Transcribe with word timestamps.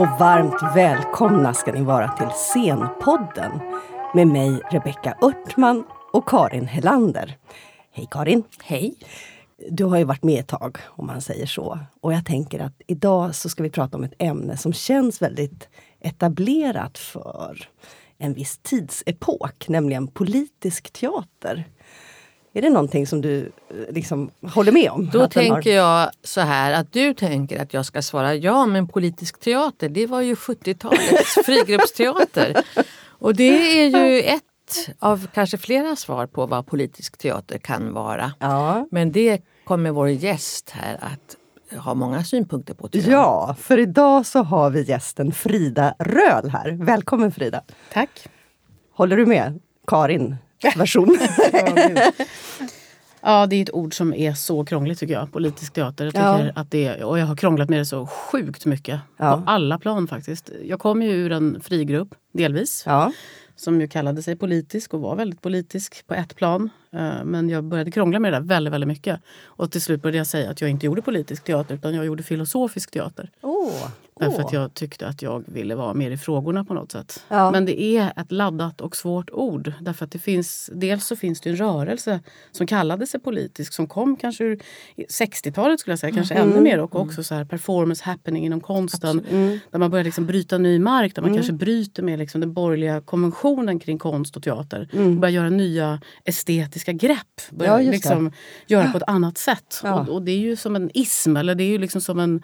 Och 0.00 0.08
varmt 0.18 0.76
välkomna 0.76 1.54
ska 1.54 1.72
ni 1.72 1.82
vara 1.82 2.08
till 2.08 2.28
Scenpodden 2.28 3.50
med 4.14 4.26
mig 4.26 4.60
Rebecka 4.70 5.16
Örtman 5.22 5.84
och 6.12 6.28
Karin 6.28 6.66
Helander. 6.66 7.38
Hej 7.92 8.08
Karin! 8.10 8.42
Hej! 8.62 8.94
Du 9.70 9.84
har 9.84 9.98
ju 9.98 10.04
varit 10.04 10.22
med 10.22 10.40
ett 10.40 10.48
tag 10.48 10.78
om 10.86 11.06
man 11.06 11.20
säger 11.20 11.46
så. 11.46 11.78
Och 12.00 12.12
jag 12.12 12.24
tänker 12.24 12.60
att 12.60 12.82
idag 12.86 13.34
så 13.34 13.48
ska 13.48 13.62
vi 13.62 13.70
prata 13.70 13.96
om 13.96 14.04
ett 14.04 14.14
ämne 14.18 14.56
som 14.56 14.72
känns 14.72 15.22
väldigt 15.22 15.68
etablerat 16.00 16.98
för 16.98 17.68
en 18.18 18.34
viss 18.34 18.58
tidsepok, 18.58 19.68
nämligen 19.68 20.08
politisk 20.08 20.92
teater. 20.92 21.64
Är 22.52 22.62
det 22.62 22.70
någonting 22.70 23.06
som 23.06 23.20
du 23.20 23.38
eh, 23.70 23.94
liksom 23.94 24.30
håller 24.42 24.72
med 24.72 24.90
om? 24.90 25.10
Då 25.12 25.28
tänker 25.28 25.80
har- 25.80 26.02
jag 26.04 26.10
så 26.22 26.40
här 26.40 26.72
att 26.72 26.92
du 26.92 27.14
tänker 27.14 27.62
att 27.62 27.74
jag 27.74 27.86
ska 27.86 28.02
svara 28.02 28.34
ja, 28.34 28.66
men 28.66 28.88
politisk 28.88 29.40
teater 29.40 29.88
det 29.88 30.06
var 30.06 30.20
ju 30.20 30.34
70-talets 30.34 31.34
frigruppsteater. 31.46 32.56
Och 33.08 33.34
det 33.34 33.80
är 33.80 33.88
ju 34.08 34.22
ett 34.22 34.42
av 34.98 35.26
kanske 35.34 35.58
flera 35.58 35.96
svar 35.96 36.26
på 36.26 36.46
vad 36.46 36.66
politisk 36.66 37.18
teater 37.18 37.58
kan 37.58 37.92
vara. 37.92 38.32
Ja. 38.38 38.86
Men 38.90 39.12
det 39.12 39.42
kommer 39.64 39.90
vår 39.90 40.08
gäst 40.08 40.70
här 40.70 40.94
att 41.00 41.36
ha 41.84 41.94
många 41.94 42.24
synpunkter 42.24 42.74
på. 42.74 42.88
jag. 42.92 43.04
ja, 43.04 43.56
för 43.58 43.78
idag 43.78 44.26
så 44.26 44.42
har 44.42 44.70
vi 44.70 44.82
gästen 44.82 45.32
Frida 45.32 45.94
Röhl 45.98 46.50
här. 46.50 46.70
Välkommen 46.84 47.32
Frida! 47.32 47.62
Tack. 47.92 48.28
Håller 48.94 49.16
du 49.16 49.26
med 49.26 49.60
Karin 49.86 50.36
version? 50.76 51.18
Ja, 53.22 53.46
det 53.46 53.56
är 53.56 53.62
ett 53.62 53.70
ord 53.74 53.94
som 53.94 54.14
är 54.14 54.34
så 54.34 54.64
krångligt 54.64 54.98
tycker 54.98 55.14
jag. 55.14 55.32
Politisk 55.32 55.72
teater. 55.72 56.04
Jag 56.04 56.14
Ja. 56.24 56.38
tycker 56.38 56.52
att 56.58 56.70
det, 56.70 57.04
och 57.04 57.18
jag 57.18 57.26
har 57.26 57.36
krånglat 57.36 57.68
med 57.70 57.78
det 57.78 57.86
så 57.86 58.06
sjukt 58.06 58.66
mycket. 58.66 59.00
Ja. 59.16 59.36
På 59.36 59.50
alla 59.50 59.78
plan 59.78 60.08
faktiskt. 60.08 60.50
Jag 60.64 60.80
kom 60.80 61.02
ju 61.02 61.10
ur 61.10 61.32
en 61.32 61.60
frigrupp, 61.60 62.08
delvis. 62.32 62.82
ja. 62.86 63.12
Som 63.56 63.80
ju 63.80 63.88
kallade 63.88 64.22
sig 64.22 64.36
politisk 64.36 64.94
och 64.94 65.00
var 65.00 65.16
väldigt 65.16 65.42
politisk 65.42 66.06
på 66.06 66.14
ett 66.14 66.36
plan. 66.36 66.70
Eh, 66.92 67.24
Men 67.24 67.48
jag 67.48 67.64
började 67.64 67.90
krångla 67.90 68.18
med 68.18 68.32
det 68.32 68.38
där 68.38 68.44
väldigt, 68.46 68.72
väldigt 68.74 68.88
mycket. 68.88 69.20
Och 69.44 69.70
till 69.72 69.80
slut 69.82 70.02
började 70.02 70.18
jag 70.18 70.26
säga 70.26 70.50
att 70.50 70.60
jag 70.60 70.70
inte 70.70 70.86
gjorde 70.86 71.02
politisk 71.02 71.44
teater 71.44 71.74
utan 71.74 71.94
jag 71.94 72.04
gjorde 72.06 72.22
filosofisk 72.22 72.90
teater. 72.90 73.30
Åh, 73.42 73.72
Därför 74.20 74.42
att 74.42 74.52
jag 74.52 74.74
tyckte 74.74 75.06
att 75.06 75.22
jag 75.22 75.44
ville 75.46 75.74
vara 75.74 75.94
mer 75.94 76.10
i 76.10 76.16
frågorna 76.18 76.64
på 76.64 76.74
något 76.74 76.92
sätt. 76.92 77.24
Ja. 77.28 77.50
Men 77.50 77.64
det 77.64 77.82
är 77.82 78.12
ett 78.16 78.32
laddat 78.32 78.80
och 78.80 78.96
svårt 78.96 79.30
ord. 79.30 79.72
Därför 79.80 80.04
att 80.04 80.10
det 80.12 80.18
finns, 80.18 80.70
dels 80.74 81.06
så 81.06 81.16
finns 81.16 81.40
det 81.40 81.50
en 81.50 81.56
rörelse 81.56 82.20
som 82.52 82.66
kallade 82.66 83.06
sig 83.06 83.20
politisk 83.20 83.72
som 83.72 83.86
kom 83.86 84.16
kanske 84.16 84.44
ur 84.44 84.60
60-talet 85.08 85.80
skulle 85.80 85.92
jag 85.92 85.98
säga, 85.98 86.12
kanske 86.14 86.34
Mm. 86.34 86.50
ännu 86.52 86.60
mer. 86.60 86.78
Och 86.80 86.96
också 86.96 87.22
så 87.22 87.34
här 87.34 87.44
performance 87.44 88.04
happening 88.04 88.44
inom 88.46 88.60
konsten. 88.60 89.22
Där 89.70 89.78
man 89.78 89.90
börjar 89.90 90.04
liksom 90.04 90.26
bryta 90.26 90.58
ny 90.58 90.78
mark, 90.78 91.14
där 91.14 91.22
man 91.22 91.28
Mm. 91.30 91.38
kanske 91.38 91.52
bryter 91.52 92.02
med 92.02 92.18
liksom 92.18 92.40
den 92.40 92.52
borgerliga 92.52 93.00
konventionen 93.00 93.78
kring 93.78 93.98
konst 93.98 94.36
och 94.36 94.42
teater. 94.42 94.88
Mm. 94.92 95.20
Börjar 95.20 95.32
göra 95.32 95.50
nya 95.50 96.00
estetiska 96.24 96.79
grepp. 96.86 97.40
Börjar 97.50 97.80
Ja, 97.80 97.90
liksom 97.90 98.32
göra 98.66 98.90
på 98.92 98.96
ett 98.96 99.04
annat 99.06 99.38
sätt. 99.38 99.80
Ja. 99.82 100.00
Och, 100.00 100.08
och 100.08 100.22
det 100.22 100.32
är 100.32 100.38
ju 100.38 100.56
som 100.56 100.76
en 100.76 100.90
ism, 100.94 101.36
eller 101.36 101.54
det 101.54 101.64
är 101.64 101.68
ju 101.68 101.78
liksom 101.78 102.00
som 102.00 102.20
en 102.20 102.42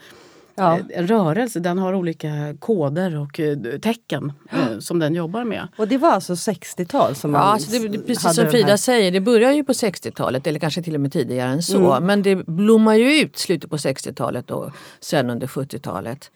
Ja. 0.58 0.78
en 0.94 1.06
rörelse 1.06 1.60
den 1.60 1.78
har 1.78 1.94
olika 1.94 2.28
koder 2.58 3.16
och 3.18 3.40
eh, 3.40 3.56
tecken 3.82 4.32
eh, 4.52 4.78
som 4.78 4.98
den 4.98 5.14
jobbar 5.14 5.44
med. 5.44 5.68
Och 5.78 5.88
det 5.88 5.98
var 5.98 6.10
alltså 6.10 6.32
60-tal 6.34 7.14
som 7.14 7.34
Ja, 7.34 7.38
man 7.40 7.48
alltså 7.48 7.70
det, 7.78 7.88
det, 7.88 7.98
precis 7.98 8.34
som 8.34 8.50
Frida 8.50 8.68
här- 8.68 8.76
säger, 8.76 9.12
det 9.12 9.20
börjar 9.20 9.52
ju 9.52 9.64
på 9.64 9.72
60-talet 9.72 10.46
eller 10.46 10.58
kanske 10.58 10.82
till 10.82 10.94
och 10.94 11.00
med 11.00 11.12
tidigare 11.12 11.50
än 11.50 11.62
så. 11.62 11.98
Men 12.00 12.22
det 12.22 12.36
blommar 12.36 12.94
ju 12.94 13.20
ut 13.20 13.38
slutet 13.38 13.70
på 13.70 13.76
60-talet 13.76 14.50
och 14.50 14.70
sen 15.00 15.30
under 15.30 15.46
70-talet. 15.46 16.30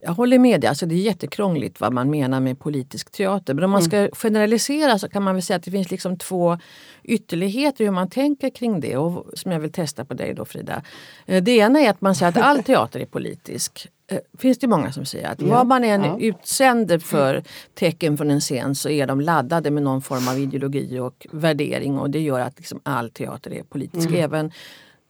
Jag 0.00 0.12
håller 0.12 0.38
med 0.38 0.60
dig, 0.60 0.68
alltså 0.68 0.86
det 0.86 0.94
är 0.94 0.98
jättekrångligt 0.98 1.80
vad 1.80 1.92
man 1.92 2.10
menar 2.10 2.40
med 2.40 2.58
politisk 2.58 3.10
teater. 3.10 3.54
Men 3.54 3.64
om 3.64 3.70
man 3.70 3.82
ska 3.82 4.08
generalisera 4.12 4.98
så 4.98 5.08
kan 5.08 5.22
man 5.22 5.34
väl 5.34 5.42
säga 5.42 5.56
att 5.56 5.62
det 5.62 5.70
finns 5.70 5.90
liksom 5.90 6.18
två 6.18 6.58
ytterligheter 7.04 7.84
hur 7.84 7.90
man 7.92 8.10
tänker 8.10 8.50
kring 8.50 8.80
det 8.80 8.96
och 8.96 9.26
som 9.38 9.52
jag 9.52 9.60
vill 9.60 9.72
testa 9.72 10.04
på 10.04 10.14
dig 10.14 10.34
då 10.34 10.44
Frida. 10.44 10.82
Eh, 11.26 11.42
Det 11.42 11.50
ena 11.52 11.80
är 11.80 11.90
att 11.90 12.00
man 12.00 12.14
säger 12.14 12.28
att 12.30 12.36
all 12.44 12.62
teater 12.62 13.00
är 13.00 13.06
politisk. 13.06 13.86
Eh, 14.10 14.18
finns 14.38 14.58
det 14.58 14.66
många 14.66 14.92
som 14.92 15.04
säger 15.04 15.28
att 15.28 15.42
vad 15.42 15.66
man 15.66 15.84
än 15.84 16.04
Ja. 16.04 16.18
utsänder 16.20 16.98
för 16.98 17.42
tecken 17.74 18.16
från 18.16 18.30
en 18.30 18.40
scen 18.40 18.74
så 18.74 18.88
är 18.88 19.06
de 19.06 19.20
laddade 19.20 19.70
med 19.70 19.82
någon 19.82 20.02
form 20.02 20.28
av 20.28 20.38
ideologi 20.38 20.98
och 20.98 21.26
värdering 21.32 21.98
och 21.98 22.10
det 22.10 22.20
gör 22.20 22.40
att 22.40 22.56
liksom 22.58 22.80
all 22.82 23.10
teater 23.10 23.52
är 23.52 23.62
politisk. 23.62 24.10
Även 24.12 24.50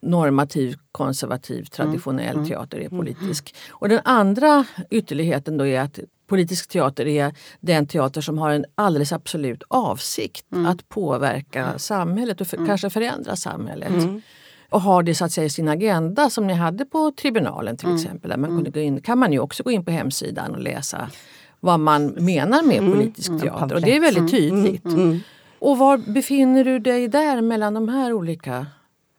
normativ, 0.01 0.77
konservativ, 0.93 1.65
traditionell 1.65 2.47
teater 2.49 2.79
är 2.79 2.89
politisk. 2.89 3.55
Och 3.71 3.89
den 3.89 4.01
andra 4.05 4.65
ytterligheten 4.91 5.57
då 5.57 5.67
är 5.67 5.81
att 5.81 5.99
politisk 6.27 6.69
teater 6.69 7.07
är 7.07 7.35
den 7.61 7.87
teater 7.87 8.21
som 8.21 8.39
har 8.39 8.51
en 8.51 8.65
alldeles 8.75 9.13
absolut 9.13 9.63
avsikt 9.69 10.47
att 10.67 10.89
påverka 10.89 11.79
samhället 11.79 12.41
och 12.41 12.47
för, 12.47 12.67
kanske 12.67 12.91
förändra 12.91 13.37
samhället. 13.37 14.23
Och 14.71 14.81
har 14.81 15.03
det 15.03 15.15
så 15.15 15.25
att 15.25 15.33
säga 15.33 15.45
i 15.45 15.51
sin 15.51 15.69
agenda 15.69 16.31
som 16.31 16.47
ni 16.47 16.53
hade 16.55 16.85
på 16.85 17.13
tribunalen 17.21 17.77
till 17.77 17.95
exempel. 17.95 18.31
Där 18.31 18.37
man 18.37 18.51
kunde 18.51 18.71
gå 18.71 18.81
in, 18.81 19.01
kan 19.01 19.19
man 19.19 19.33
ju 19.33 19.39
också 19.39 19.63
gå 19.63 19.71
in 19.71 19.85
på 19.85 19.91
hemsidan 19.91 20.55
och 20.55 20.61
läsa 20.61 21.11
vad 21.61 21.81
man 21.81 22.07
menar 22.07 22.63
med 22.63 22.95
politisk 22.95 23.41
teater. 23.41 23.75
Och 23.75 23.81
det 23.81 23.97
är 23.97 24.01
väldigt 24.01 24.31
tydligt. 24.31 24.85
Och 25.59 25.79
var 25.79 25.99
befinner 25.99 26.65
du 26.65 26.79
dig 26.79 27.09
där 27.09 27.41
mellan 27.41 27.75
de 27.75 27.89
här 27.89 28.13
olika? 28.13 28.67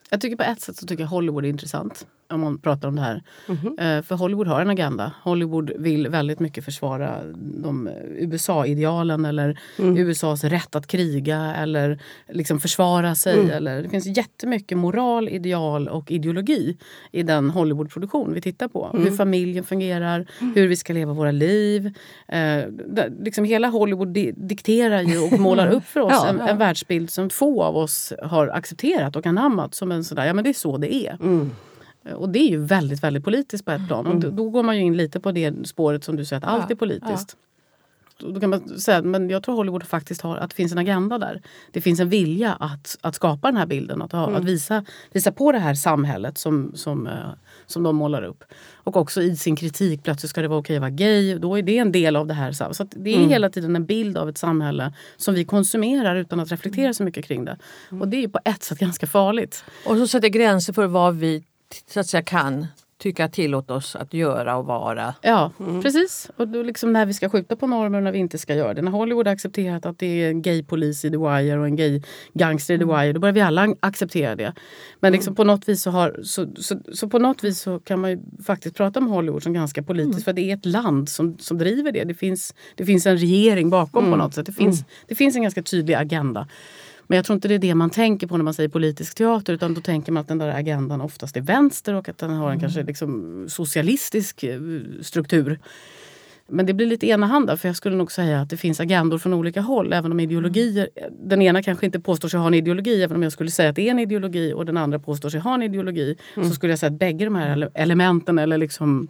Jag 0.10 0.22
tycker 0.22 0.36
på 0.36 0.44
ett 0.44 0.62
sätt 0.62 0.78
så 0.78 0.88
tycker 0.88 1.04
jag 1.04 1.10
Hollywood 1.10 1.46
är 1.46 1.50
intressant. 1.50 2.08
Om 2.34 2.42
man 2.42 2.58
pratar 2.60 2.88
om 2.88 2.96
det 2.96 3.02
här. 3.02 3.24
Mhm. 3.48 3.76
Eh, 3.80 4.02
För 4.02 4.16
Hollywood 4.16 4.48
har 4.48 4.62
en 4.62 4.70
agenda. 4.70 5.12
Hollywood 5.24 5.72
vill 5.78 6.08
väldigt 6.08 6.40
mycket 6.40 6.66
försvara 6.66 7.20
de 7.36 7.88
eh, 7.88 7.94
USA-idealen 8.18 9.26
eller 9.26 9.60
Mm. 9.80 9.98
USAs 9.98 10.44
rätt 10.44 10.76
att 10.76 10.88
kriga 10.88 11.56
eller 11.56 12.00
liksom 12.30 12.60
försvara 12.60 13.16
sig. 13.16 13.40
Mm. 13.40 13.52
Eller, 13.52 13.82
det 13.84 13.90
finns 13.90 14.18
jättemycket 14.18 14.78
moral, 14.78 15.30
ideal 15.30 15.88
och 15.88 16.12
ideologi 16.12 16.78
i 17.12 17.24
den 17.24 17.50
Hollywoodproduktion 17.50 18.34
vi 18.34 18.42
tittar 18.42 18.68
på. 18.68 18.90
Mm. 18.94 19.04
Hur 19.06 19.12
familjen 19.12 19.64
fungerar, 19.64 20.26
hur 20.56 20.68
vi 20.68 20.76
ska 20.76 20.94
leva 20.94 21.14
våra 21.14 21.32
liv. 21.32 21.94
Eh, 22.28 22.64
liksom 23.22 23.44
hela 23.46 23.68
Hollywood 23.68 24.08
di 24.08 24.32
dikterar 24.38 25.02
ju 25.02 25.20
och 25.20 25.40
målar 25.40 25.68
upp 25.68 25.86
för 25.86 26.00
oss 26.00 26.12
Ja, 26.16 26.28
en, 26.28 26.38
ja. 26.40 26.48
en 26.48 26.58
världsbild 26.58 27.10
som 27.10 27.30
få 27.30 27.64
av 27.64 27.78
oss 27.78 28.14
har 28.24 28.48
accepterat 28.48 29.16
och 29.16 29.26
anammat 29.26 29.76
som 29.76 29.92
en 29.92 30.04
sådär, 30.04 30.26
ja 30.26 30.34
men 30.34 30.44
det 30.44 30.50
är 30.50 30.54
så 30.54 30.78
det 30.78 30.94
är. 30.96 31.18
Mm. 32.06 32.18
Och 32.18 32.30
det 32.30 32.40
är 32.40 32.50
ju 32.50 32.58
väldigt, 32.58 33.04
väldigt 33.04 33.24
politiskt 33.24 33.66
på 33.66 33.72
ett 33.72 33.88
plan. 33.88 34.08
Och 34.08 34.20
då, 34.20 34.30
då 34.30 34.50
går 34.50 34.64
man 34.64 34.78
ju 34.78 34.84
in 34.84 34.98
lite 34.98 35.20
på 35.20 35.32
det 35.32 35.68
spåret 35.68 36.04
som 36.04 36.16
du 36.16 36.26
säger, 36.26 36.38
att 36.38 36.54
allt 36.54 36.66
Ja, 36.70 36.74
är 36.74 36.76
politiskt. 36.76 37.30
Då 37.30 37.50
då 38.22 38.40
kan 38.40 38.50
man 38.50 38.80
säga, 38.80 39.02
men 39.02 39.30
jag 39.30 39.44
tror 39.44 39.56
Hollywood 39.56 39.84
faktiskt 39.84 40.22
har, 40.22 40.38
att 40.38 40.50
det 40.50 40.56
finns 40.56 40.72
en 40.72 40.78
agenda 40.78 41.18
där. 41.18 41.42
Det 41.72 41.82
finns 41.82 42.00
en 42.00 42.10
vilja 42.10 42.54
att, 42.54 42.98
att 43.02 43.16
skapa 43.16 43.48
den 43.48 43.58
här 43.58 43.66
bilden, 43.66 44.02
att, 44.02 44.12
ha, 44.12 44.32
att 44.32 44.44
visa, 44.44 44.86
visa 45.12 45.32
på 45.32 45.52
det 45.52 45.60
här 45.60 45.74
samhället 45.74 46.38
som, 46.38 46.72
som, 46.76 47.08
eh, 47.08 47.14
som 47.66 47.84
de 47.84 47.96
målar 47.96 48.24
upp. 48.24 48.44
Och 48.74 48.98
också 48.98 49.22
i 49.22 49.36
sin 49.36 49.56
kritik, 49.56 50.04
plötsligt 50.04 50.30
ska 50.30 50.42
det 50.42 50.48
vara 50.48 50.60
okej 50.60 50.76
att 50.76 50.82
vara 50.82 50.90
gay, 50.90 51.38
då 51.38 51.58
är 51.58 51.64
det 51.64 51.78
en 51.78 51.92
del 51.92 52.16
av 52.16 52.28
det 52.28 52.34
här. 52.34 52.52
Så 52.52 52.84
det 52.92 53.16
är 53.16 53.28
hela 53.28 53.50
tiden 53.50 53.76
en 53.76 53.86
bild 53.86 54.18
av 54.18 54.30
ett 54.30 54.38
samhälle 54.38 54.94
som 55.18 55.34
vi 55.34 55.46
konsumerar 55.46 56.16
utan 56.16 56.40
att 56.40 56.52
reflektera 56.52 56.94
så 56.94 57.04
mycket 57.04 57.26
kring 57.26 57.46
det. 57.46 57.58
Och 58.02 58.08
det 58.08 58.18
är 58.18 58.22
ju 58.22 58.30
på 58.30 58.40
ett 58.46 58.64
sätt 58.64 58.80
ganska 58.80 59.08
farligt. 59.08 59.64
Och 59.86 59.98
så 59.98 60.08
sätter 60.08 60.28
gränser 60.28 60.74
för 60.74 60.88
vad 60.88 61.16
vi 61.16 61.44
så 61.88 62.00
att 62.00 62.08
säga, 62.08 62.24
kan 62.24 62.68
tycka 63.00 63.28
tillåt 63.28 63.72
oss 63.72 63.96
att 63.96 64.14
göra 64.14 64.56
och 64.56 64.66
vara. 64.66 65.16
Ja, 65.22 65.52
precis. 65.82 66.32
Och 66.38 66.48
då 66.48 66.64
liksom 66.64 66.94
när 66.94 67.06
vi 67.06 67.14
ska 67.14 67.30
skjuta 67.30 67.56
på 67.56 67.68
normer 67.68 67.98
och 67.98 68.04
när 68.04 68.12
vi 68.12 68.20
inte 68.20 68.38
ska 68.38 68.56
göra 68.56 68.74
det. 68.74 68.82
När 68.82 68.92
Hollywood 68.92 69.28
har 69.28 69.34
accepterat 69.34 69.86
att 69.86 70.00
det 70.00 70.24
är 70.24 70.30
en 70.30 70.42
gay-polis 70.42 71.06
i 71.06 71.10
The 71.10 71.18
Wire 71.18 71.60
och 71.60 71.66
en 71.66 71.76
gay-gangster 71.76 72.74
i 72.74 72.78
The 72.78 72.86
Wire, 72.86 73.14
då 73.14 73.20
börjar 73.20 73.34
vi 73.34 73.42
alla 73.42 73.76
acceptera 73.80 74.36
det. 74.36 74.54
Men 75.00 75.12
liksom 75.12 75.36
på 75.36 75.44
något 75.44 75.70
vis 75.70 75.82
så, 75.82 75.92
har, 75.92 76.20
så, 76.24 76.48
så, 76.56 76.80
så 76.94 77.10
på 77.10 77.20
något 77.20 77.44
vis 77.44 77.60
så 77.60 77.80
kan 77.80 78.00
man 78.00 78.12
ju 78.12 78.20
faktiskt 78.46 78.76
prata 78.76 79.00
om 79.00 79.08
Hollywood 79.08 79.44
som 79.44 79.54
ganska 79.54 79.84
politiskt. 79.84 80.26
För 80.26 80.34
det 80.34 80.42
är 80.42 80.54
ett 80.54 80.66
land 80.66 81.10
som, 81.10 81.38
som 81.38 81.58
driver 81.58 81.92
det. 81.92 82.04
Det 82.04 82.14
finns, 82.14 82.56
det 82.76 82.86
finns 82.86 83.06
en 83.06 83.18
regering 83.18 83.70
bakom 83.70 84.12
på 84.12 84.18
något 84.18 84.34
sätt. 84.34 84.46
Det 84.46 84.52
finns, 84.52 84.84
det 85.08 85.16
finns 85.16 85.36
en 85.36 85.42
ganska 85.42 85.64
tydlig 85.64 85.94
agenda. 85.94 86.48
Men 87.12 87.16
jag 87.16 87.26
tror 87.26 87.36
inte 87.36 87.48
det 87.48 87.54
är 87.56 87.60
det 87.60 87.76
man 87.76 87.90
tänker 87.90 88.28
på 88.28 88.38
när 88.38 88.44
man 88.44 88.54
säger 88.54 88.70
politisk 88.70 89.16
teater 89.16 89.54
utan 89.54 89.74
då 89.74 89.82
tänker 89.82 90.12
man 90.12 90.22
att 90.22 90.28
den 90.28 90.38
där 90.38 90.48
agendan 90.48 91.02
oftast 91.02 91.38
är 91.38 91.42
vänster 91.42 91.94
och 91.94 92.10
att 92.10 92.18
den 92.18 92.30
har 92.30 92.52
en 92.52 92.60
kanske 92.60 92.84
liksom 92.84 93.46
socialistisk 93.50 94.44
eh, 94.44 94.60
struktur. 95.02 95.60
Men 96.52 96.66
det 96.66 96.74
blir 96.74 96.88
lite 96.88 97.08
enahanda 97.08 97.58
för 97.58 97.70
jag 97.70 97.76
skulle 97.76 97.96
nog 97.96 98.12
säga 98.12 98.42
att 98.42 98.50
det 98.50 98.58
finns 98.58 98.80
agendor 98.80 99.18
från 99.18 99.34
olika 99.34 99.62
håll. 99.62 99.94
Även 99.94 100.12
om 100.12 100.20
ideologier, 100.20 100.90
den 101.28 101.42
ena 101.42 101.64
kanske 101.64 101.86
inte 101.86 102.00
påstår 102.00 102.30
sig 102.30 102.40
ha 102.40 102.48
en 102.48 102.54
ideologi 102.54 103.04
även 103.04 103.18
om 103.18 103.24
jag 103.24 103.32
skulle 103.32 103.52
säga 103.52 103.70
att 103.70 103.76
det 103.76 103.88
är 103.88 103.92
en 103.92 104.00
ideologi 104.00 104.54
och 104.54 104.66
den 104.66 104.78
andra 104.78 105.00
påstår 105.00 105.30
sig 105.30 105.40
ha 105.40 105.54
en 105.54 105.62
ideologi. 105.64 106.16
Så 106.36 106.50
skulle 106.50 106.72
jag 106.72 106.80
säga 106.80 106.92
att 106.92 107.00
bägge 107.00 107.26
de 107.26 107.36
här 107.36 107.56
ele- 107.56 107.72
elementen 107.74 108.40
eller 108.40 108.58
liksom 108.58 109.08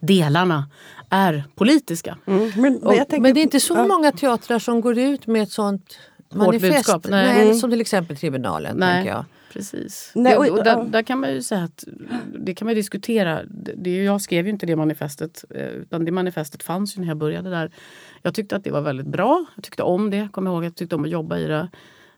delarna 0.00 0.70
är 1.10 1.44
politiska. 1.54 2.18
Mm. 2.26 2.50
Men, 2.56 2.82
Och, 2.82 2.94
jag 2.94 3.08
tänker- 3.08 3.22
men 3.22 3.34
det 3.34 3.40
är 3.40 3.42
inte 3.42 3.60
så 3.60 3.86
många 3.88 4.12
teatrar 4.12 4.58
som 4.58 4.80
går 4.80 4.98
ut 4.98 5.26
med 5.26 5.42
ett 5.42 5.50
sånt 5.50 5.98
manifest. 6.34 6.72
budskap, 6.74 7.06
nej. 7.08 7.26
Nej, 7.26 7.42
Mm. 7.42 7.54
Som 7.54 7.70
till 7.70 7.80
exempel 7.80 8.16
Tribunalen. 8.16 8.76
Nej. 8.76 9.06
Jag. 9.06 9.24
Precis. 9.52 10.12
Nej, 10.14 10.34
oj, 10.38 10.50
och 10.50 10.64
där, 10.64 10.84
där 10.84 11.02
kan 11.02 11.20
man 11.20 11.32
ju 11.32 11.42
säga 11.42 11.62
att 11.64 11.84
det 12.38 12.54
kan 12.54 12.66
man 12.66 12.74
diskutera. 12.74 13.40
Det, 13.76 14.04
jag 14.04 14.20
skrev 14.20 14.44
ju 14.46 14.50
inte 14.52 14.66
det 14.66 14.76
manifestet 14.76 15.44
eh, 15.54 15.66
utan 15.66 16.04
det 16.04 16.10
manifestet 16.12 16.62
fanns 16.62 16.96
ju 16.96 17.00
när 17.00 17.08
jag 17.08 17.16
började 17.16 17.50
där. 17.50 17.70
Jag 18.22 18.34
tyckte 18.34 18.56
att 18.56 18.64
det 18.64 18.70
var 18.70 18.80
väldigt 18.80 19.06
bra. 19.06 19.44
Jag 19.54 19.64
tyckte 19.64 19.82
om 19.82 20.10
det. 20.10 20.28
Kommer 20.32 20.50
ihåg, 20.50 20.64
jag 20.64 20.76
tyckte 20.76 20.94
om 20.94 21.04
att 21.04 21.10
jobba 21.10 21.38
i 21.38 21.44
det. 21.46 21.68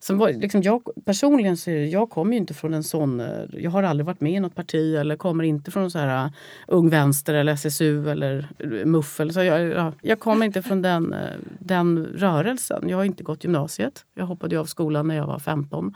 Sen 0.02 0.18
var, 0.18 0.32
liksom 0.32 0.62
jag, 0.62 0.82
personligen 1.04 1.56
så 1.56 1.70
jag 1.70 2.10
kommer 2.10 2.36
inte 2.36 2.54
från 2.54 2.74
en 2.74 2.82
sån... 2.84 3.20
eh, 3.20 3.26
Jag 3.52 3.70
har 3.70 3.82
aldrig 3.82 4.06
varit 4.06 4.20
med 4.20 4.32
i 4.32 4.40
något 4.40 4.54
parti 4.54 4.94
eller 4.96 5.16
kommer 5.16 5.44
inte 5.44 5.70
från 5.70 5.90
så 5.90 5.98
här 5.98 6.24
uh, 6.26 6.30
Ung 6.68 6.88
Vänster 6.88 7.34
eller 7.34 7.52
SSU 7.52 8.10
eller 8.10 8.48
MUF. 8.84 9.20
Eller 9.20 9.32
så 9.32 9.42
jag, 9.42 9.60
ja, 9.68 9.92
jag 10.02 10.20
kommer 10.20 10.46
inte 10.46 10.62
från 10.62 10.82
den, 10.82 11.12
eh, 11.12 11.18
den 11.58 12.06
rörelsen. 12.06 12.88
Jag 12.88 12.96
har 12.96 13.04
inte 13.04 13.22
gått 13.22 13.44
gymnasiet. 13.44 14.04
Jag 14.14 14.26
hoppade 14.26 14.60
av 14.60 14.64
skolan 14.64 15.08
när 15.08 15.16
jag 15.16 15.26
var 15.26 15.38
15 15.38 15.94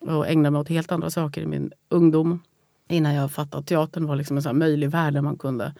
och 0.00 0.28
ägnade 0.28 0.50
mig 0.50 0.60
åt 0.60 0.68
helt 0.68 0.92
andra 0.92 1.10
saker 1.10 1.42
i 1.42 1.46
min 1.46 1.72
ungdom. 1.88 2.42
Innan 2.90 3.14
jag 3.14 3.30
fattade 3.32 3.60
att 3.60 3.66
teatern 3.66 4.06
var 4.06 4.16
liksom 4.16 4.36
en 4.36 4.42
sån 4.42 4.58
möjlig 4.58 4.90
värld 4.90 5.14
där 5.14 5.20
man 5.22 5.36
kunde 5.38 5.74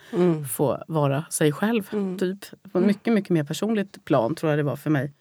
få 0.45 0.79
vara 0.89 1.25
sig 1.31 1.53
själv. 1.53 1.91
Typ. 2.19 2.39
På 2.73 2.81
mycket, 2.81 3.13
mycket 3.15 3.31
mer 3.31 3.45
personligt 3.45 4.05
plan 4.05 4.35
tror 4.35 4.53
jag 4.53 4.59
det 4.59 4.63
var 4.63 4.77
för 4.77 4.91
mig. 4.91 5.13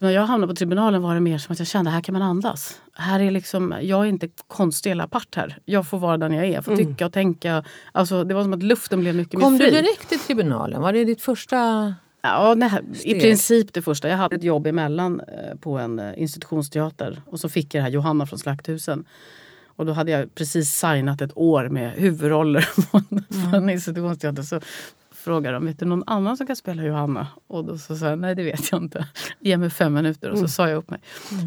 När 0.00 0.10
jag 0.10 0.26
hamnade 0.26 0.52
på 0.52 0.56
tribunalen 0.56 1.02
var 1.02 1.14
det 1.14 1.20
mer 1.20 1.38
som 1.38 1.52
att 1.52 1.58
jag 1.58 1.68
kände 1.68 1.90
här 1.90 2.00
kan 2.00 2.12
man 2.12 2.22
andas. 2.22 2.80
Här 2.92 3.20
är 3.20 3.30
liksom, 3.30 3.74
jag 3.82 4.00
är 4.00 4.08
inte 4.08 4.28
konstig 4.48 4.90
eller 4.90 5.04
apart 5.04 5.34
här. 5.36 5.58
Jag 5.64 5.86
får 5.86 5.98
vara 5.98 6.16
den 6.16 6.32
jag 6.32 6.46
är, 6.46 6.60
får 6.60 6.76
tycka 6.76 7.06
och 7.06 7.12
tänka. 7.12 7.64
Alltså, 7.92 8.24
det 8.24 8.34
var 8.34 8.42
som 8.42 8.52
att 8.52 8.62
luften 8.62 9.00
blev 9.00 9.14
mycket 9.14 9.40
Kom 9.40 9.52
mer 9.52 9.58
du 9.60 9.70
fri. 9.70 9.74
direkt 9.82 10.08
till 10.08 10.18
tribunalen? 10.18 10.82
Var 10.82 10.92
det 10.92 11.04
ditt 11.04 11.22
första... 11.22 11.94
Ja, 12.22 12.54
nej, 12.56 12.70
I 13.02 13.20
princip 13.20 13.72
det 13.72 13.82
första. 13.82 14.08
Jag 14.08 14.16
hade 14.16 14.36
ett 14.36 14.44
jobb 14.44 14.66
emellan 14.66 15.20
eh, 15.20 15.58
på 15.60 15.78
en 15.78 15.98
eh, 15.98 16.22
institutionsteater 16.22 17.22
och 17.26 17.40
så 17.40 17.48
fick 17.48 17.74
jag 17.74 17.80
det 17.80 17.84
här 17.84 17.90
Johanna 17.90 18.26
från 18.26 18.38
Slakthusen. 18.38 19.04
Och 19.66 19.86
då 19.86 19.92
hade 19.92 20.10
jag 20.10 20.34
precis 20.34 20.70
signat 20.70 21.20
ett 21.20 21.32
år 21.34 21.68
med 21.68 21.92
huvudroller 21.92 22.68
på 22.90 23.02
en, 23.10 23.24
på 23.50 23.56
en 23.56 23.70
institutionsteater. 23.70 24.42
Så 24.42 24.60
frågade 25.28 25.56
de, 25.56 25.66
vet 25.66 25.78
du 25.78 25.86
någon 25.86 26.02
annan 26.06 26.36
som 26.36 26.46
kan 26.46 26.56
spela 26.56 26.82
Johanna? 26.82 27.26
Och 27.46 27.64
då 27.64 27.78
så 27.78 27.96
sa 27.96 28.06
jag, 28.06 28.18
nej 28.18 28.34
det 28.34 28.42
vet 28.42 28.72
jag 28.72 28.82
inte. 28.82 29.06
Ge 29.40 29.56
mig 29.56 29.70
fem 29.70 29.94
minuter 29.94 30.30
och 30.30 30.38
så 30.38 30.48
sa 30.48 30.68
jag 30.68 30.76
upp 30.76 30.90
mig. 30.90 31.00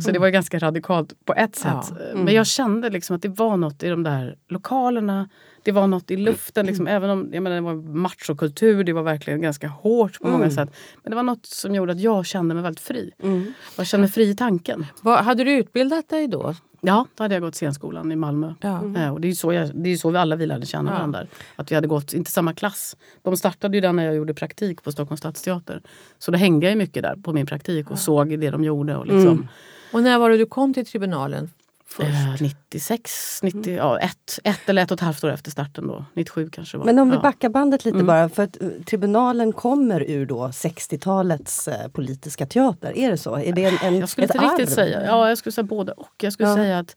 Så 0.04 0.12
det 0.12 0.20
var 0.20 0.30
ganska 0.30 0.60
radikalt 0.60 1.26
på 1.26 1.34
ett 1.34 1.56
sätt. 1.56 1.86
Ja. 1.90 1.96
Men 2.16 2.34
jag 2.34 2.48
kände 2.48 2.90
liksom 2.90 3.16
att 3.16 3.22
det 3.22 3.30
var 3.30 3.58
något 3.58 3.84
i 3.84 3.90
de 3.90 4.04
där 4.04 4.36
lokalerna. 4.50 5.30
Det 5.64 5.72
var 5.72 5.88
något 5.88 6.12
i 6.12 6.18
luften, 6.18 6.66
liksom, 6.66 6.88
även 6.88 7.10
om 7.10 7.30
jag 7.34 7.44
menar, 7.44 7.56
det 7.56 7.62
var 7.62 7.74
machokultur, 7.74 8.84
det 8.84 8.94
var 8.94 9.04
verkligen 9.04 9.42
ganska 9.42 9.68
hårt 9.68 10.20
på 10.20 10.28
många 10.28 10.52
sätt. 10.52 10.70
Men 11.04 11.10
det 11.10 11.16
var 11.16 11.24
något 11.24 11.46
som 11.46 11.76
gjorde 11.76 11.92
att 11.92 12.00
jag 12.00 12.26
kände 12.26 12.56
mig 12.56 12.64
väldigt 12.64 12.84
fri. 12.84 13.12
Jag 13.78 13.88
kände 13.88 14.02
mig 14.02 14.12
fri 14.12 14.30
i 14.30 14.36
tanken. 14.36 14.86
Vad, 15.02 15.20
hade 15.20 15.44
du 15.44 15.52
utbildat 15.52 16.10
dig 16.10 16.28
då? 16.28 16.56
Ja, 16.84 17.08
då 17.16 17.24
hade 17.24 17.36
jag 17.36 17.42
gått 17.42 17.56
scenskolan 17.56 18.12
i 18.12 18.16
Malmö. 18.16 18.54
Ja. 18.62 18.84
Eh, 18.98 19.14
Och 19.14 19.22
det 19.22 19.28
är 19.28 19.30
ju 19.30 19.36
så, 19.36 19.54
jag, 19.54 19.70
det 19.76 19.90
är 19.90 19.96
så 19.98 20.10
vi 20.12 20.18
alla 20.18 20.36
vi 20.36 20.46
lärde 20.46 20.66
känna 20.66 20.92
Ja. 20.92 20.96
varandra. 20.96 21.26
Att 21.56 21.72
vi 21.72 21.76
hade 21.76 21.88
gått, 21.88 22.14
inte 22.14 22.32
samma 22.32 22.54
klass. 22.54 22.98
De 23.22 23.38
startade 23.38 23.78
ju 23.78 23.82
den 23.82 23.96
när 23.96 24.06
jag 24.06 24.16
gjorde 24.16 24.34
praktik 24.34 24.84
på 24.84 24.92
Stockholms 24.92 25.20
stadsteater. 25.20 25.82
Så 26.20 26.32
då 26.32 26.38
hängde 26.38 26.66
jag 26.66 26.72
ju 26.72 26.78
mycket 26.78 27.04
där 27.04 27.16
på 27.16 27.34
min 27.34 27.46
praktik 27.46 27.92
och 27.92 28.00
såg 28.00 28.40
det 28.40 28.50
de 28.50 28.64
gjorde. 28.64 28.96
Och 28.96 29.06
liksom, 29.08 29.48
Och 29.94 30.04
när 30.04 30.20
var 30.20 30.30
det 30.30 30.38
du 30.38 30.46
kom 30.46 30.74
till 30.74 30.86
tribunalen? 30.86 31.50
Först? 31.96 32.10
eh, 32.10 32.36
96, 32.42 33.40
90, 33.44 33.76
ja, 33.78 34.00
ett, 34.00 34.40
ett 34.44 34.70
eller 34.70 34.82
ett 34.84 34.92
och 34.92 34.96
ett 34.96 35.02
halvt 35.02 35.24
år 35.24 35.30
efter 35.32 35.52
starten 35.52 35.88
då. 35.88 36.06
97 36.14 36.50
kanske 36.52 36.78
var. 36.78 36.86
Men 36.86 37.00
om 37.00 37.10
vi 37.12 37.18
backar 37.18 37.50
bandet 37.50 37.86
Mm. 37.86 37.96
lite 37.98 38.06
bara, 38.06 38.30
för 38.30 38.44
att 38.44 38.62
eh, 38.62 38.68
tribunalen 38.86 39.54
kommer 39.54 40.02
ur 40.10 40.26
då 40.26 40.48
60-talets 40.48 41.68
eh, 41.68 41.88
politiska 41.88 42.46
teater. 42.46 42.98
Är 42.98 43.12
det 43.12 43.18
så? 43.18 43.36
Är 43.38 43.54
det 43.54 43.66
en, 43.66 43.78
en, 43.84 44.00
Jag 44.00 44.10
skulle 44.10 44.26
inte 44.28 44.38
riktigt 44.38 44.68
arv? 44.70 44.76
säga. 44.76 45.06
Ja, 45.06 45.30
jag 45.30 45.38
skulle 45.38 45.54
säga 45.54 45.64
både 45.66 45.92
och. 45.92 46.10
Jag 46.22 46.34
skulle 46.34 46.50
Ja. 46.50 46.56
säga 46.56 46.80
att 46.80 46.96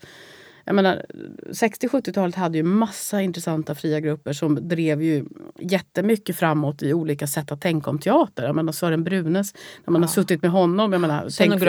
jag 0.64 0.74
menar, 0.74 1.04
60-70-talet 1.50 2.34
hade 2.34 2.58
ju 2.58 2.64
massa 2.64 3.22
intressanta 3.22 3.74
fria 3.74 4.00
grupper 4.00 4.32
som 4.32 4.68
drev 4.68 5.02
ju 5.02 5.24
jättemycket 5.58 6.36
framåt 6.36 6.82
i 6.82 6.92
olika 6.92 7.26
sätt 7.26 7.52
att 7.52 7.60
tänka 7.60 7.90
om 7.90 7.98
teater. 7.98 8.42
Jag 8.44 8.56
menar 8.56 8.72
Sören 8.72 9.04
Brunes, 9.04 9.54
när 9.84 9.92
man 9.92 10.02
har 10.02 10.08
suttit 10.08 10.42
med 10.42 10.50
honom. 10.50 10.92
Jag 10.92 11.00
menar, 11.00 11.20
tänk- 11.38 11.60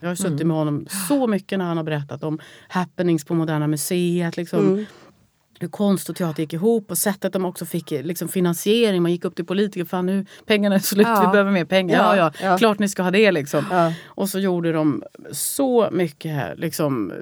jag 0.00 0.08
har 0.08 0.14
suttit 0.14 0.46
med 0.46 0.56
honom 0.56 0.86
så 1.08 1.26
mycket 1.26 1.58
när 1.58 1.64
han 1.66 1.76
har 1.76 1.84
berättat 1.84 2.24
om 2.24 2.38
happenings 2.68 3.24
på 3.24 3.34
Moderna 3.34 3.66
Museet. 3.66 4.36
Liksom, 4.36 4.86
Hur 5.62 5.68
konst 5.68 6.08
och 6.08 6.16
teater 6.16 6.42
gick 6.42 6.52
ihop 6.52 6.90
och 6.90 6.98
sättet 6.98 7.32
de 7.32 7.44
också 7.44 7.66
fick 7.66 7.90
liksom, 7.90 8.28
finansiering. 8.28 9.02
Man 9.02 9.12
gick 9.12 9.24
upp 9.24 9.36
till 9.36 9.44
politiker. 9.44 9.84
Fan 9.84 10.06
nu 10.06 10.26
pengarna 10.46 10.74
är 10.74 10.78
slut, 10.78 11.06
Ja. 11.06 11.20
vi 11.20 11.32
behöver 11.32 11.50
mer 11.50 11.64
pengar. 11.64 12.16
Ja, 12.16 12.16
Ja, 12.16 12.32
ja, 12.42 12.58
klart 12.58 12.78
ni 12.78 12.88
ska 12.88 13.02
ha 13.02 13.10
det 13.10 13.32
liksom. 13.32 13.64
Ja. 13.70 13.92
Och 14.06 14.28
så 14.28 14.38
gjorde 14.38 14.72
de 14.72 15.02
så 15.32 15.88
mycket 15.92 16.58
liksom, 16.58 17.12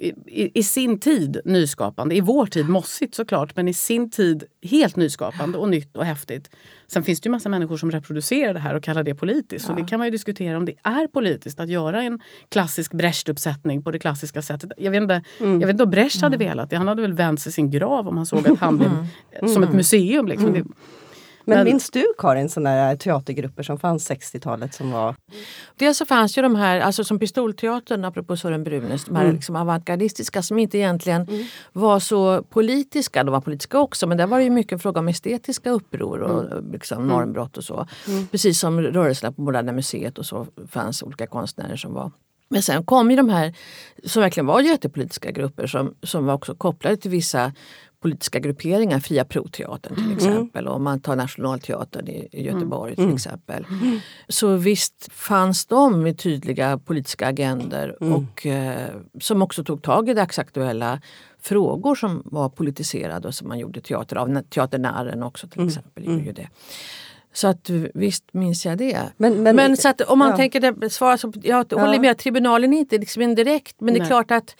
i, 0.00 0.08
i, 0.26 0.58
i 0.58 0.62
sin 0.62 0.98
tid 1.00 1.40
nyskapande. 1.44 2.14
I 2.16 2.20
vår 2.20 2.46
tid 2.46 2.68
mossigt 2.68 3.14
såklart, 3.14 3.56
men 3.56 3.68
i 3.68 3.74
sin 3.74 4.10
tid 4.10 4.44
helt 4.62 4.96
nyskapande 4.96 5.58
och 5.58 5.68
nytt 5.68 5.96
och 5.96 6.04
häftigt. 6.04 6.50
Sen 6.88 7.02
finns 7.02 7.20
det 7.20 7.26
ju 7.26 7.30
massa 7.30 7.48
människor 7.48 7.76
som 7.76 7.90
reproducerar 7.90 8.54
det 8.54 8.60
här 8.60 8.74
och 8.74 8.82
kallar 8.82 9.02
det 9.02 9.14
politiskt. 9.14 9.68
Och 9.68 9.76
det 9.76 9.84
kan 9.84 9.98
man 9.98 10.06
ju 10.06 10.10
diskutera 10.10 10.56
om 10.56 10.64
det 10.64 10.74
är 10.82 11.06
politiskt 11.06 11.60
att 11.60 11.68
göra 11.68 12.02
en 12.02 12.20
klassisk 12.48 12.92
Brecht-uppsättning 12.92 13.82
på 13.82 13.90
det 13.90 13.98
klassiska 13.98 14.42
sättet. 14.42 14.70
Jag 14.76 14.90
vet 14.90 15.02
inte, 15.02 15.22
jag 15.38 15.58
vet 15.58 15.70
inte 15.70 15.84
om 15.84 15.90
Brecht 15.90 16.20
hade 16.22 16.36
velat 16.36 16.70
det. 16.70 16.76
Han 16.76 16.88
hade 16.88 17.02
väl 17.02 17.12
vänt 17.12 17.40
sig 17.40 17.50
i 17.50 17.52
sin 17.52 17.70
grav 17.70 18.08
om 18.08 18.16
han 18.16 18.26
såg 18.26 18.48
att 18.48 18.58
han 18.58 18.78
blev 18.78 18.90
som 19.52 19.62
ett 19.62 19.72
museum. 19.72 20.26
Liksom. 20.26 20.52
Det, 20.52 20.64
Men 21.46 21.58
Men- 21.58 21.64
minns 21.64 21.90
du 21.90 22.04
Karin 22.18 22.48
sådana 22.48 22.70
där 22.76 22.96
teatergrupper 22.96 23.62
som 23.62 23.78
fanns 23.78 24.10
60-talet 24.10 24.74
som 24.74 24.90
var... 24.90 25.14
Dels 25.76 25.98
så 25.98 26.06
fanns 26.06 26.38
ju 26.38 26.42
de 26.42 26.54
här, 26.54 26.80
alltså 26.80 27.04
som 27.04 27.18
Pistolteatern, 27.18 28.04
apropå 28.04 28.36
Sören 28.36 28.64
Brunes, 28.64 29.04
de 29.04 29.16
här 29.16 29.32
liksom 29.32 29.56
avantgardistiska 29.56 30.42
som 30.42 30.58
inte 30.58 30.78
egentligen 30.78 31.26
var 31.72 32.00
så 32.00 32.42
politiska. 32.42 33.24
De 33.24 33.30
var 33.32 33.40
politiska 33.40 33.78
också 33.78 34.06
men 34.06 34.16
där 34.16 34.26
var 34.26 34.38
det 34.38 34.44
ju 34.44 34.50
mycket 34.50 34.82
fråga 34.82 35.00
om 35.00 35.08
estetiska 35.08 35.70
uppror 35.70 36.20
och 36.20 36.62
liksom 36.72 37.08
normbrott 37.08 37.56
och 37.56 37.64
så. 37.64 37.86
Precis 38.30 38.60
som 38.60 38.80
rörelserna 38.80 39.32
på 39.32 39.42
Moderna 39.42 39.72
Museet 39.72 40.18
och 40.18 40.26
så 40.26 40.46
fanns 40.68 41.02
olika 41.02 41.26
konstnärer 41.26 41.76
som 41.76 41.94
var 41.94 42.10
men 42.48 42.62
sen 42.62 42.84
kom 42.84 43.10
ju 43.10 43.16
de 43.16 43.28
här 43.28 43.54
som 44.04 44.22
verkligen 44.22 44.46
var 44.46 44.60
jättepolitiska 44.60 45.30
grupper 45.30 45.66
som, 45.66 45.94
som 46.02 46.26
var 46.26 46.34
också 46.34 46.54
kopplade 46.54 46.96
till 46.96 47.10
vissa 47.10 47.52
politiska 48.00 48.38
grupperingar, 48.38 49.00
Fria 49.00 49.24
Proteatern 49.24 49.94
till 49.96 50.12
exempel 50.12 50.68
och 50.68 50.74
om 50.74 50.82
man 50.84 51.00
tar 51.00 51.16
Nationalteatern 51.16 52.08
i, 52.08 52.28
i 52.32 52.42
Göteborg 52.42 52.96
till 52.96 53.14
exempel. 53.14 53.66
Så 54.28 54.56
visst 54.56 55.12
fanns 55.12 55.66
de 55.66 56.02
med 56.02 56.18
tydliga 56.18 56.78
politiska 56.78 57.26
agender 57.26 58.02
och 58.02 58.46
eh, 58.46 58.90
som 59.20 59.42
också 59.42 59.64
tog 59.64 59.82
tag 59.82 60.08
i 60.08 60.14
dagsaktuella 60.14 61.00
frågor 61.40 61.94
som 61.94 62.22
var 62.24 62.48
politiserade 62.48 63.28
och 63.28 63.34
som 63.34 63.48
man 63.48 63.58
gjorde 63.58 63.80
teater 63.80 64.16
av. 64.16 64.42
Teaternären 64.42 65.22
också 65.22 65.48
till 65.48 65.66
exempel 65.66 66.04
gjorde 66.04 66.24
ju 66.24 66.32
det. 66.32 66.48
Så 67.32 67.48
att 67.48 67.70
visst 67.94 68.24
minns 68.32 68.66
jag 68.66 68.78
det. 68.78 68.98
Men- 69.16 69.42
men- 69.42 69.76
så 69.76 69.88
att 69.88 70.00
om 70.00 70.18
man 70.18 70.30
ja. 70.30 70.36
tänker 70.36 70.60
det, 70.60 70.90
svara 70.90 71.18
så, 71.18 71.32
jag 71.42 71.72
håller 71.72 72.00
med, 72.00 72.18
tribunalen 72.18 72.72
är 72.74 72.78
inte 72.78 72.98
liksom 72.98 73.22
en 73.22 73.34
direkt, 73.34 73.80
men 73.80 73.94
det 73.94 73.98
är 73.98 74.00
Nej. 74.00 74.08
klart 74.08 74.30
att 74.30 74.56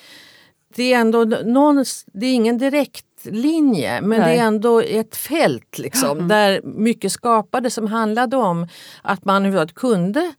det 0.74 0.92
är 0.92 1.00
ändå 1.00 1.24
någon, 1.44 1.84
det 2.12 2.26
är 2.26 2.34
ingen 2.34 2.58
direkt 2.58 3.05
linje 3.30 4.00
men 4.00 4.20
Nej. 4.20 4.34
det 4.36 4.42
är 4.42 4.46
ändå 4.46 4.80
ett 4.80 5.16
fält 5.16 5.78
liksom, 5.78 6.28
där 6.28 6.60
mycket 6.64 7.12
skapades 7.12 7.74
som 7.74 7.86
handlade 7.86 8.36
om 8.36 8.68
att 9.02 9.24
man 9.24 9.36
överhuvudtaget 9.36 9.74
kunde 9.74 10.32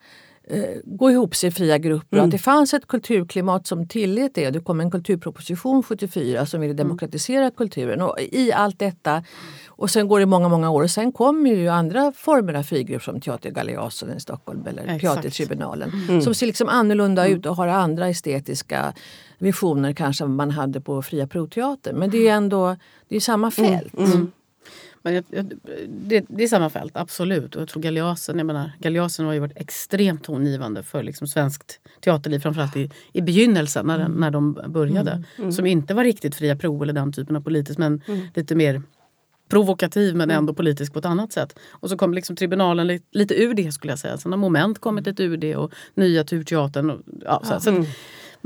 eh, 0.49 0.63
gå 0.83 1.11
ihop 1.11 1.35
sig 1.35 1.47
i 1.49 1.51
fria 1.51 1.77
grupper. 1.77 2.17
Att 2.17 2.31
det 2.31 2.37
fanns 2.37 2.73
ett 2.73 2.87
kulturklimat 2.87 3.67
som 3.67 3.87
tillät 3.87 4.31
det. 4.35 4.49
Det 4.49 4.59
kom 4.59 4.79
en 4.79 4.91
kulturproposition 4.91 5.83
74 5.83 6.45
som 6.45 6.61
ville 6.61 6.73
demokratisera 6.73 7.51
kulturen. 7.51 8.01
Och 8.01 8.19
I 8.19 8.51
allt 8.51 8.79
detta, 8.79 9.23
och 9.77 9.89
sen 9.89 10.07
går 10.07 10.19
det 10.19 10.25
många, 10.25 10.49
många 10.49 10.69
år 10.69 10.83
och 10.83 10.91
sen 10.91 11.11
kommer 11.11 11.49
ju 11.49 11.67
andra 11.67 12.11
former 12.15 12.53
av 12.53 12.63
frigrupper 12.63 13.03
som 13.03 13.21
Teater 13.21 13.49
Galeasen 13.49 14.17
i 14.17 14.19
Stockholm 14.19 14.67
eller 14.67 14.81
Exakt. 14.83 15.01
Teatertribunalen. 15.01 16.21
Som 16.21 16.33
ser 16.33 16.45
liksom 16.47 16.69
annorlunda 16.69 17.27
ut 17.27 17.45
och 17.45 17.55
har 17.55 17.67
andra 17.67 18.07
estetiska 18.07 18.93
visioner 19.37 19.93
kanske 19.93 20.25
man 20.25 20.51
hade 20.51 20.81
på 20.81 21.01
Fria 21.01 21.27
Proteatern. 21.27 21.95
Men 21.95 22.09
det 22.09 22.27
är 22.27 22.33
ändå 22.35 22.75
det 23.07 23.15
är 23.15 23.19
samma 23.19 23.51
fält. 23.51 23.93
Men 25.01 25.13
jag, 25.13 25.23
jag, 25.29 25.51
det, 25.89 26.25
det 26.29 26.43
är 26.43 26.47
samma 26.47 26.69
fält, 26.69 26.97
absolut. 26.97 27.55
Och 27.55 27.61
jag 27.61 27.69
tror 27.69 27.83
Galeasen, 27.83 28.37
jag 28.37 28.45
menar, 28.45 28.71
Galeasen 28.79 29.25
har 29.25 29.33
ju 29.33 29.39
varit 29.39 29.57
extremt 29.57 30.23
tongivande 30.23 30.83
för 30.83 31.03
liksom 31.03 31.27
svenskt 31.27 31.79
teaterliv, 32.01 32.39
framförallt 32.39 32.75
i, 32.77 32.91
i 33.13 33.21
begynnelsen 33.21 33.85
när, 33.85 33.97
den- 33.99 34.11
när 34.11 34.31
de 34.31 34.53
började. 34.67 35.23
Som 35.51 35.65
inte 35.65 35.93
var 35.93 36.03
riktigt 36.03 36.35
fria 36.35 36.55
prov 36.55 36.83
eller 36.83 36.93
den 36.93 37.13
typen 37.13 37.35
av 37.35 37.41
politiskt, 37.41 37.79
men 37.79 38.01
lite 38.35 38.55
mer 38.55 38.81
provokativ 39.47 40.15
men 40.15 40.31
ändå 40.31 40.53
politisk 40.53 40.93
på 40.93 40.99
ett 40.99 41.05
annat 41.05 41.33
sätt. 41.33 41.59
Och 41.69 41.89
så 41.89 41.97
kom 41.97 42.13
liksom 42.13 42.35
tribunalen 42.35 42.87
lite, 42.87 43.05
lite 43.11 43.43
ur 43.43 43.53
det 43.53 43.71
skulle 43.71 43.91
jag 43.91 43.99
säga. 43.99 44.17
Sen 44.17 44.31
har 44.31 44.39
Moment 44.39 44.79
kommit 44.79 45.05
lite 45.05 45.23
ur 45.23 45.37
det 45.37 45.55
och 45.55 45.71
Nya 45.95 46.23
Turteatern. 46.23 46.89
Och, 46.89 46.99
ja, 47.25 47.41
så, 47.43 47.59
så 47.59 47.69
att, 47.69 47.87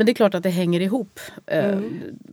Men 0.02 0.06
det 0.06 0.12
är 0.12 0.14
klart 0.14 0.36
att 0.36 0.44
det 0.44 0.50
hänger 0.50 0.80
ihop. 0.80 1.20
Eh, 1.48 1.80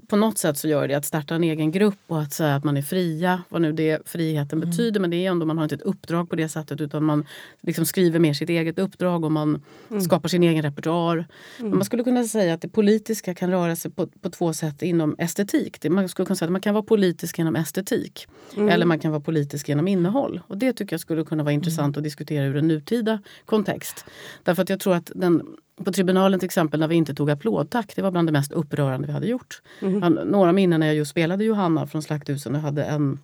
På 0.07 0.17
något 0.17 0.39
sätt 0.39 0.59
så 0.59 0.69
gör 0.69 0.89
det 0.89 0.95
att 0.95 1.05
starta 1.05 1.35
en 1.35 1.45
egen 1.45 1.71
grupp 1.71 1.99
och 2.07 2.23
att 2.23 2.33
säga 2.33 2.55
att 2.55 2.65
man 2.65 2.77
är 2.77 2.83
fria, 2.83 3.43
vad 3.49 3.63
nu 3.63 3.73
det 3.73 4.09
friheten 4.09 4.61
betyder. 4.61 5.01
Men 5.01 5.11
det 5.11 5.17
är 5.27 5.31
ändå, 5.31 5.47
man 5.47 5.57
har 5.59 5.65
inte 5.65 5.75
ett 5.75 5.83
uppdrag 5.83 6.31
på 6.31 6.37
det 6.37 6.49
sättet 6.49 6.81
utan 6.81 7.05
man 7.05 7.27
liksom 7.61 7.87
skriver 7.87 8.19
mer 8.19 8.33
sitt 8.33 8.49
eget 8.49 8.79
uppdrag 8.79 9.25
och 9.25 9.33
man 9.33 9.63
skapar 10.05 10.29
sin 10.29 10.43
egen 10.43 10.63
repertoar. 10.63 11.27
Men 11.59 11.71
man 11.71 11.85
skulle 11.85 12.05
kunna 12.05 12.25
säga 12.25 12.55
att 12.55 12.61
det 12.63 12.69
politiska 12.69 13.35
kan 13.35 13.51
röra 13.51 13.77
sig 13.77 13.91
på, 13.91 14.07
på 14.07 14.31
två 14.31 14.53
sätt 14.53 14.83
inom 14.83 15.15
estetik. 15.19 15.81
Det, 15.81 15.91
man 15.91 16.09
skulle 16.09 16.27
kunna 16.27 16.37
säga 16.37 16.47
att 16.47 16.53
man 16.53 16.61
kan 16.61 16.75
vara 16.75 16.85
politisk 16.85 17.39
genom 17.39 17.57
estetik 17.57 18.27
eller 18.57 18.87
man 18.87 18.99
kan 18.99 19.11
vara 19.11 19.21
politisk 19.21 19.69
genom 19.69 19.89
innehåll. 19.89 20.41
Och 20.47 20.59
det 20.59 20.73
tycker 20.73 20.93
jag 20.95 21.01
skulle 21.01 21.25
kunna 21.25 21.43
vara 21.43 21.53
intressant 21.53 21.97
att 21.97 22.03
diskutera 22.05 22.45
ur 22.45 22.57
en 22.57 22.69
nutida 22.69 23.19
kontext. 23.45 24.05
Därför 24.43 24.63
att 24.63 24.69
jag 24.71 24.81
tror 24.81 24.95
att 24.95 25.13
den, 25.15 25.43
på 25.85 25.93
tribunalen 25.93 26.41
till 26.41 26.47
exempel 26.47 26.81
när 26.81 26.89
vi 26.89 26.95
inte 26.95 27.15
tog 27.15 27.31
applådtack, 27.31 27.93
det 27.97 28.03
var 28.03 28.11
bland 28.11 28.29
det 28.29 28.33
mest 28.33 28.53
upprörande 28.53 29.07
vi 29.07 29.13
hade 29.13 29.27
gjort. 29.27 29.63
Jag 29.81 30.01
har 30.01 30.25
Några 30.25 30.53
minnen 30.53 30.81
när 30.81 30.87
jag 30.87 30.97
just 30.97 31.11
spelade 31.11 31.45
Johanna 31.45 31.87
från 31.87 32.03
Slakthusen 32.03 32.55
och 32.55 32.61
hade 32.61 32.85
en 32.85 33.19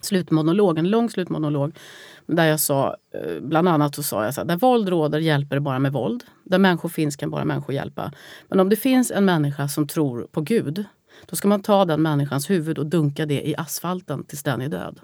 slutmonolog, 0.00 0.78
en 0.78 0.90
lång 0.90 1.10
slutmonolog. 1.10 1.72
Där 2.26 2.44
jag 2.46 2.60
sa, 2.60 2.96
eh, 3.14 3.40
bland 3.40 3.68
annat 3.68 3.94
så 3.94 4.02
sa 4.02 4.24
jag 4.24 4.34
så 4.34 4.40
här, 4.40 4.48
där 4.48 4.56
våld 4.56 4.88
råder 4.88 5.18
hjälper 5.18 5.56
det 5.56 5.60
bara 5.60 5.78
med 5.78 5.92
våld. 5.92 6.24
Där 6.44 6.58
människor 6.58 6.88
finns 6.88 7.16
kan 7.16 7.30
bara 7.30 7.44
människor 7.44 7.74
hjälpa. 7.74 8.12
Men 8.48 8.60
om 8.60 8.68
det 8.68 8.76
finns 8.76 9.10
en 9.10 9.24
människa 9.24 9.68
som 9.68 9.88
tror 9.88 10.26
på 10.32 10.40
Gud, 10.40 10.84
då 11.26 11.36
ska 11.36 11.48
man 11.48 11.62
ta 11.62 11.84
den 11.84 12.02
människans 12.02 12.50
huvud 12.50 12.78
och 12.78 12.86
dunka 12.86 13.26
det 13.26 13.48
i 13.48 13.54
asfalten 13.56 14.24
tills 14.24 14.42
den 14.42 14.60
är 14.60 14.68
död. 14.68 15.00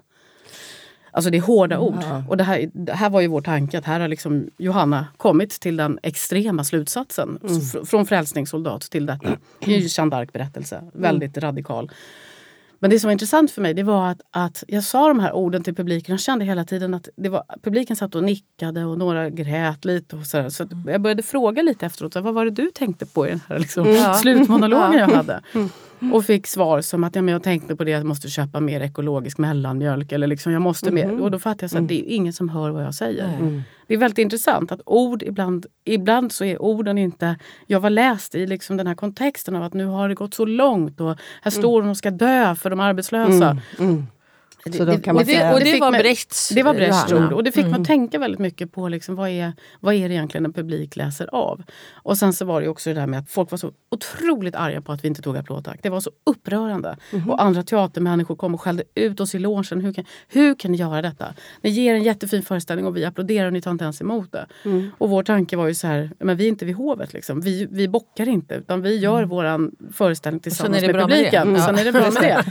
Alltså 1.16 1.30
det 1.30 1.37
är 1.37 1.42
hårda 1.42 1.78
ord. 1.78 1.94
Och 2.28 2.37
det 2.37 2.44
här, 2.44 2.70
det 2.73 2.92
här 2.92 3.11
var 3.11 3.20
ju 3.20 3.26
vår 3.26 3.40
tanke 3.40 3.78
att 3.78 3.85
här 3.85 4.00
har 4.00 4.08
liksom 4.08 4.46
Johanna 4.58 5.06
kommit 5.16 5.50
till 5.61 5.76
den 5.76 5.99
extrema 6.02 6.64
slutsatsen. 6.64 7.38
Fr- 7.42 7.85
Från 7.85 8.06
frälsningssoldat 8.06 8.80
till 8.82 9.06
detta. 9.06 9.28
Det 9.61 9.75
är 9.75 9.78
ju 9.78 9.87
Jeanne 9.90 10.16
d'Arc-berättelse. 10.16 10.82
Väldigt 10.92 11.38
radikal. 11.38 11.90
Men 12.78 12.90
det 12.90 12.99
som 13.00 13.08
var 13.08 13.12
intressant 13.12 13.50
för 13.50 13.62
mig 13.62 13.75
det 13.75 13.82
var 13.82 14.11
att, 14.11 14.20
att 14.30 14.64
jag 14.68 14.85
sa 14.85 15.08
de 15.08 15.20
här 15.20 15.32
orden 15.32 15.62
till 15.62 15.75
publiken 15.75 16.12
och 16.14 16.18
kände 16.20 16.44
hela 16.44 16.64
tiden 16.64 16.94
att 16.94 17.08
det 17.16 17.28
var, 17.28 17.44
publiken 17.62 17.96
satt 17.96 18.14
och 18.14 18.25
nickade 18.25 18.85
och 18.85 18.99
några 18.99 19.30
grät 19.30 19.85
lite. 19.85 20.16
Och 20.16 20.26
så 20.26 20.37
där. 20.37 20.49
så 20.49 20.62
att 20.62 20.70
jag 20.87 21.00
började 21.00 21.23
fråga 21.23 21.62
lite 21.62 21.87
efteråt, 21.87 22.14
vad 22.14 22.35
var 22.35 22.44
det 22.44 22.50
du 22.50 22.70
tänkte 22.75 23.06
på 23.06 23.26
i 23.26 23.30
den 23.30 23.40
här 23.49 23.58
liksom, 23.58 23.96
slutmonologen 24.23 24.99
jag 25.00 25.08
hade? 25.08 25.40
Och 26.12 26.25
fick 26.25 26.47
svar 26.47 26.81
som 26.81 27.05
att 27.05 27.17
ja, 27.17 27.23
men 27.23 27.33
jag 27.33 27.43
tänkte 27.43 27.76
på 27.76 27.85
det, 27.85 27.91
jag 27.91 28.05
måste 28.05 28.29
köpa 28.29 28.61
mer 28.61 28.81
ekologisk 28.81 29.38
mellanmjölk. 29.38 30.12
Eller 30.12 30.26
liksom, 30.26 30.53
jag 30.53 30.62
måste 30.62 30.91
mer. 30.91 31.21
Och 31.23 31.31
då 31.31 31.38
fattade 31.38 31.65
jag 31.65 31.71
så 31.71 31.79
att 31.79 31.88
det 31.88 32.00
är 32.00 32.15
ingen 32.15 32.33
som 32.33 32.49
hör 32.49 32.71
vad 32.71 32.85
jag 32.85 32.95
säger. 32.95 33.62
Det 33.87 33.95
är 33.95 33.99
väldigt 33.99 34.19
intressant 34.19 34.73
att 34.73 34.81
ord 34.87 35.23
ibland, 35.23 35.67
ibland 35.85 36.33
så 36.33 36.45
är 36.45 36.62
orden 36.62 36.99
inte... 36.99 37.37
Jag 37.67 37.81
var 37.81 37.91
läst 37.91 38.35
i 38.35 38.47
liksom 38.47 38.76
den 38.76 38.87
här 38.87 38.95
kontexten 38.95 39.57
av 39.57 39.62
att 39.62 39.75
nu 39.75 39.87
har 39.87 40.09
det 40.09 40.15
gått 40.15 40.35
så 40.35 40.45
långt 40.45 41.00
och 41.00 41.17
här 41.43 41.50
står 41.50 41.83
de 41.83 41.91
och 41.91 41.97
ska 41.97 42.11
dö 42.11 42.55
för 42.55 42.71
de 42.71 42.81
arbetslösa. 42.81 43.59
Så 44.73 44.85
då 44.85 44.99
kan 44.99 45.14
man 45.14 45.25
det, 45.25 45.32
säga... 45.32 45.54
och 45.54 45.61
det 45.61 45.80
var 45.80 45.92
Brechts 45.92 46.49
Det 46.49 46.62
var 46.62 46.75
Brechts 46.75 47.12
ord 47.12 47.32
och 47.32 47.44
det 47.44 47.52
fick 47.52 47.66
mig 47.66 47.80
att 47.80 47.87
tänka 47.87 48.18
väldigt 48.18 48.40
mycket 48.40 48.73
på 48.73 48.88
liksom, 48.88 49.14
vad, 49.14 49.28
är, 49.28 49.52
vad 49.80 49.94
är 49.94 50.08
det 50.08 50.14
egentligen 50.14 50.44
en 50.44 50.52
publik 50.52 50.96
läser 50.96 51.35
av. 51.35 51.62
Och 51.92 52.18
sen 52.18 52.32
så 52.32 52.44
var 52.44 52.61
det 52.61 52.68
också 52.68 52.90
det 52.90 53.00
där 53.00 53.06
med 53.06 53.18
att 53.20 53.30
folk 53.30 53.50
var 53.50 53.58
så 53.58 53.73
otroligt 53.90 54.54
arga 54.54 54.80
på 54.80 54.92
att 54.92 55.04
vi 55.04 55.08
inte 55.08 55.23
tog 55.23 55.37
applådtack. 55.37 55.78
Det 55.82 55.90
var 55.90 56.00
så 56.00 56.11
upprörande. 56.25 56.96
Och 57.28 57.42
andra 57.42 57.62
teatermänniskor 57.62 58.37
kom 58.37 58.54
och 58.54 58.61
skällde 58.61 58.85
ut 58.94 59.20
oss 59.20 59.35
i 59.35 59.38
logen. 59.38 59.80
Hur 59.80 59.92
kan, 59.92 60.04
hur 60.28 60.54
kan 60.54 60.73
ni 60.73 60.78
göra 60.78 61.02
detta? 61.02 61.35
Ni 61.61 61.70
ger 61.70 61.94
en 61.94 62.02
jättefin 62.02 62.42
föreställning 62.42 62.87
och 62.87 62.96
vi 62.96 63.04
applåderar 63.04 63.46
och 63.46 63.52
ni 63.52 63.62
tar 63.62 63.70
inte 63.70 63.85
ens 63.85 64.00
emot 64.00 64.32
det. 64.32 64.46
Och 64.99 65.11
vår 65.11 65.23
tanke 65.23 65.56
var 65.56 65.66
ju 65.66 65.75
så 65.75 65.87
här, 65.87 66.11
men 66.18 66.37
vi 66.37 66.44
är 66.44 66.49
inte 66.49 66.64
vid 66.64 66.75
hovet 66.75 67.12
liksom. 67.12 67.40
Vi, 67.40 67.68
vi 67.70 67.88
bockar 67.88 68.28
inte 68.28 68.54
utan 68.54 68.82
vi 68.82 68.96
gör 68.96 69.25
våran 69.25 69.73
föreställning 69.92 70.40
tillsammans 70.40 70.82
är 70.82 70.87
det 70.87 70.87
med 70.87 70.96
bra 70.96 71.08
med 71.08 71.18
det. 71.18 71.25
publiken. 71.25 71.49
Mm. 71.49 71.61
Sen 71.61 71.78
är 71.78 71.85
det 71.85 71.92
bra 71.92 72.11
med 72.11 72.23
det. 72.23 72.44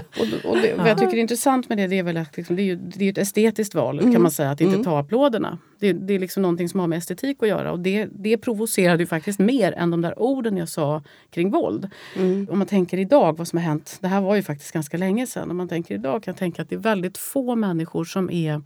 Och, 0.20 0.50
och 0.50 0.56
det, 0.56 0.74
vad 0.74 0.88
jag 0.88 0.98
tycker 0.98 1.12
är 1.16 1.20
intressant 1.20 1.49
med 1.68 1.78
det, 1.78 1.86
det 1.86 1.98
är 1.98 2.02
väl 2.02 2.16
att 2.16 2.36
liksom, 2.36 2.56
det 2.56 2.62
är 2.62 2.64
ju 2.64 2.76
det 2.76 3.04
är 3.04 3.10
ett 3.10 3.18
estetiskt 3.18 3.74
val 3.74 4.12
kan 4.12 4.22
man 4.22 4.30
säga, 4.30 4.50
att 4.50 4.60
inte 4.60 4.84
ta 4.84 4.98
applåderna. 4.98 5.58
Det, 5.78 5.92
det 5.92 6.14
är 6.14 6.18
liksom 6.18 6.42
någonting 6.42 6.68
som 6.68 6.80
har 6.80 6.86
med 6.86 6.98
estetik 6.98 7.42
att 7.42 7.48
göra 7.48 7.72
och 7.72 7.80
det, 7.80 8.08
det 8.12 8.38
provocerade 8.38 9.02
ju 9.02 9.06
faktiskt 9.06 9.38
mer 9.38 9.72
än 9.72 9.90
de 9.90 10.00
där 10.00 10.18
orden 10.18 10.56
jag 10.56 10.68
sa 10.68 11.02
kring 11.30 11.50
våld. 11.50 11.88
Om 12.50 12.58
man 12.58 12.66
tänker 12.66 12.98
idag 12.98 13.38
vad 13.38 13.48
som 13.48 13.58
har 13.58 13.64
hänt, 13.64 13.98
det 14.00 14.08
här 14.08 14.20
var 14.20 14.36
ju 14.36 14.42
faktiskt 14.42 14.72
ganska 14.72 14.96
länge 14.96 15.26
sedan, 15.26 15.50
om 15.50 15.56
man 15.56 15.68
tänker 15.68 15.94
idag 15.94 16.22
kan 16.22 16.32
jag 16.32 16.38
tänka 16.38 16.62
att 16.62 16.68
det 16.68 16.74
är 16.74 16.80
väldigt 16.80 17.18
få 17.18 17.56
människor 17.56 18.04
som 18.04 18.30
är 18.30 18.62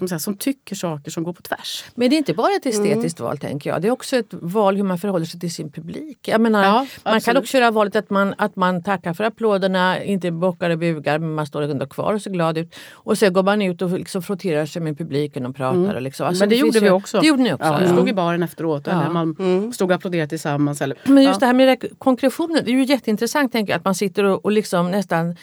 man 0.00 0.08
säga, 0.08 0.18
som 0.18 0.36
tycker 0.36 0.76
saker 0.76 1.10
som 1.10 1.24
går 1.24 1.32
på 1.32 1.42
tvärs. 1.42 1.84
Men 1.94 2.10
det 2.10 2.16
är 2.16 2.18
inte 2.18 2.34
bara 2.34 2.52
ett 2.56 2.66
estetiskt 2.66 3.20
val 3.20 3.38
tänker 3.38 3.70
jag. 3.70 3.82
Det 3.82 3.88
är 3.88 3.92
också 3.92 4.16
ett 4.16 4.28
val 4.30 4.76
hur 4.76 4.82
man 4.84 4.98
förhåller 4.98 5.26
sig 5.26 5.40
till 5.40 5.54
sin 5.54 5.72
publik. 5.72 6.18
Jag 6.28 6.40
menar, 6.40 6.64
Ja, 6.64 6.86
man 7.04 7.20
kan 7.20 7.36
också 7.36 7.58
göra 7.58 7.70
valet 7.70 7.96
att 7.96 8.10
man, 8.10 8.34
att 8.38 8.56
man 8.56 8.82
tackar 8.82 9.14
för 9.14 9.24
applåderna, 9.24 10.02
inte 10.04 10.30
bockar 10.30 10.70
och 10.70 10.78
bugar 10.78 11.18
men 11.18 11.34
man 11.34 11.46
står 11.46 11.62
ändå 11.62 11.86
kvar 11.86 12.14
och 12.14 12.22
ser 12.22 12.30
glad 12.30 12.58
ut. 12.58 12.74
Och 12.92 13.18
sen 13.18 13.32
går 13.32 13.42
man 13.42 13.62
ut 13.62 13.82
och 13.82 13.90
liksom 13.90 14.22
frotterar 14.22 14.66
sig 14.66 14.82
med 14.82 14.98
publiken 14.98 15.46
och 15.46 15.56
pratar. 15.56 15.94
Och 15.94 16.02
liksom. 16.02 16.26
Alltså, 16.26 16.42
Men 16.42 16.48
det, 16.48 16.56
finns 16.56 16.66
gjorde 16.66 16.80
vi 16.80 16.86
ju- 16.86 16.92
också. 16.92 17.20
Det 17.20 17.26
gjorde 17.26 17.42
ni 17.42 17.52
också. 17.52 17.66
Ja, 17.66 17.80
ja. 17.82 17.88
stod 17.88 18.08
i 18.08 18.12
baren 18.12 18.42
efteråt 18.42 18.88
eller 18.88 19.10
man 19.10 19.72
stod 19.72 19.90
och 19.90 19.94
applåderade 19.94 20.28
tillsammans. 20.28 20.82
Eller, 20.82 20.98
Men 21.04 21.22
just 21.22 21.34
ja. 21.34 21.38
det 21.40 21.46
här 21.46 21.54
med 21.54 21.84
konkretionen, 21.98 22.62
det 22.64 22.70
är 22.70 22.74
ju 22.74 22.84
jätteintressant 22.84 23.52
tänker 23.52 23.72
jag, 23.72 23.78
att 23.78 23.84
man 23.84 23.94
sitter 23.94 24.24
och, 24.24 24.44
och 24.44 24.52
liksom 24.52 24.90
nästan 24.90 25.36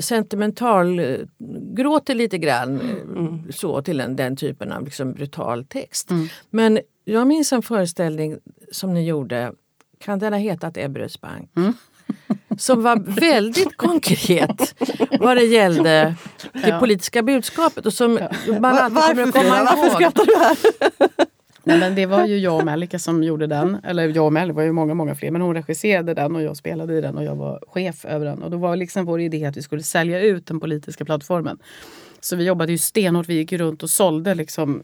sentimental 0.00 0.98
eh, 0.98 1.16
gråter 1.76 2.14
lite 2.14 2.38
grann 2.38 2.80
eh, 2.80 3.50
så 3.54 3.82
till 3.82 4.00
en, 4.00 4.16
den 4.16 4.36
typen 4.36 4.72
av 4.72 4.84
liksom, 4.84 5.12
brutal 5.12 5.64
text. 5.64 6.08
Men 6.50 6.80
jag 7.04 7.26
minns 7.26 7.52
en 7.52 7.62
föreställning 7.62 8.38
som 8.72 8.94
ni 8.94 9.06
gjorde, 9.06 9.52
kan 10.04 10.18
den 10.18 10.32
ha 10.32 10.40
hetat 10.40 10.76
Ebberöds 10.76 11.20
bank? 11.20 11.50
Som 12.58 12.82
var 12.82 12.96
väldigt 13.20 13.76
konkret 13.76 14.74
vad 15.20 15.36
det 15.36 15.44
gällde 15.44 16.14
det 16.52 16.68
Ja. 16.68 16.78
politiska 16.78 17.22
budskapet 17.22 17.86
och 17.86 17.92
som 17.92 18.12
man 18.60 18.64
alltid 18.78 19.32
kommer 19.32 19.48
varför? 19.48 19.64
Varför 19.64 19.86
ihåg. 19.86 19.92
skrattar 19.94 20.26
du 20.26 20.36
här? 20.38 20.56
Nej, 21.64 21.78
men 21.78 21.94
det 21.94 22.06
var 22.06 22.26
ju 22.26 22.38
jag 22.38 22.58
och 22.58 22.64
Melika 22.64 22.98
som 22.98 23.22
gjorde 23.22 23.46
den. 23.46 23.76
Eller 23.84 24.08
jag 24.08 24.26
och 24.26 24.32
Mel, 24.32 24.52
var 24.52 24.62
ju 24.62 24.72
många, 24.72 24.94
många 24.94 25.14
fler. 25.14 25.30
Men 25.30 25.42
hon 25.42 25.54
regisserade 25.54 26.14
den 26.14 26.36
och 26.36 26.42
jag 26.42 26.56
spelade 26.56 26.98
i 26.98 27.00
den 27.00 27.16
och 27.16 27.24
jag 27.24 27.36
var 27.36 27.60
chef 27.66 28.04
över 28.04 28.26
den. 28.26 28.42
Och 28.42 28.50
då 28.50 28.56
var 28.56 28.76
liksom 28.76 29.04
vår 29.04 29.20
idé 29.20 29.44
att 29.44 29.56
vi 29.56 29.62
skulle 29.62 29.82
sälja 29.82 30.20
ut 30.20 30.46
den 30.46 30.60
politiska 30.60 31.04
plattformen. 31.04 31.58
Så 32.20 32.36
vi 32.36 32.44
jobbade 32.44 32.72
ju 32.72 32.78
stenhårt. 32.78 33.28
Vi 33.28 33.34
gick 33.34 33.52
runt 33.52 33.82
och 33.82 33.90
sålde. 33.90 34.34
Liksom, 34.34 34.82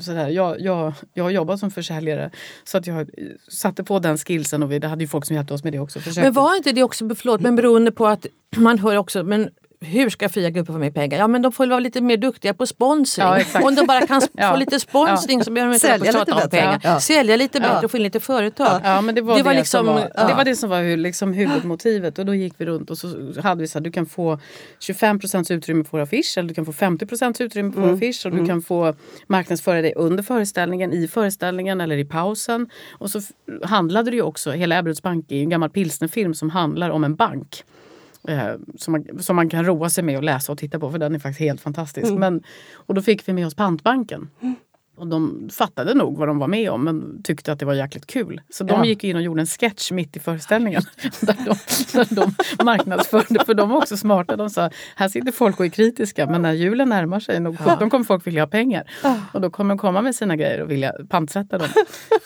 sådär. 0.00 0.28
Jag, 0.28 0.60
jag, 0.60 0.92
jag 1.14 1.24
har 1.24 1.30
jobbat 1.30 1.60
som 1.60 1.70
försäljare. 1.70 2.30
Så 2.64 2.78
att 2.78 2.86
jag 2.86 3.10
satte 3.48 3.84
på 3.84 3.98
den 3.98 4.18
skillsen 4.18 4.62
och 4.62 4.72
vi, 4.72 4.78
det 4.78 4.88
hade 4.88 5.04
ju 5.04 5.08
folk 5.08 5.26
som 5.26 5.36
hjälpte 5.36 5.54
oss 5.54 5.64
med 5.64 5.72
det 5.72 5.78
också. 5.78 5.98
Försökte. 5.98 6.20
Men 6.22 6.32
var 6.32 6.56
inte 6.56 6.72
det 6.72 6.82
också, 6.82 7.08
förlåt, 7.14 7.40
men 7.40 7.56
beroende 7.56 7.92
på 7.92 8.06
att 8.06 8.26
man 8.56 8.78
hör 8.78 8.96
också, 8.96 9.24
men 9.24 9.50
hur 9.80 10.10
ska 10.10 10.28
fria 10.28 10.50
grupper 10.50 10.72
få 10.72 10.78
mer 10.78 10.90
pengar? 10.90 11.18
Ja 11.18 11.28
men 11.28 11.42
de 11.42 11.52
får 11.52 11.64
väl 11.64 11.70
vara 11.70 11.80
lite 11.80 12.00
mer 12.00 12.16
duktiga 12.16 12.54
på 12.54 12.66
sponsring. 12.66 13.26
Ja. 13.26 13.60
Om 13.68 13.74
de 13.74 13.86
bara 13.86 14.06
kan 14.06 14.22
Ja. 14.32 14.50
få 14.52 14.56
lite 14.56 14.80
sponsring 14.80 15.44
så 15.44 15.50
behöver 15.50 15.70
de 15.72 15.74
inte 15.76 15.86
Sälja 15.86 16.12
lite 16.20 16.32
om 16.32 16.50
pengar. 16.50 16.80
Ja. 16.84 17.00
Sälja 17.00 17.36
lite 17.36 17.60
bättre 17.60 17.74
Ja. 17.74 17.84
och 17.84 17.90
få 17.90 17.96
in 17.96 18.02
lite 18.02 18.20
företag. 18.20 18.80
Ja, 18.84 19.00
men 19.00 19.14
det 19.14 19.20
var 19.20 19.34
det, 19.34 19.40
Det 19.40 19.44
var 19.44 19.54
liksom- 19.54 19.86
som 19.86 19.94
var, 19.94 20.10
ja. 20.14 20.26
det, 20.28 20.34
var 20.34 20.44
det 20.44 20.56
som 20.56 20.70
var 20.70 20.96
liksom 20.96 21.32
huvudmotivet. 21.32 22.18
Och 22.18 22.26
då 22.26 22.34
gick 22.34 22.54
vi 22.56 22.66
runt 22.66 22.90
och 22.90 22.98
så 22.98 23.08
hade 23.42 23.60
vi 23.60 23.68
så 23.68 23.78
här, 23.78 23.84
du 23.84 23.90
kan 23.92 24.06
få 24.06 24.38
25% 24.80 25.52
utrymme 25.52 25.84
på 25.84 25.88
vår 25.92 26.00
affisch 26.00 26.34
eller 26.38 26.48
du 26.48 26.54
kan 26.54 26.66
få 26.66 26.72
50% 26.72 27.42
utrymme 27.42 27.72
på 27.72 27.80
vår 27.80 27.92
affisch 27.92 28.26
och 28.26 28.32
du 28.32 28.46
kan 28.46 28.62
få 28.62 28.94
marknadsföra 29.26 29.82
dig 29.82 29.92
under 29.96 30.22
föreställningen, 30.22 30.92
i 30.92 31.08
föreställningen 31.08 31.80
eller 31.80 31.96
i 31.96 32.04
pausen. 32.04 32.68
Och 32.92 33.10
så 33.10 33.20
handlade 33.64 34.10
det 34.10 34.16
ju 34.16 34.22
också, 34.22 34.50
hela 34.50 34.78
Ebberöds 34.78 35.02
bank 35.02 35.32
är 35.32 35.36
en 35.42 35.48
gammal 35.50 35.70
pilsnerfilm 35.70 36.34
som 36.34 36.50
handlar 36.50 36.90
om 36.90 37.04
en 37.04 37.14
bank. 37.16 37.64
Eh, 38.28 38.54
som, 38.76 38.92
man, 38.92 39.22
som 39.22 39.36
man 39.36 39.48
kan 39.48 39.64
roa 39.64 39.90
sig 39.90 40.04
med 40.04 40.16
och 40.16 40.24
läsa 40.24 40.52
och 40.52 40.58
titta 40.58 40.78
på 40.80 40.90
för 40.90 40.98
den 40.98 41.14
är 41.14 41.18
faktiskt 41.18 41.40
helt 41.40 41.60
fantastisk. 41.60 42.12
Men, 42.12 42.42
och 42.74 42.94
då 42.94 43.02
fick 43.02 43.28
vi 43.28 43.32
med 43.32 43.46
oss 43.46 43.54
Pantbanken. 43.54 44.30
Och 44.98 45.06
de 45.06 45.48
fattade 45.52 45.94
nog 45.94 46.18
vad 46.18 46.28
de 46.28 46.38
var 46.38 46.48
med 46.48 46.70
om 46.70 46.84
men 46.84 47.22
tyckte 47.22 47.52
att 47.52 47.58
det 47.58 47.66
var 47.66 47.74
jäkligt 47.74 48.06
kul. 48.06 48.40
Så 48.50 48.64
de 48.64 48.74
Ja. 48.74 48.84
gick 48.84 49.04
in 49.04 49.16
och 49.16 49.22
gjorde 49.22 49.40
en 49.42 49.46
sketch 49.46 49.90
mitt 49.92 50.16
i 50.16 50.20
föreställningen. 50.20 50.82
där, 51.20 51.36
de, 51.44 51.54
där 51.92 52.14
de 52.14 52.64
marknadsförde, 52.64 53.44
för 53.44 53.54
de 53.54 53.68
var 53.70 53.76
också 53.76 53.96
smarta. 53.96 54.36
De 54.36 54.50
sa, 54.50 54.70
här 54.96 55.08
sitter 55.08 55.32
folk 55.32 55.60
och 55.60 55.66
är 55.66 55.70
kritiska 55.70 56.26
men 56.26 56.42
när 56.42 56.52
julen 56.52 56.88
närmar 56.88 57.20
sig, 57.20 57.40
nog, 57.40 57.56
de 57.80 57.90
kommer 57.90 58.04
folk 58.04 58.26
vilja 58.26 58.42
ha 58.42 58.46
pengar. 58.48 58.90
Och 59.32 59.40
då 59.40 59.50
kommer 59.50 59.74
de 59.74 59.78
komma 59.78 60.02
med 60.02 60.14
sina 60.14 60.36
grejer 60.36 60.60
och 60.62 60.70
vilja 60.70 60.92
pantsätta 61.08 61.58
dem. 61.58 61.68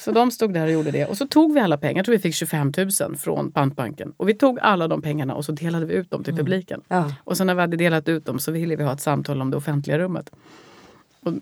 Så 0.00 0.12
de 0.12 0.30
stod 0.30 0.54
där 0.54 0.64
och 0.66 0.72
gjorde 0.72 0.90
det. 0.90 1.06
Och 1.06 1.16
så 1.16 1.26
tog 1.26 1.54
vi 1.54 1.60
alla 1.60 1.78
pengar, 1.78 1.96
jag 1.96 2.04
tror 2.04 2.12
vi 2.16 2.22
fick 2.22 2.34
25 2.34 2.72
000 3.00 3.16
från 3.16 3.52
pantbanken. 3.52 4.12
Och 4.16 4.28
vi 4.28 4.34
tog 4.34 4.58
alla 4.60 4.88
de 4.88 5.02
pengarna 5.02 5.34
och 5.34 5.44
så 5.44 5.52
delade 5.52 5.86
vi 5.86 5.94
ut 5.94 6.10
dem 6.10 6.24
till 6.24 6.36
publiken. 6.36 6.80
Ja. 6.88 7.12
Och 7.24 7.36
sen 7.36 7.46
när 7.46 7.54
vi 7.54 7.60
hade 7.60 7.76
delat 7.76 8.08
ut 8.08 8.26
dem 8.26 8.38
så 8.38 8.52
ville 8.52 8.76
vi 8.76 8.84
ha 8.84 8.92
ett 8.92 9.00
samtal 9.00 9.40
om 9.40 9.50
det 9.50 9.56
offentliga 9.56 9.98
rummet. 9.98 10.30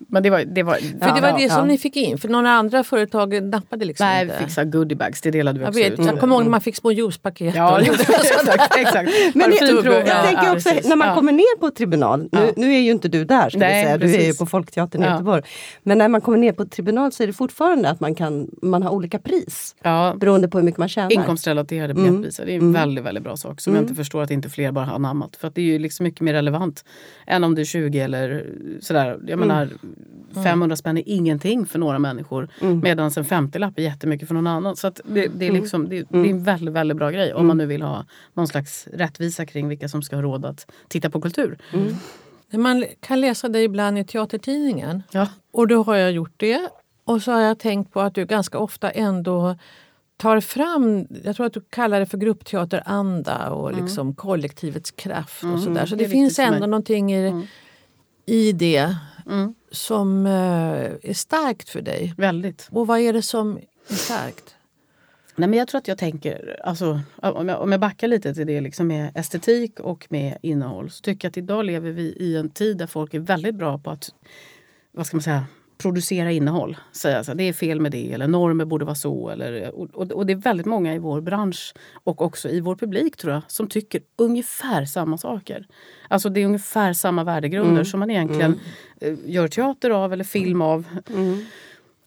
Men 0.08 0.22
det 0.22 0.30
var 0.30 0.44
det, 0.44 0.62
var, 0.62 0.74
För 0.74 1.14
det 1.14 1.20
var 1.20 1.38
det 1.38 1.50
som 1.50 1.68
ni 1.68 1.78
fick 1.78 1.96
in, 1.96 2.18
för 2.18 2.28
några 2.28 2.50
andra 2.50 2.84
företag 2.84 3.42
nappade 3.42 3.84
liksom 3.84 4.06
Nej, 4.06 4.22
inte. 4.22 4.34
vi 4.38 4.44
fick 4.44 4.54
så 4.54 4.64
goodiebags, 4.64 5.20
det 5.20 5.30
delade 5.30 5.58
vi 5.58 5.64
jag 5.64 5.68
också 5.70 5.80
vet, 5.82 5.92
ut. 5.92 6.06
jag 6.06 6.20
kommer 6.20 6.34
ihåg 6.34 6.42
när 6.44 6.50
man 6.50 6.60
fick 6.60 6.76
små 6.76 6.92
juicepaket. 6.92 7.54
Ja, 7.54 7.78
det 7.78 7.86
exakt. 7.90 8.76
exakt. 8.76 9.10
Men 9.34 9.52
jag, 9.60 9.84
jag 9.84 10.06
Ja, 10.08 10.22
tänker 10.22 10.44
ja, 10.44 10.52
också, 10.52 10.68
precis. 10.68 10.88
när 10.88 10.96
man 10.96 11.08
Ja. 11.08 11.14
kommer 11.14 11.32
ner 11.32 11.58
på 11.60 11.70
tribunal, 11.70 12.20
nu, 12.20 12.28
Ja. 12.32 12.52
nu 12.56 12.74
är 12.74 12.78
ju 12.80 12.90
inte 12.90 13.08
du 13.08 13.24
där 13.24 13.50
ska 13.50 13.58
Nej, 13.58 13.84
säga, 13.84 13.98
du 13.98 14.04
är 14.06 14.10
ju 14.10 14.16
precis. 14.16 14.38
på 14.38 14.46
Folkteatern 14.46 15.02
i 15.02 15.06
Ja. 15.06 15.12
Göteborg. 15.12 15.42
Men 15.82 15.98
när 15.98 16.08
man 16.08 16.20
kommer 16.20 16.38
ner 16.38 16.52
på 16.52 16.64
tribunal 16.64 17.12
så 17.12 17.22
är 17.22 17.26
det 17.26 17.32
fortfarande 17.32 17.90
att 17.90 18.00
man, 18.00 18.14
kan, 18.14 18.48
man 18.62 18.82
har 18.82 18.90
olika 18.90 19.18
pris 19.18 19.76
Ja, 19.82 20.14
beroende 20.20 20.48
på 20.48 20.58
hur 20.58 20.64
mycket 20.64 20.78
man 20.78 20.88
tjänar. 20.88 21.12
Inkomstrelaterade 21.12 21.92
Mm. 21.92 22.04
biljettpriser. 22.04 22.46
Det 22.46 22.52
är 22.52 22.56
en 22.58 22.72
väldigt, 22.72 23.04
väldigt 23.04 23.24
bra 23.24 23.36
sak 23.36 23.60
som 23.60 23.74
jag 23.74 23.82
inte 23.84 23.94
förstår 23.94 24.22
att 24.22 24.30
inte 24.30 24.48
fler 24.48 24.72
bara 24.72 24.84
har 24.84 24.94
anammat. 24.94 25.36
För 25.36 25.48
att 25.48 25.54
det 25.54 25.60
är 25.60 25.64
ju 25.64 25.78
liksom 25.78 26.04
mycket 26.04 26.20
mer 26.20 26.32
relevant 26.32 26.84
än 27.26 27.44
om 27.44 27.54
du 27.54 27.60
är 27.60 27.64
20 27.66 28.00
eller 28.00 28.46
sådär. 28.80 29.18
Jag 29.26 29.38
menar, 29.38 29.69
500 30.44 30.76
spänn 30.76 30.98
är 30.98 31.02
ingenting 31.06 31.66
för 31.66 31.78
några 31.78 31.98
människor 31.98 32.48
medan 32.82 33.04
en 33.04 33.24
50-lapp 33.24 33.78
är 33.78 33.82
jättemycket 33.82 34.28
för 34.28 34.34
någon 34.34 34.46
annan. 34.46 34.76
Så 34.76 34.90
det, 35.04 35.26
det, 35.26 35.46
är 35.46 35.52
liksom, 35.52 35.88
det, 35.88 36.06
det 36.08 36.18
är 36.18 36.30
en 36.30 36.42
väldigt, 36.42 36.74
väldigt 36.74 36.96
bra 36.96 37.10
grej 37.10 37.34
om 37.34 37.46
man 37.46 37.58
nu 37.58 37.66
vill 37.66 37.82
ha 37.82 38.04
någon 38.34 38.48
slags 38.48 38.86
rättvisa 38.92 39.46
kring 39.46 39.68
vilka 39.68 39.88
som 39.88 40.02
ska 40.02 40.16
ha 40.16 40.22
råd 40.22 40.44
att 40.44 40.70
titta 40.88 41.10
på 41.10 41.20
kultur. 41.20 41.58
Man 42.52 42.84
kan 43.00 43.20
läsa 43.20 43.48
dig 43.48 43.64
ibland 43.64 43.98
i 43.98 44.04
teatertidningen. 44.04 45.02
Ja. 45.10 45.28
Och 45.52 45.68
då 45.68 45.82
har 45.82 45.96
jag 45.96 46.12
gjort 46.12 46.34
det. 46.36 46.68
Och 47.04 47.22
så 47.22 47.32
har 47.32 47.40
jag 47.40 47.58
tänkt 47.58 47.92
på 47.92 48.00
att 48.00 48.14
du 48.14 48.26
ganska 48.26 48.58
ofta 48.58 48.90
ändå 48.90 49.56
tar 50.16 50.40
fram, 50.40 51.06
jag 51.24 51.36
tror 51.36 51.46
att 51.46 51.52
du 51.52 51.60
kallar 51.60 52.00
det 52.00 52.06
för 52.06 52.18
gruppteateranda 52.18 53.50
och 53.50 53.72
liksom 53.72 54.14
kollektivets 54.14 54.90
kraft 54.90 55.44
och 55.44 55.60
sådär. 55.60 55.86
Så 55.86 55.96
det 55.96 56.04
det, 56.04 56.10
finns 56.10 56.38
ändå 56.38 56.66
någonting 56.66 57.12
i, 57.14 57.46
i 58.26 58.52
det 58.52 58.96
Mm. 59.26 59.54
Som 59.70 60.26
eh, 60.26 60.32
är 61.02 61.14
starkt 61.14 61.68
för 61.68 61.82
dig. 61.82 62.14
Väldigt. 62.16 62.68
Och 62.70 62.86
vad 62.86 62.98
är 62.98 63.12
det 63.12 63.22
som 63.22 63.58
är 63.88 63.94
starkt? 63.94 64.54
Nej, 65.36 65.48
men 65.48 65.58
jag 65.58 65.68
tror 65.68 65.78
att 65.78 65.88
jag 65.88 65.98
tänker, 65.98 66.60
alltså, 66.64 67.00
om, 67.16 67.48
jag, 67.48 67.60
om 67.60 67.72
jag 67.72 67.80
backar 67.80 68.08
lite 68.08 68.34
till 68.34 68.46
det 68.46 68.60
liksom 68.60 68.86
med 68.86 69.10
estetik 69.14 69.80
och 69.80 70.06
med 70.08 70.38
innehåll 70.42 70.90
så 70.90 71.02
tycker 71.02 71.26
jag 71.26 71.30
att 71.30 71.36
idag 71.36 71.64
lever 71.64 71.90
vi 71.90 72.02
i 72.02 72.36
en 72.36 72.50
tid 72.50 72.76
där 72.76 72.86
folk 72.86 73.14
är 73.14 73.18
väldigt 73.18 73.54
bra 73.54 73.78
på 73.78 73.90
att 73.90 74.14
vad 74.92 75.06
ska 75.06 75.16
man 75.16 75.22
säga, 75.22 75.44
producera 75.80 76.32
innehåll. 76.32 76.76
Säga 76.92 77.24
så 77.24 77.30
här, 77.30 77.36
det 77.36 77.44
är 77.44 77.52
fel 77.52 77.80
med 77.80 77.92
det 77.92 78.12
eller 78.12 78.28
normer 78.28 78.64
borde 78.64 78.84
vara 78.84 78.94
så. 78.94 79.28
Eller, 79.28 79.74
och, 79.74 80.12
och, 80.12 80.26
det 80.26 80.32
är 80.32 80.36
väldigt 80.36 80.66
många 80.66 80.94
i 80.94 80.98
vår 80.98 81.20
bransch 81.20 81.74
och 81.92 82.22
också 82.22 82.48
i 82.48 82.60
vår 82.60 82.76
publik 82.76 83.16
tror 83.16 83.32
jag 83.32 83.42
som 83.46 83.68
tycker 83.68 84.00
ungefär 84.16 84.84
samma 84.84 85.18
saker. 85.18 85.66
Alltså 86.08 86.28
det 86.28 86.40
är 86.40 86.46
ungefär 86.46 86.92
samma 86.92 87.24
värdegrunder 87.24 87.84
som 87.84 88.00
man 88.00 88.10
egentligen 88.10 88.60
eh, 89.00 89.14
gör 89.26 89.48
teater 89.48 89.90
av 89.90 90.12
eller 90.12 90.24
film 90.24 90.62
av. 90.62 90.84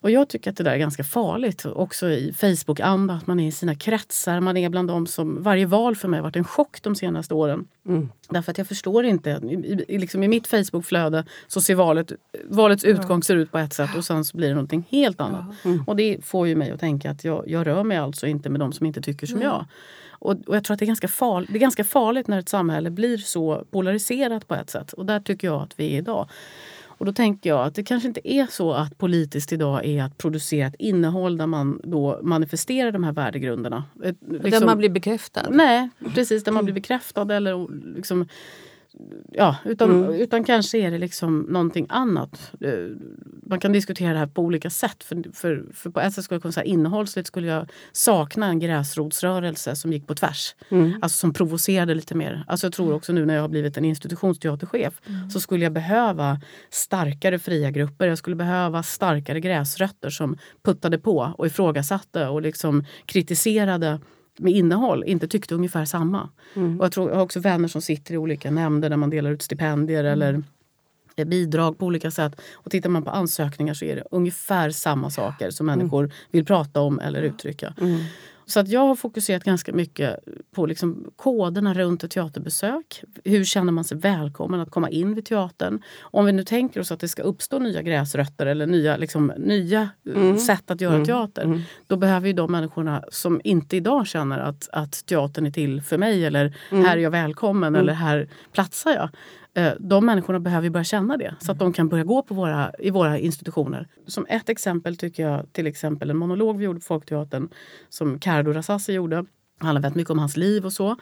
Och 0.03 0.11
jag 0.11 0.29
tycker 0.29 0.51
att 0.51 0.57
det 0.57 0.63
där 0.63 0.71
är 0.71 0.77
ganska 0.77 1.03
farligt. 1.03 1.65
Också 1.65 2.09
i 2.09 2.33
Facebook-anda, 2.33 3.13
att 3.13 3.27
man 3.27 3.39
är 3.39 3.47
i 3.47 3.51
sina 3.51 3.75
kretsar. 3.75 4.39
Man 4.39 4.57
är 4.57 4.69
bland 4.69 4.87
dem 4.87 5.07
som... 5.07 5.43
Varje 5.43 5.65
val 5.65 5.95
för 5.95 6.07
mig 6.07 6.17
har 6.17 6.23
varit 6.23 6.35
en 6.35 6.43
chock 6.43 6.81
de 6.81 6.95
senaste 6.95 7.33
åren. 7.33 7.67
Därför 8.29 8.51
att 8.51 8.57
jag 8.57 8.67
förstår 8.67 9.05
inte. 9.05 9.29
I, 9.29 9.83
i, 9.87 9.97
liksom 9.97 10.23
I 10.23 10.27
mitt 10.27 10.47
Facebook-flöde 10.47 11.25
så 11.47 11.61
ser 11.61 11.75
valet, 11.75 12.11
valets 12.45 12.83
utgång 12.83 13.23
ser 13.23 13.35
ut 13.35 13.51
på 13.51 13.57
ett 13.57 13.73
sätt 13.73 13.95
och 13.97 14.05
sen 14.05 14.25
så 14.25 14.37
blir 14.37 14.47
det 14.47 14.53
någonting 14.53 14.87
helt 14.89 15.21
annat. 15.21 15.45
Och 15.87 15.95
det 15.95 16.25
får 16.25 16.47
ju 16.47 16.55
mig 16.55 16.71
att 16.71 16.79
tänka 16.79 17.11
att 17.11 17.23
jag, 17.23 17.43
jag 17.47 17.67
rör 17.67 17.83
mig 17.83 17.97
alltså 17.97 18.27
inte 18.27 18.49
med 18.49 18.59
de 18.59 18.73
som 18.73 18.85
inte 18.85 19.01
tycker 19.01 19.27
som 19.27 19.41
jag. 19.41 19.65
Och, 20.11 20.35
och 20.47 20.55
jag 20.55 20.63
tror 20.63 20.73
att 20.73 20.79
det 20.79 20.85
är, 20.85 20.87
ganska 20.87 21.07
farligt, 21.07 21.49
det 21.51 21.57
är 21.57 21.59
ganska 21.59 21.83
farligt 21.83 22.27
när 22.27 22.39
ett 22.39 22.49
samhälle 22.49 22.89
blir 22.89 23.17
så 23.17 23.65
polariserat 23.71 24.47
på 24.47 24.55
ett 24.55 24.69
sätt. 24.69 24.93
Och 24.93 25.05
där 25.05 25.19
tycker 25.19 25.47
jag 25.47 25.61
att 25.61 25.79
vi 25.79 25.93
är 25.93 25.97
idag. 25.97 26.29
Och 27.03 27.07
då 27.07 27.13
tänker 27.13 27.49
jag 27.49 27.65
att 27.65 27.75
det 27.75 27.83
kanske 27.83 28.07
inte 28.07 28.33
är 28.33 28.45
så 28.45 28.73
att 28.73 28.97
politiskt 28.97 29.53
idag 29.53 29.85
är 29.85 30.03
att 30.03 30.17
producera 30.17 30.67
ett 30.67 30.75
innehåll 30.79 31.37
där 31.37 31.47
man 31.47 31.81
då 31.83 32.19
manifesterar 32.23 32.91
de 32.91 33.03
här 33.03 33.11
värdegrunderna. 33.11 33.83
Ett, 34.03 34.15
Där 34.19 34.39
liksom- 34.43 34.65
man 34.65 34.77
blir 34.77 34.89
bekräftad. 34.89 35.49
Nej, 35.49 35.89
precis. 36.15 36.43
Där 36.43 36.51
man 36.51 36.65
blir 36.65 36.73
bekräftad 36.73 37.35
eller 37.35 37.67
liksom... 37.95 38.27
Ja, 39.31 39.55
utan, 39.65 40.13
utan 40.13 40.43
kanske 40.43 40.77
är 40.77 40.91
det 40.91 40.97
liksom 40.97 41.39
någonting 41.49 41.85
annat. 41.89 42.51
Eh, 42.61 42.71
Man 43.45 43.59
kan 43.59 43.71
diskutera 43.71 44.13
det 44.13 44.19
här 44.19 44.27
på 44.27 44.41
olika 44.41 44.69
sätt. 44.69 45.03
För, 45.03 45.23
för, 45.33 45.65
för 45.73 45.89
på 45.89 45.99
ett 45.99 46.13
sätt 46.13 46.23
skulle 46.23 46.35
jag 46.35 46.41
kunna 46.41 46.51
säga 46.51 46.63
innehållsligt 46.63 47.27
skulle 47.27 47.47
jag 47.47 47.69
sakna 47.91 48.45
en 48.47 48.59
gräsrotsrörelse 48.59 49.75
som 49.75 49.93
gick 49.93 50.07
på 50.07 50.15
tvärs. 50.15 50.55
Alltså 51.01 51.17
som 51.17 51.33
provocerade 51.33 51.95
lite 51.95 52.15
mer. 52.15 52.43
Alltså 52.47 52.65
jag 52.67 52.73
tror 52.73 52.93
också 52.93 53.13
nu 53.13 53.25
när 53.25 53.33
jag 53.33 53.41
har 53.41 53.49
blivit 53.49 53.77
en 53.77 53.85
institutionsteaterchef 53.85 55.01
så 55.31 55.39
skulle 55.39 55.63
jag 55.63 55.73
behöva 55.73 56.41
starkare 56.69 57.39
fria 57.39 57.71
grupper. 57.71 58.07
Jag 58.07 58.17
skulle 58.17 58.35
behöva 58.35 58.83
starkare 58.83 59.39
gräsrötter 59.39 60.09
som 60.09 60.37
puttade 60.63 60.97
på 60.97 61.33
och 61.37 61.47
ifrågasatte 61.47 62.27
och 62.27 62.41
liksom 62.41 62.85
kritiserade 63.05 63.99
med 64.39 64.53
innehåll 64.53 65.03
inte 65.03 65.27
tyckte 65.27 65.55
ungefär 65.55 65.85
samma. 65.85 66.29
Och 66.79 66.85
jag, 66.85 66.91
tror, 66.91 67.09
jag 67.09 67.15
har 67.15 67.23
också 67.23 67.39
vänner 67.39 67.67
som 67.67 67.81
sitter 67.81 68.13
i 68.13 68.17
olika 68.17 68.51
nämnder 68.51 68.89
där 68.89 68.97
man 68.97 69.09
delar 69.09 69.31
ut 69.31 69.41
stipendier 69.41 70.03
eller 70.03 70.43
eh, 71.15 71.25
bidrag 71.25 71.77
på 71.77 71.85
olika 71.85 72.11
sätt. 72.11 72.41
Och 72.53 72.71
tittar 72.71 72.89
man 72.89 73.03
på 73.03 73.09
ansökningar 73.11 73.73
så 73.73 73.85
är 73.85 73.95
det 73.95 74.03
ungefär 74.11 74.69
samma 74.69 75.09
saker 75.09 75.49
som 75.49 75.65
människor 75.65 76.11
vill 76.31 76.45
prata 76.45 76.81
om 76.81 76.99
eller 76.99 77.21
uttrycka. 77.21 77.73
Så 78.45 78.59
att 78.59 78.67
jag 78.67 78.87
har 78.87 78.95
fokuserat 78.95 79.43
ganska 79.43 79.73
mycket 79.73 80.19
på 80.55 80.65
liksom 80.65 81.11
koderna 81.15 81.73
runt 81.73 82.03
ett 82.03 82.11
teaterbesök. 82.11 83.03
Hur 83.23 83.43
känner 83.43 83.71
man 83.71 83.83
sig 83.83 83.97
välkommen 83.97 84.59
att 84.59 84.71
komma 84.71 84.89
in 84.89 85.15
vid 85.15 85.25
teatern? 85.25 85.81
Om 86.01 86.25
vi 86.25 86.31
nu 86.31 86.43
tänker 86.43 86.79
oss 86.79 86.91
att 86.91 86.99
det 86.99 87.07
ska 87.07 87.21
uppstå 87.21 87.59
nya 87.59 87.81
gräsrötter 87.81 88.45
eller 88.45 88.67
nya, 88.67 88.97
liksom, 88.97 89.33
nya 89.37 89.89
eh, 90.15 90.35
sätt 90.35 90.71
att 90.71 90.81
göra 90.81 91.05
teater. 91.05 91.61
Då 91.87 91.97
behöver 91.97 92.27
ju 92.27 92.33
de 92.33 92.51
människorna 92.51 93.03
som 93.09 93.41
inte 93.43 93.77
idag 93.77 94.07
känner 94.07 94.39
att, 94.39 94.69
att 94.71 95.05
teatern 95.05 95.45
är 95.45 95.51
till 95.51 95.81
för 95.81 95.97
mig 95.97 96.25
eller 96.25 96.53
här 96.69 96.97
är 96.97 97.01
jag 97.01 97.11
välkommen 97.11 97.75
eller 97.75 97.93
här 97.93 98.29
platsar 98.51 98.91
jag. 98.91 99.09
Eh, 99.55 99.73
de 99.79 100.05
människorna 100.05 100.39
behöver 100.39 100.63
ju 100.63 100.69
börja 100.69 100.83
känna 100.83 101.17
det 101.17 101.35
så 101.39 101.51
att 101.51 101.59
de 101.59 101.73
kan 101.73 101.89
börja 101.89 102.03
gå 102.03 102.21
på 102.21 102.33
våra, 102.33 102.71
i 102.79 102.89
våra 102.89 103.19
institutioner. 103.19 103.87
Som 104.07 104.25
ett 104.29 104.49
exempel 104.49 104.97
tycker 104.97 105.23
jag 105.23 105.53
till 105.53 105.67
exempel 105.67 106.09
en 106.09 106.17
monolog 106.17 106.57
vi 106.57 106.65
gjorde 106.65 106.79
på 106.79 106.85
Folkteatern 106.85 107.49
som 107.89 108.19
Cardo 108.19 108.51
Rassassi 108.51 108.93
gjorde. 108.93 109.15
Det 109.59 109.65
handlar 109.65 109.81
väldigt 109.81 109.95
mycket 109.95 110.11
om 110.11 110.19
hans 110.19 110.37
liv 110.37 110.65
och 110.65 110.73
så. 110.73 110.95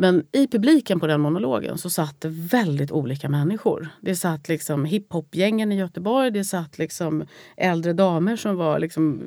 Men 0.00 0.26
i 0.32 0.46
publiken 0.46 1.00
på 1.00 1.06
den 1.06 1.20
monologen 1.20 1.78
så 1.78 1.90
satt 1.90 2.20
det 2.20 2.28
väldigt 2.28 2.90
olika 2.90 3.28
människor. 3.28 3.88
Det 4.00 4.16
satt 4.16 4.48
liksom 4.48 4.84
hiphopgängen 4.84 5.72
i 5.72 5.76
Göteborg, 5.76 6.30
det 6.30 6.44
satt 6.44 6.78
liksom 6.78 7.24
äldre 7.56 7.92
damer 7.92 8.36
som 8.36 8.56
var 8.56 8.78
liksom 8.78 9.22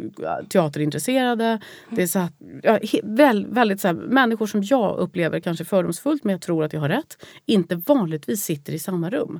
teaterintresserade. 0.50 1.60
Det 1.90 2.08
satt 2.08 2.34
ja, 2.64 2.80
väl, 3.04 3.46
väldigt 3.48 3.82
så 3.82 3.88
här, 3.88 3.96
människor 3.96 4.48
som 4.48 4.64
jag 4.64 4.98
upplever 4.98 5.40
kanske 5.40 5.66
fördomsfullt, 5.66 6.24
men 6.24 6.32
jag 6.32 6.42
tror 6.42 6.64
att 6.64 6.74
jag 6.74 6.82
har 6.82 6.90
rätt, 6.90 7.26
inte 7.46 7.76
vanligtvis 7.76 8.44
sitter 8.44 8.74
i 8.74 8.80
samma 8.80 9.10
rum. 9.10 9.40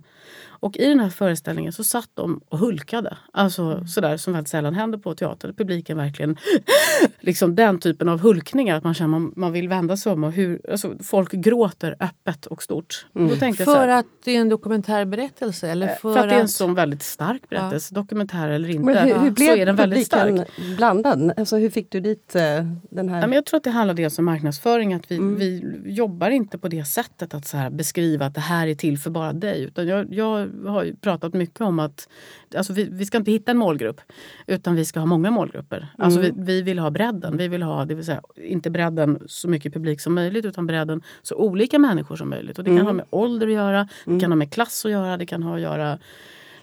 Och 0.62 0.78
i 0.78 0.86
den 0.86 1.00
här 1.00 1.10
föreställningen 1.10 1.74
så 1.74 1.84
satt 1.84 2.10
de 2.14 2.42
och 2.50 2.60
hulkade. 2.60 3.18
Alltså 3.34 3.86
sådär 3.88 4.18
som 4.18 4.34
väldigt 4.34 4.50
sällan 4.50 4.74
händer 4.74 4.98
på 4.98 5.16
teater. 5.16 5.54
Publiken 5.54 5.98
verkligen 5.98 6.38
liksom 7.20 7.56
den 7.56 7.80
typen 7.80 8.10
av 8.10 8.20
hulkningar. 8.20 8.78
Att 8.78 8.84
man 8.84 8.94
känner 8.94 9.10
man, 9.10 9.34
man 9.36 9.52
vill 9.52 9.70
vända 9.70 9.98
sig 9.98 10.12
om. 10.12 10.24
Och 10.24 10.32
hur, 10.32 10.72
alltså, 10.72 10.94
folk 11.04 11.21
gråter 11.30 11.96
öppet 12.00 12.46
och 12.46 12.64
stort. 12.64 13.06
Så 13.14 13.64
För 13.64 13.76
här, 13.76 13.88
att 13.88 14.06
det 14.24 14.36
är 14.36 14.42
en 14.42 14.50
dokumentär 14.50 15.06
berättelse? 15.06 15.70
Eller 15.70 15.92
Eh, 15.92 15.98
för, 15.98 16.14
för 16.14 16.20
att 16.20 16.30
det 16.30 16.36
är 16.36 16.40
en 16.40 16.48
sån 16.48 16.74
väldigt 16.74 17.04
stark 17.04 17.50
berättelse, 17.50 17.96
dokumentär 17.96 18.50
eller 18.50 18.70
inte, 18.70 18.86
Men 18.86 18.98
hur, 18.98 19.20
hur 19.20 19.28
så 19.28 19.34
blev 19.34 19.50
är 19.50 19.66
den 19.66 19.76
väldigt 19.76 20.06
stark. 20.06 20.50
blandad? 20.78 21.34
Alltså, 21.38 21.58
hur 21.58 21.70
fick 21.70 21.92
du 21.92 22.00
dit 22.00 22.36
eh, 22.36 22.42
den 22.90 23.10
här... 23.10 23.22
Ja, 23.22 23.28
men 23.28 23.32
jag 23.32 23.46
tror 23.46 23.58
att 23.58 23.64
det 23.64 23.70
handlar 23.70 23.94
dels 23.94 24.20
om 24.20 24.26
marknadsföring. 24.26 24.94
Att 24.94 25.12
vi, 25.12 25.20
vi 25.20 25.82
jobbar 25.86 26.30
inte 26.30 26.58
på 26.58 26.68
det 26.68 26.86
sättet 26.86 27.34
att 27.34 27.48
så 27.48 27.58
här 27.58 27.70
beskriva 27.70 28.26
att 28.26 28.36
det 28.36 28.42
här 28.42 28.68
är 28.68 28.76
till 28.76 28.98
för 28.98 29.10
bara 29.10 29.34
dig. 29.34 29.64
Utan 29.64 29.88
jag, 29.88 30.14
jag 30.14 30.50
har 30.68 30.84
ju 30.84 30.96
pratat 30.96 31.34
mycket 31.34 31.62
om 31.62 31.80
att 31.80 32.08
alltså 32.56 32.74
vi, 32.74 32.88
vi 32.92 33.06
ska 33.06 33.18
inte 33.18 33.32
hitta 33.32 33.52
en 33.52 33.58
målgrupp 33.58 34.02
utan 34.48 34.76
vi 34.76 34.86
ska 34.86 35.00
ha 35.00 35.08
många 35.08 35.32
målgrupper. 35.32 35.88
Alltså 35.98 36.20
vi, 36.20 36.34
vi 36.36 36.62
vill 36.62 36.80
ha 36.80 36.90
bredden. 36.90 37.38
Vi 37.38 37.48
vill 37.48 37.64
ha 37.64 37.86
det 37.86 37.96
vill 37.96 38.06
säga, 38.06 38.22
inte 38.36 38.70
bredden 38.70 39.20
så 39.26 39.48
mycket 39.50 39.74
publik 39.74 40.02
som 40.02 40.14
möjligt 40.14 40.46
utan 40.46 40.68
bredden 40.68 41.02
så 41.22 41.36
olika 41.36 41.80
människor 41.80 42.16
som 42.16 42.30
möjligt. 42.30 42.58
Och 42.58 42.64
det 42.64 42.78
kan 42.78 42.86
ha 42.86 42.94
med 42.94 43.06
ålder 43.10 43.48
att 43.48 43.54
göra, 43.54 43.88
det 44.06 44.20
kan 44.20 44.32
ha 44.32 44.36
med 44.36 44.54
klass 44.54 44.86
att 44.86 44.92
göra, 44.92 45.18
det 45.18 45.26
kan 45.26 45.44
ha 45.44 45.56
att 45.56 45.62
göra 45.62 46.00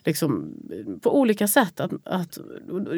liksom, 0.08 0.54
på 1.02 1.18
olika 1.20 1.48
sätt. 1.48 1.80
Att, 1.80 1.92
att, 2.04 2.38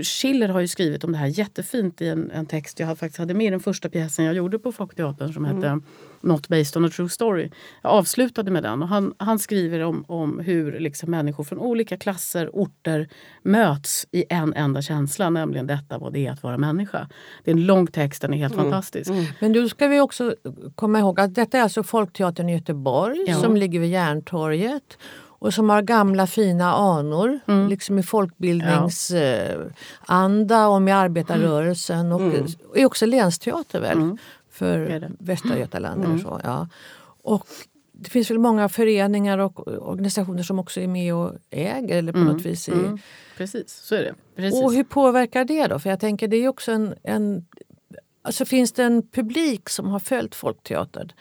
Schiller 0.02 0.48
har 0.48 0.60
ju 0.60 0.68
skrivit 0.68 1.04
om 1.04 1.12
det 1.12 1.18
här 1.18 1.26
jättefint 1.26 2.00
i 2.00 2.08
en, 2.08 2.30
en 2.30 2.46
text 2.46 2.80
jag 2.80 2.98
faktiskt 2.98 3.18
hade 3.18 3.34
med 3.34 3.46
i 3.46 3.50
den 3.50 3.60
första 3.60 3.88
pjäsen 3.88 4.24
jag 4.24 4.34
gjorde 4.34 4.58
på 4.58 4.72
Folkteatern 4.72 5.32
som 5.32 5.44
hette 5.44 5.80
Not 6.22 6.48
based 6.48 6.76
on 6.76 6.84
a 6.84 6.90
true 6.96 7.08
story. 7.08 7.50
Jag 7.82 7.92
avslutade 7.92 8.50
med 8.50 8.62
den 8.62 8.82
och 8.82 8.88
han, 8.88 9.14
han 9.18 9.38
skriver 9.38 9.80
om, 9.80 10.04
om 10.08 10.38
hur 10.38 10.80
liksom 10.80 11.10
människor 11.10 11.44
från 11.44 11.58
olika 11.58 11.96
klasser, 11.96 12.50
orter 12.52 13.08
möts 13.42 14.06
i 14.12 14.24
en 14.28 14.54
enda 14.54 14.82
känsla, 14.82 15.30
nämligen 15.30 15.66
detta 15.66 15.98
vad 15.98 16.12
det 16.12 16.26
är 16.26 16.32
att 16.32 16.42
vara 16.42 16.58
människa. 16.58 17.08
Det 17.44 17.50
är 17.50 17.54
en 17.54 17.66
lång 17.66 17.86
text, 17.86 18.22
den 18.22 18.34
är 18.34 18.38
helt 18.38 18.54
fantastisk. 18.54 19.10
Men 19.40 19.52
då 19.52 19.68
ska 19.68 19.88
vi 19.88 20.00
också 20.00 20.34
komma 20.74 20.98
ihåg 20.98 21.20
att 21.20 21.34
detta 21.34 21.58
är 21.58 21.62
alltså 21.62 21.82
Folkteatern 21.82 22.48
i 22.48 22.52
Göteborg 22.52 23.24
Ja. 23.26 23.40
som 23.40 23.56
ligger 23.56 23.80
vid 23.80 23.90
Järntorget. 23.90 24.98
Och 25.40 25.54
som 25.54 25.70
har 25.70 25.82
gamla 25.82 26.26
fina 26.26 26.72
anor, 26.72 27.40
Mm. 27.46 27.68
liksom 27.68 27.98
i 27.98 28.02
folkbildningsanda 28.02 30.68
och 30.68 30.82
med 30.82 30.96
arbetarrörelsen. 30.96 32.12
Och 32.12 32.20
är 32.74 32.86
också 32.86 33.06
länsteater 33.06 33.80
väl? 33.80 33.96
Mm. 33.98 34.18
För 34.50 34.78
Det 34.78 34.94
är 34.94 35.00
det. 35.00 35.10
Västra 35.18 35.58
Götaland 35.58 36.04
eller 36.04 36.18
så. 36.18 36.40
Ja. 36.44 36.68
Och 37.22 37.46
det 37.92 38.10
finns 38.10 38.30
väl 38.30 38.38
många 38.38 38.68
föreningar 38.68 39.38
och 39.38 39.68
organisationer 39.68 40.42
som 40.42 40.58
också 40.58 40.80
är 40.80 40.86
med 40.86 41.14
och 41.14 41.32
äger 41.50 41.96
eller 41.96 42.12
på 42.12 42.18
något 42.18 42.42
vis. 42.42 42.68
Mm. 42.68 42.98
Precis, 43.36 43.80
så 43.84 43.94
är 43.94 44.02
det. 44.02 44.14
Precis. 44.36 44.64
och 44.64 44.72
hur 44.74 44.84
påverkar 44.84 45.44
det 45.44 45.66
då? 45.66 45.78
För 45.78 45.90
jag 45.90 46.00
tänker 46.00 46.28
det 46.28 46.36
är 46.36 46.48
också 46.48 46.72
en, 46.72 46.94
en 47.02 47.46
Alltså 48.22 48.44
finns 48.44 48.72
det 48.72 48.84
en 48.84 49.02
publik 49.08 49.68
som 49.68 49.86
har 49.86 49.98
följt 49.98 50.34
Folkteatern? 50.34 51.12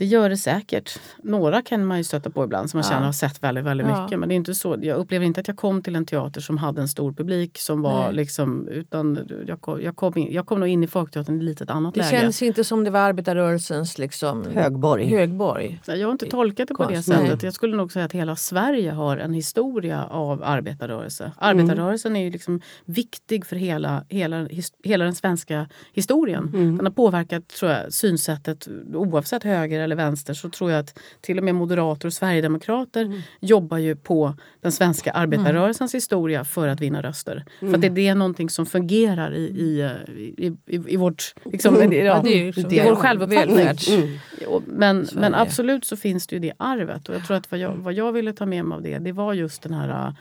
Det 0.00 0.06
gör 0.06 0.28
det 0.28 0.36
säkert. 0.36 0.98
Några 1.22 1.62
kan 1.62 1.86
man 1.86 1.98
ju 1.98 2.04
stöta 2.04 2.30
på 2.30 2.44
ibland 2.44 2.70
som 2.70 2.78
man 2.78 2.84
Ja. 2.84 2.90
känner 2.90 3.06
har 3.06 3.12
sett 3.12 3.42
väldigt, 3.42 3.64
väldigt 3.64 3.86
Ja. 3.86 4.02
mycket. 4.02 4.18
Men 4.18 4.28
det 4.28 4.34
är 4.34 4.36
inte 4.36 4.54
så. 4.54 4.76
Jag 4.82 4.96
upplever 4.96 5.26
inte 5.26 5.40
att 5.40 5.48
jag 5.48 5.56
kom 5.56 5.82
till 5.82 5.96
en 5.96 6.06
teater 6.06 6.40
som 6.40 6.58
hade 6.58 6.80
en 6.80 6.88
stor 6.88 7.12
publik. 7.12 7.58
som 7.58 7.82
var 7.82 8.04
Nej. 8.04 8.14
liksom, 8.14 8.68
utan 8.68 9.28
jag 9.46 9.60
kom, 9.60 9.82
jag, 9.82 9.96
kom 9.96 10.18
in, 10.18 10.32
jag 10.32 10.46
kom 10.46 10.60
nog 10.60 10.68
in 10.68 10.84
i 10.84 10.86
Folkteatern 10.86 11.34
i 11.34 11.38
ett 11.38 11.44
litet 11.44 11.70
annat 11.70 11.94
Det 11.94 12.00
läge. 12.00 12.10
känns 12.20 12.42
inte 12.42 12.64
som 12.64 12.84
det 12.84 12.90
var 12.90 13.00
arbetarrörelsens 13.00 13.98
liksom, 13.98 14.44
Högborg. 14.54 15.06
högborg. 15.10 15.80
Jag 15.86 16.06
har 16.06 16.12
inte 16.12 16.26
tolkat 16.26 16.68
det 16.68 16.74
på 16.74 16.90
det 16.90 17.02
sättet. 17.02 17.22
Nej. 17.28 17.38
Jag 17.42 17.54
skulle 17.54 17.76
nog 17.76 17.92
säga 17.92 18.04
att 18.04 18.12
hela 18.12 18.36
Sverige 18.36 18.90
har 18.90 19.16
en 19.16 19.32
historia 19.34 20.04
av 20.04 20.42
arbetarrörelse. 20.44 21.32
Arbetarrörelsen 21.38 22.16
är 22.16 22.24
ju 22.24 22.30
liksom 22.30 22.60
viktig 22.84 23.46
för 23.46 23.56
hela, 23.56 24.04
hela, 24.08 24.36
his- 24.44 24.74
hela 24.82 25.04
den 25.04 25.14
svenska 25.14 25.68
historien. 25.92 26.50
Den 26.52 26.86
har 26.86 26.90
påverkat 26.92 27.48
tror 27.48 27.70
jag, 27.72 27.92
synsättet 27.92 28.68
oavsett 28.94 29.42
höger 29.44 29.80
eller 29.90 29.96
vänster. 29.96 30.34
Så 30.34 30.50
tror 30.50 30.70
jag 30.70 30.80
att 30.80 30.98
till 31.20 31.38
och 31.38 31.44
med 31.44 31.54
moderater 31.54 32.06
och 32.06 32.12
sverigedemokrater 32.12 33.22
jobbar 33.40 33.78
ju 33.78 33.96
på 33.96 34.34
den 34.60 34.72
svenska 34.72 35.10
arbetarrörelsens 35.10 35.94
historia 35.94 36.44
för 36.44 36.68
att 36.68 36.80
vinna 36.80 37.02
röster. 37.02 37.44
För 37.60 37.74
att 37.74 37.80
det, 37.80 37.88
det 37.88 38.08
är 38.08 38.14
någonting 38.14 38.50
som 38.50 38.66
fungerar 38.66 39.34
i, 39.34 39.42
i, 39.42 39.96
i, 40.36 40.46
i, 40.46 40.82
i 40.86 40.96
vårt... 40.96 41.34
Liksom, 41.44 41.74
ja, 41.74 41.80
Ja, 41.94 42.20
det 42.24 42.30
är 42.30 42.38
ju 42.38 42.48
i 42.76 42.80
vår 42.84 42.94
självuppfattning. 42.94 44.18
Jo, 44.44 44.62
Men, 44.66 45.06
men 45.14 45.34
absolut 45.34 45.84
så 45.84 45.96
finns 45.96 46.26
det 46.26 46.36
ju 46.36 46.40
det 46.40 46.52
arvet. 46.56 47.08
Och 47.08 47.14
jag 47.14 47.26
tror 47.26 47.36
att 47.36 47.50
vad 47.50 47.60
jag, 47.60 47.72
vad 47.72 47.92
jag 47.92 48.12
ville 48.12 48.32
ta 48.32 48.46
med 48.46 48.64
mig 48.64 48.76
av 48.76 48.82
det, 48.82 48.98
det 48.98 49.12
var 49.12 49.34
just 49.34 49.62
den 49.62 49.74
här 49.74 50.14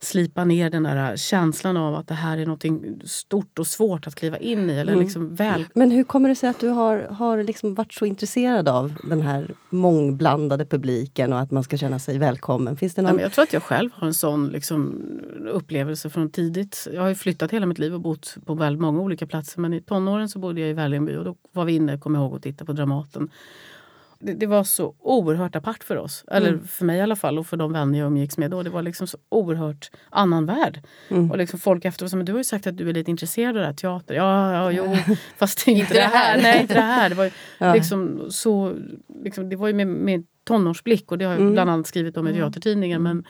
slipa 0.00 0.44
ner 0.44 0.70
den 0.70 0.82
där 0.82 1.10
äh, 1.10 1.16
känslan 1.16 1.76
av 1.76 1.94
att 1.94 2.08
det 2.08 2.14
här 2.14 2.38
är 2.38 2.46
något 2.46 2.64
stort 3.10 3.58
och 3.58 3.66
svårt 3.66 4.06
att 4.06 4.14
kliva 4.14 4.38
in 4.38 4.70
i. 4.70 4.72
Eller 4.72 4.96
liksom 4.96 5.34
väl, 5.34 5.64
Men 5.74 5.90
hur 5.90 6.04
kommer 6.04 6.28
det 6.28 6.34
sig 6.34 6.48
att 6.48 6.60
du 6.60 6.68
har, 6.68 6.98
har 6.98 7.42
liksom 7.42 7.74
varit 7.74 7.92
så 7.92 8.04
intresserad 8.04 8.68
av 8.68 8.94
den 9.02 9.20
här 9.20 9.50
mångblandade 9.70 10.66
publiken 10.66 11.32
och 11.32 11.40
att 11.40 11.50
man 11.50 11.62
ska 11.62 11.76
känna 11.76 11.98
sig 11.98 12.18
välkommen? 12.18 12.76
Finns 12.76 12.94
det 12.94 13.02
Nej, 13.02 13.08
någon... 13.08 13.16
men 13.16 13.22
jag 13.22 13.32
tror 13.32 13.42
att 13.42 13.52
jag 13.52 13.62
själv 13.62 13.90
har 13.94 14.06
en 14.06 14.14
sån 14.14 14.48
liksom, 14.48 15.02
upplevelse 15.52 16.10
från 16.10 16.30
tidigt. 16.30 16.88
Jag 16.92 17.00
har 17.00 17.08
ju 17.08 17.14
flyttat 17.14 17.50
hela 17.50 17.66
mitt 17.66 17.78
liv 17.78 17.94
och 17.94 18.00
bott 18.00 18.36
på 18.46 18.54
väldigt 18.54 18.80
många 18.80 19.00
olika 19.00 19.26
platser. 19.26 19.60
Men 19.60 19.72
i 19.72 19.80
tonåren 19.80 20.28
så 20.28 20.38
bodde 20.38 20.60
jag 20.60 20.70
i 20.70 20.72
Vällingby 20.72 21.16
och 21.16 21.24
då 21.24 21.36
var 21.52 21.64
vi 21.64 21.74
inne, 21.74 21.98
kommer 21.98 22.18
ihåg, 22.18 22.32
och 22.32 22.42
tittade 22.42 22.66
på 22.66 22.72
Dramaten. 22.72 23.30
Det, 24.20 24.32
det 24.34 24.46
var 24.46 24.64
så 24.64 24.94
oerhört 24.98 25.56
apart 25.56 25.84
för 25.84 25.96
oss. 25.96 26.24
Eller 26.30 26.58
för 26.58 26.84
mig 26.84 26.98
i 26.98 27.00
alla 27.00 27.16
fall 27.16 27.38
och 27.38 27.46
för 27.46 27.56
de 27.56 27.72
vänner 27.72 27.98
jag 27.98 28.06
umgicks 28.06 28.38
med 28.38 28.50
då. 28.50 28.62
Det 28.62 28.70
var 28.70 28.82
liksom 28.82 29.06
så 29.06 29.18
oerhört 29.28 29.90
annan 30.10 30.46
värld. 30.46 30.80
Och 31.30 31.38
liksom 31.38 31.58
folk 31.60 31.84
efteråt 31.84 32.10
sa, 32.10 32.16
men 32.16 32.26
du 32.26 32.32
har 32.32 32.38
ju 32.40 32.44
sagt 32.44 32.66
att 32.66 32.76
du 32.76 32.88
är 32.88 32.92
lite 32.94 33.10
intresserad 33.10 33.56
av 33.56 33.60
det 33.60 33.66
här 33.66 33.72
teater. 33.72 34.14
Ja, 34.14 34.52
ja, 34.52 34.72
jo. 34.72 35.14
Fast 35.36 35.68
inte 35.68 35.94
det 35.94 36.00
här. 36.00 36.42
Nej, 36.42 36.60
inte 36.60 36.74
det 36.74 36.80
här. 36.80 37.08
Det 37.08 37.14
var 37.14 37.24
ju 37.24 37.30
Ja. 37.58 37.74
liksom 37.74 38.26
så, 38.30 38.74
liksom, 39.24 39.48
det 39.48 39.56
var 39.56 39.66
ju 39.68 39.74
med, 39.74 39.86
med 39.86 40.24
tonårsblick 40.44 41.12
och 41.12 41.18
det 41.18 41.24
har 41.24 41.32
jag 41.32 41.52
bland 41.52 41.70
annat 41.70 41.86
skrivit 41.86 42.16
om 42.16 42.28
i 42.28 42.32
teatertidningen. 42.32 43.02
Men 43.02 43.24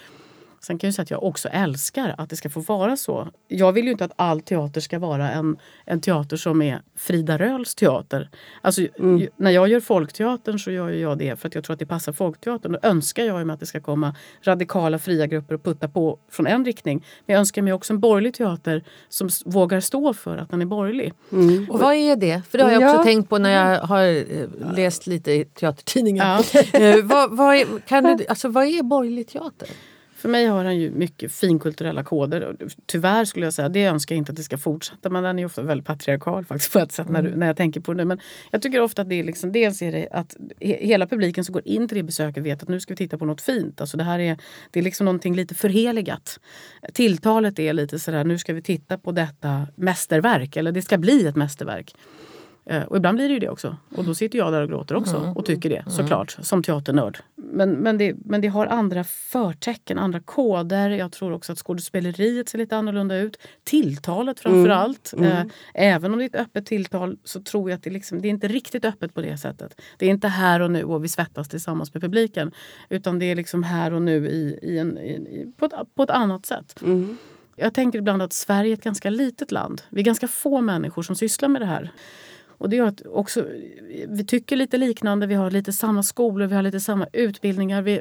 sen 0.60 0.78
kan 0.78 0.88
jag 0.88 0.94
säga 0.94 1.02
att 1.02 1.10
jag 1.10 1.22
också 1.22 1.48
älskar 1.48 2.14
att 2.18 2.30
det 2.30 2.36
ska 2.36 2.50
få 2.50 2.60
vara 2.60 2.96
så. 2.96 3.28
Jag 3.48 3.72
vill 3.72 3.84
ju 3.84 3.90
inte 3.90 4.04
att 4.04 4.12
all 4.16 4.40
teater 4.40 4.80
ska 4.80 4.98
vara 4.98 5.30
en, 5.30 5.56
en 5.84 6.00
teater 6.00 6.36
som 6.36 6.62
är 6.62 6.82
Frida 6.96 7.38
Röhls 7.38 7.74
teater. 7.74 8.30
Alltså, 8.60 8.80
ju, 8.80 9.28
när 9.36 9.50
jag 9.50 9.68
gör 9.68 9.80
folkteatern 9.80 10.58
så 10.58 10.70
gör 10.70 10.90
jag 10.90 11.18
det 11.18 11.40
för 11.40 11.48
att 11.48 11.54
jag 11.54 11.64
tror 11.64 11.74
att 11.74 11.78
det 11.80 11.86
passar 11.86 12.12
folkteatern. 12.12 12.72
Då 12.72 12.78
önskar 12.82 13.24
jag 13.24 13.46
mig 13.46 13.54
att 13.54 13.60
det 13.60 13.66
ska 13.66 13.80
komma 13.80 14.14
radikala 14.42 14.98
fria 14.98 15.26
grupper 15.26 15.54
och 15.54 15.62
putta 15.64 15.88
på 15.88 16.18
från 16.30 16.46
en 16.46 16.64
riktning. 16.64 17.04
Men 17.26 17.32
jag 17.34 17.40
önskar 17.40 17.62
mig 17.62 17.72
också 17.72 17.92
en 17.92 18.00
borgerlig 18.00 18.34
teater 18.34 18.82
som 19.08 19.28
vågar 19.44 19.80
stå 19.80 20.14
för 20.14 20.36
att 20.36 20.50
den 20.50 20.62
är 20.62 20.66
borgerlig. 20.66 21.12
Och 21.70 21.80
vad 21.80 21.94
är 21.94 22.16
det? 22.16 22.42
För 22.50 22.58
det 22.58 22.64
har 22.64 22.70
jag 22.70 22.82
också 22.82 22.96
Ja. 22.96 23.04
tänkt 23.04 23.28
på 23.28 23.38
när 23.38 23.50
jag 23.50 23.80
har 23.80 24.02
eh, 24.04 24.74
läst 24.76 25.06
lite 25.06 25.32
i 25.32 25.44
teatertidningar. 25.44 26.44
Eh, 26.78 27.04
vad, 27.04 27.36
vad, 27.36 27.56
är, 27.56 27.80
kan 27.86 28.04
du, 28.04 28.26
alltså, 28.26 28.48
vad 28.48 28.64
är 28.64 28.82
borgerlig 28.82 29.28
teater? 29.28 29.68
För 30.18 30.28
mig 30.28 30.46
har 30.46 30.64
den 30.64 30.78
ju 30.78 30.90
mycket 30.90 31.32
finkulturella 31.32 32.04
koder. 32.04 32.56
Tyvärr 32.86 33.24
skulle 33.24 33.46
jag 33.46 33.54
säga, 33.54 33.68
det 33.68 33.84
önskar 33.84 34.14
jag 34.14 34.18
inte 34.18 34.32
att 34.32 34.36
det 34.36 34.42
ska 34.42 34.58
fortsätta. 34.58 35.10
Men 35.10 35.22
den 35.22 35.38
är 35.38 35.44
ofta 35.44 35.62
väldigt 35.62 35.86
patriarkal 35.86 36.44
faktiskt 36.44 36.72
på 36.72 36.78
ett 36.78 36.92
sätt 36.92 37.08
när, 37.08 37.22
du, 37.22 37.36
när 37.36 37.46
jag 37.46 37.56
tänker 37.56 37.80
på 37.80 37.94
det. 37.94 38.04
Men 38.04 38.20
jag 38.50 38.62
tycker 38.62 38.80
ofta 38.80 39.02
att 39.02 39.08
det 39.08 39.14
är 39.14 39.24
liksom, 39.24 39.52
dels 39.52 39.82
är 39.82 39.92
det 39.92 40.08
att 40.10 40.36
he, 40.60 40.76
hela 40.80 41.06
publiken 41.06 41.44
som 41.44 41.52
går 41.52 41.62
in 41.64 41.88
till 41.88 41.96
det 41.96 42.02
besöket 42.02 42.42
vet 42.42 42.62
att 42.62 42.68
nu 42.68 42.80
ska 42.80 42.92
vi 42.92 42.96
titta 42.96 43.18
på 43.18 43.24
något 43.24 43.40
fint. 43.40 43.80
Alltså 43.80 43.96
det 43.96 44.04
här 44.04 44.18
är, 44.18 44.38
det 44.70 44.78
är 44.80 44.84
liksom 44.84 45.04
någonting 45.04 45.34
lite 45.34 45.54
förheligat. 45.54 46.40
Tilltalet 46.94 47.58
är 47.58 47.72
lite 47.72 47.98
sådär, 47.98 48.24
nu 48.24 48.38
ska 48.38 48.54
vi 48.54 48.62
titta 48.62 48.98
på 48.98 49.12
detta 49.12 49.66
mästerverk. 49.74 50.56
Eller 50.56 50.72
det 50.72 50.82
ska 50.82 50.98
bli 50.98 51.26
ett 51.26 51.36
mästerverk. 51.36 51.94
Eh, 52.68 52.82
Och 52.82 52.96
ibland 52.96 53.16
blir 53.16 53.28
det 53.28 53.34
ju 53.34 53.40
det 53.40 53.48
också. 53.48 53.76
Och 53.96 54.04
då 54.04 54.14
sitter 54.14 54.38
jag 54.38 54.52
där 54.52 54.62
och 54.62 54.68
gråter 54.68 54.94
också 54.94 55.32
och 55.36 55.44
tycker 55.46 55.70
det 55.70 55.84
såklart, 55.90 56.36
som 56.40 56.62
teaternörd. 56.62 57.18
Men, 57.36 57.70
men, 57.70 57.98
det, 57.98 58.14
men 58.24 58.40
det 58.40 58.48
har 58.48 58.66
andra 58.66 59.04
förtecken, 59.04 59.98
andra 59.98 60.20
koder. 60.20 60.90
Jag 60.90 61.12
tror 61.12 61.32
också 61.32 61.52
att 61.52 61.58
skådespeleriet 61.58 62.48
ser 62.48 62.58
lite 62.58 62.76
annorlunda 62.76 63.16
ut. 63.16 63.36
Tilltalet 63.64 64.40
framför 64.40 64.68
allt. 64.68 65.14
Eh, 65.18 65.42
även 65.74 66.12
om 66.12 66.18
det 66.18 66.24
är 66.24 66.26
ett 66.26 66.34
öppet 66.34 66.66
tilltal 66.66 67.18
så 67.24 67.42
tror 67.42 67.70
jag 67.70 67.76
att 67.76 67.82
det, 67.82 67.90
liksom, 67.90 68.22
det 68.22 68.28
är 68.28 68.30
inte 68.30 68.48
riktigt 68.48 68.84
öppet 68.84 69.14
på 69.14 69.20
det 69.20 69.38
sättet. 69.38 69.80
Det 69.96 70.06
är 70.06 70.10
inte 70.10 70.28
här 70.28 70.60
och 70.60 70.70
nu 70.70 70.84
och 70.84 71.04
vi 71.04 71.08
svettas 71.08 71.48
tillsammans 71.48 71.94
med 71.94 72.02
publiken. 72.02 72.52
Utan 72.88 73.18
det 73.18 73.26
är 73.26 73.36
liksom 73.36 73.62
här 73.62 73.92
och 73.92 74.02
nu 74.02 74.28
i, 74.28 74.58
i 74.62 74.78
en, 74.78 74.98
i, 74.98 75.52
på, 75.56 75.64
ett, 75.66 75.72
på 75.94 76.02
ett 76.02 76.10
annat 76.10 76.46
sätt. 76.46 76.82
Jag 77.56 77.74
tänker 77.74 77.98
ibland 77.98 78.22
att 78.22 78.32
Sverige 78.32 78.72
är 78.72 78.74
ett 78.74 78.84
ganska 78.84 79.10
litet 79.10 79.52
land. 79.52 79.82
Vi 79.88 80.00
är 80.00 80.04
ganska 80.04 80.28
få 80.28 80.60
människor 80.60 81.02
som 81.02 81.16
sysslar 81.16 81.48
med 81.48 81.62
det 81.62 81.66
här. 81.66 81.90
Och 82.58 82.68
det 82.68 82.76
gör 82.76 82.86
att 82.86 83.02
också, 83.06 83.46
vi 84.08 84.24
tycker 84.24 84.56
lite 84.56 84.76
liknande, 84.76 85.26
vi 85.26 85.34
har 85.34 85.50
lite 85.50 85.72
samma 85.72 86.02
skolor, 86.02 86.46
vi 86.46 86.54
har 86.54 86.62
lite 86.62 86.80
samma 86.80 87.06
utbildningar. 87.12 87.82
Vi, 87.82 88.00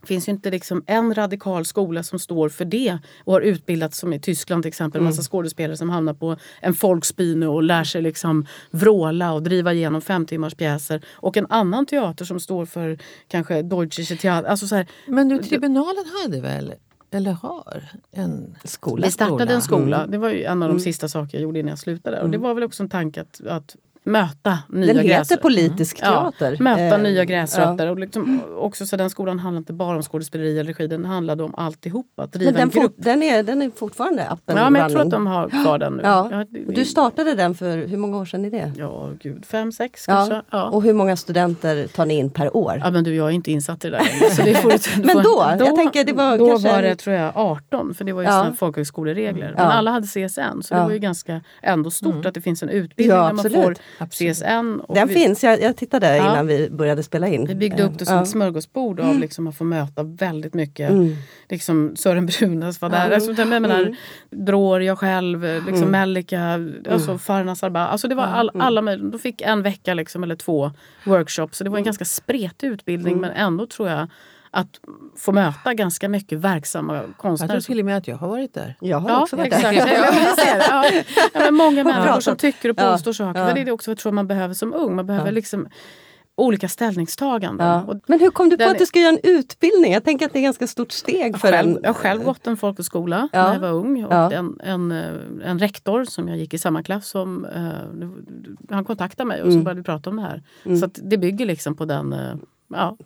det 0.00 0.06
finns 0.06 0.28
ju 0.28 0.32
inte 0.32 0.50
liksom 0.50 0.84
en 0.86 1.14
radikal 1.14 1.64
skola 1.64 2.02
som 2.02 2.18
står 2.18 2.48
för 2.48 2.64
det 2.64 2.98
och 3.24 3.32
har 3.32 3.40
utbildat 3.40 3.94
som 3.94 4.12
i 4.12 4.20
Tyskland 4.20 4.62
till 4.62 4.68
exempel. 4.68 4.98
En 4.98 5.04
massa 5.04 5.22
skådespelare 5.22 5.76
som 5.76 5.90
hamnar 5.90 6.14
på 6.14 6.36
en 6.60 6.74
folksbühne 6.74 7.46
och 7.46 7.62
lär 7.62 7.84
sig 7.84 8.02
liksom 8.02 8.46
vråla 8.70 9.32
och 9.32 9.42
driva 9.42 9.72
igenom 9.72 10.00
fem 10.00 10.26
timmars 10.26 10.54
pjäser. 10.54 11.04
Och 11.12 11.36
en 11.36 11.46
annan 11.50 11.86
teater 11.86 12.24
som 12.24 12.40
står 12.40 12.66
för 12.66 12.98
kanske 13.28 13.62
Deutsche 13.62 14.16
Theater. 14.16 14.48
Alltså 14.48 14.66
så 14.66 14.76
här, 14.76 14.86
Men 15.06 15.28
du, 15.28 15.38
tribunalen 15.38 16.04
hade 16.22 16.40
väl, 16.40 16.74
eller 17.14 17.32
har, 17.32 17.84
en 18.10 18.56
Skola. 18.64 19.06
vi 19.06 19.12
startade 19.12 19.54
en 19.54 19.62
skola. 19.62 20.06
Det 20.06 20.18
var 20.18 20.28
ju 20.30 20.44
en 20.44 20.62
av 20.62 20.68
de 20.68 20.80
sista 20.80 21.08
saker 21.08 21.38
jag 21.38 21.42
gjorde 21.42 21.58
innan 21.58 21.70
jag 21.70 21.78
slutade. 21.78 22.20
Och 22.20 22.30
det 22.30 22.38
var 22.38 22.54
väl 22.54 22.64
också 22.64 22.82
en 22.82 22.88
tanke 22.88 23.20
att, 23.20 23.40
att 23.46 23.76
möta 24.04 24.58
nya 24.68 24.86
Den 24.86 24.96
heter 24.96 25.08
gräsrötter. 25.18 25.42
politisk 25.42 25.96
teater. 26.00 26.56
Ja, 26.58 26.62
möta 26.64 26.82
Eh, 26.96 27.02
nya 27.02 27.24
gräsrötter. 27.24 27.86
Och 27.90 27.98
liksom, 27.98 28.40
också 28.58 28.86
så 28.86 28.96
den 28.96 29.10
skolan 29.10 29.38
handlade 29.38 29.58
inte 29.62 29.72
bara 29.72 29.96
om 29.96 30.02
skådespeleri 30.02 30.58
eller 30.58 30.72
regi, 30.74 30.86
den 30.86 31.04
handlade 31.04 31.42
om 31.42 31.54
alltihop. 31.54 32.06
Att 32.16 32.32
driva 32.32 32.50
Men 32.52 32.60
den, 32.60 32.62
en 32.78 32.80
grupp. 32.82 32.94
den, 32.96 33.22
är, 33.22 33.42
den 33.42 33.62
är 33.62 33.70
fortfarande 33.70 34.28
and 34.28 34.40
Ja, 34.46 34.70
men 34.70 34.82
jag 34.82 34.90
tror 34.90 35.00
att 35.00 35.10
de 35.10 35.26
har 35.26 35.48
kvar 35.48 35.78
den 35.78 35.92
nu. 35.92 36.02
Ja. 36.04 36.44
det- 36.50 36.72
Du 36.74 36.84
startade 36.84 37.34
den 37.34 37.54
för, 37.54 37.76
hur 37.86 37.96
många 37.96 38.18
år 38.18 38.24
sedan 38.24 38.44
är 38.44 38.50
det? 38.50 38.72
Ja, 38.76 39.10
gud, 39.20 39.44
fem, 39.46 39.72
sex 39.72 40.06
kanske. 40.06 40.34
Ja. 40.34 40.42
Ja. 40.50 40.64
Och 40.68 40.82
hur 40.82 40.92
många 40.94 41.16
studenter 41.16 41.86
tar 41.86 42.06
ni 42.06 42.14
in 42.14 42.30
per 42.30 42.56
år? 42.56 42.80
Ja 42.84 42.90
men 42.90 43.04
du, 43.04 43.14
jag 43.14 43.26
är 43.28 43.32
inte 43.32 43.52
insatt 43.52 43.84
i 43.84 43.90
det 43.90 43.96
där 43.96 44.30
så 44.30 44.42
det 44.42 44.54
får 44.54 44.70
du, 44.70 44.76
du 45.02 45.06
Men 45.06 45.16
får- 45.16 45.22
då? 45.58 45.64
Jag 45.66 45.76
tänker 45.76 46.04
det 46.04 46.12
var 46.12 46.38
då 46.38 46.48
kanske 46.48 46.68
var 46.72 46.82
det 46.82 46.96
tror 46.96 47.16
jag 47.16 47.32
18, 47.36 47.94
för 47.94 48.04
det 48.04 48.12
var 48.12 48.22
ju 48.22 48.28
Ja. 48.28 48.52
folkhögskoleregler. 48.58 49.52
Men 49.56 49.64
Ja. 49.64 49.72
alla 49.72 49.90
hade 49.90 50.06
CSN, 50.06 50.62
så 50.62 50.74
det 50.74 50.80
Ja. 50.80 50.84
var 50.84 50.92
ju 50.92 50.98
ganska 50.98 51.40
ändå 51.62 51.90
stort 51.90 52.26
att 52.26 52.34
det 52.34 52.40
finns 52.40 52.62
en 52.62 52.68
utbildning 52.68 53.16
Ja, 53.16 53.24
där 53.26 53.32
man 53.32 53.44
absolut. 53.98 54.36
CSN. 54.36 54.80
Och 54.88 54.94
Den 54.94 55.08
vi, 55.08 55.14
finns, 55.14 55.44
jag, 55.44 55.60
jag 55.62 55.76
tittade 55.76 56.16
Ja. 56.16 56.32
innan 56.32 56.46
vi 56.46 56.70
började 56.70 57.02
spela 57.02 57.28
in. 57.28 57.44
vi 57.46 57.54
byggde 57.54 57.82
upp 57.82 57.98
det 57.98 58.06
som 58.06 58.14
Ja. 58.16 58.22
ett 58.22 58.28
smörgåsbord 58.28 59.00
av 59.00 59.18
liksom 59.18 59.46
att 59.46 59.56
få 59.56 59.64
möta 59.64 60.02
väldigt 60.02 60.54
mycket. 60.54 60.90
Mm. 60.90 61.16
Liksom 61.48 61.96
Sören 61.96 62.26
Brunas 62.26 62.80
var 62.80 62.88
där. 62.90 63.10
Alltså, 63.10 63.32
jag 63.32 63.48
menar, 63.48 63.96
Drår, 64.30 64.82
jag 64.82 64.98
själv, 64.98 65.42
liksom 65.42 65.74
Mm. 65.76 65.90
Mellika, 65.90 66.60
alltså 66.90 67.18
Farnas 67.18 67.62
Arba. 67.62 67.86
Alltså 67.86 68.08
det 68.08 68.14
var 68.14 68.24
all, 68.24 68.50
alla 68.54 68.82
möjliga. 68.82 69.08
De 69.10 69.18
fick 69.18 69.40
en 69.42 69.62
vecka 69.62 69.94
liksom, 69.94 70.22
eller 70.22 70.36
två 70.36 70.70
workshops. 71.04 71.58
Så 71.58 71.64
det 71.64 71.70
var 71.70 71.76
Mm. 71.76 71.80
en 71.82 71.84
ganska 71.84 72.04
spretig 72.04 72.66
utbildning 72.68 73.20
men 73.20 73.30
ändå 73.30 73.66
tror 73.66 73.88
jag 73.88 74.08
att 74.54 74.80
få 75.16 75.32
möta 75.32 75.74
ganska 75.74 76.08
mycket 76.08 76.38
verksamma 76.38 76.96
Jag 76.96 77.04
konstnärer. 77.16 77.52
tror 77.52 77.60
till 77.60 77.78
och 77.78 77.84
med 77.84 77.96
att 77.96 78.08
jag 78.08 78.16
har 78.16 78.28
varit 78.28 78.54
där. 78.54 78.76
Jag 78.80 78.98
har 78.98 79.10
Ja, 79.10 79.22
också 79.22 79.36
varit 79.36 79.52
exakt. 79.52 79.78
där. 79.86 81.04
Ja, 81.32 81.40
men 81.40 81.54
många 81.54 81.84
människor 81.84 82.20
som 82.20 82.36
tycker 82.36 82.68
och 82.70 82.76
Ja, 82.78 82.92
påstår 82.92 83.12
saker. 83.12 83.40
ja. 83.40 83.46
Men 83.46 83.54
det 83.54 83.60
är 83.60 83.64
det 83.64 83.72
också 83.72 83.90
jag 83.90 83.98
tror 83.98 84.12
man 84.12 84.26
behöver 84.26 84.54
som 84.54 84.74
ung. 84.74 84.96
Man 84.96 85.06
behöver 85.06 85.32
liksom 85.32 85.68
olika 86.36 86.68
ställningstaganden. 86.68 87.66
Ja. 87.66 87.94
Men 88.06 88.20
hur 88.20 88.30
kom 88.30 88.48
du 88.48 88.56
på 88.56 88.62
den 88.62 88.70
att 88.72 88.78
du 88.78 88.86
ska 88.86 88.98
göra 89.00 89.12
en 89.12 89.18
utbildning? 89.36 89.92
Jag 89.92 90.04
tänker 90.04 90.26
att 90.26 90.32
det 90.32 90.38
är 90.38 90.40
ett 90.40 90.44
ganska 90.44 90.66
stort 90.66 90.92
steg 90.92 91.38
för 91.38 91.48
själv, 91.52 91.68
en... 91.70 91.78
jag 91.82 91.88
har 91.88 91.94
själv 91.94 92.22
gått 92.24 92.46
en 92.46 92.56
folkhögskola 92.56 93.28
Ja. 93.32 93.42
när 93.46 93.52
jag 93.52 93.60
var 93.60 93.70
ung. 93.72 94.04
Och 94.04 94.12
Ja. 94.12 94.32
en, 94.32 94.60
en, 94.64 94.92
eh, 94.92 95.12
en 95.44 95.58
rektor 95.58 96.04
som 96.04 96.28
jag 96.28 96.38
gick 96.38 96.54
i 96.54 96.58
samma 96.58 96.82
klass 96.82 97.06
som, 97.08 97.44
eh, 97.44 98.08
han 98.74 98.84
kontaktade 98.84 99.28
mig 99.28 99.40
och 99.42 99.46
Mm. 99.48 99.60
så 99.60 99.64
började 99.64 99.80
vi 99.80 99.84
prata 99.84 100.10
om 100.10 100.16
det 100.16 100.22
här. 100.22 100.42
Så 100.78 100.84
att 100.84 100.98
det 101.02 101.18
bygger 101.18 101.46
liksom 101.46 101.74
på 101.76 101.84
den 101.84 102.12
eh, 102.12 102.34
Ja, 102.72 102.96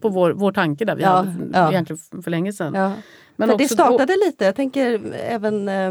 på 0.00 0.08
vår, 0.08 0.30
vår 0.30 0.52
tanke 0.52 0.84
där 0.84 0.96
vi 0.96 1.02
Ja, 1.02 1.08
hade 1.08 1.32
för, 1.32 1.48
ja. 1.52 1.70
egentligen 1.70 2.22
för, 2.22 2.30
länge 2.30 2.52
sedan. 2.52 2.74
Ja. 2.74 2.92
Men 3.36 3.48
för 3.48 3.58
det 3.58 3.68
startade 3.68 4.16
lite, 4.26 4.44
jag 4.44 4.56
tänker 4.56 5.14
även 5.14 5.68
eh, 5.68 5.90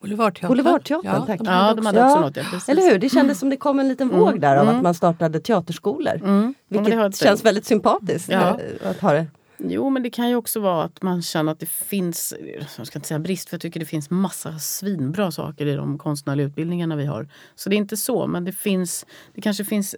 Boulevardteatern. 0.00 0.48
Boulevardteatern, 0.48 1.26
tack. 1.26 1.40
Ja, 1.44 1.74
de 1.74 1.86
hade 1.86 1.98
Ja. 1.98 2.10
också 2.10 2.20
något. 2.20 2.36
Ja, 2.36 2.42
precis. 2.50 2.68
Eller 2.68 2.82
hur? 2.82 2.98
Det 2.98 3.08
kändes 3.08 3.38
som 3.38 3.50
det 3.50 3.56
kom 3.56 3.80
en 3.80 3.88
liten 3.88 4.08
våg 4.08 4.40
där 4.40 4.56
av 4.56 4.62
mm. 4.62 4.76
att 4.76 4.82
man 4.82 4.94
startade 4.94 5.40
teaterskolor. 5.40 6.14
Mm. 6.14 6.54
Vilket 6.68 7.16
känns 7.16 7.44
väldigt 7.44 7.66
sympatiskt 7.66 8.28
Ja. 8.28 8.58
att 8.84 9.00
ha 9.00 9.12
det. 9.12 9.26
Jo, 9.68 9.90
men 9.90 10.02
det 10.02 10.10
kan 10.10 10.28
ju 10.28 10.36
också 10.36 10.60
vara 10.60 10.84
att 10.84 11.02
man 11.02 11.22
känner 11.22 11.52
att 11.52 11.60
det 11.60 11.68
finns, 11.68 12.34
jag 12.76 12.86
ska 12.86 12.98
inte 12.98 13.08
säga 13.08 13.18
brist, 13.18 13.48
för 13.48 13.54
jag 13.54 13.60
tycker 13.60 13.80
det 13.80 13.86
finns 13.86 14.10
massa 14.10 14.58
svinbra 14.58 15.30
saker 15.30 15.66
i 15.66 15.74
de 15.74 15.98
konstnärliga 15.98 16.46
utbildningarna 16.46 16.96
vi 16.96 17.06
har. 17.06 17.28
Så 17.54 17.70
det 17.70 17.76
är 17.76 17.78
inte 17.78 17.96
så, 17.96 18.26
men 18.26 18.44
det 18.44 18.52
finns, 18.52 19.06
det 19.34 19.40
kanske 19.40 19.64
finns, 19.64 19.94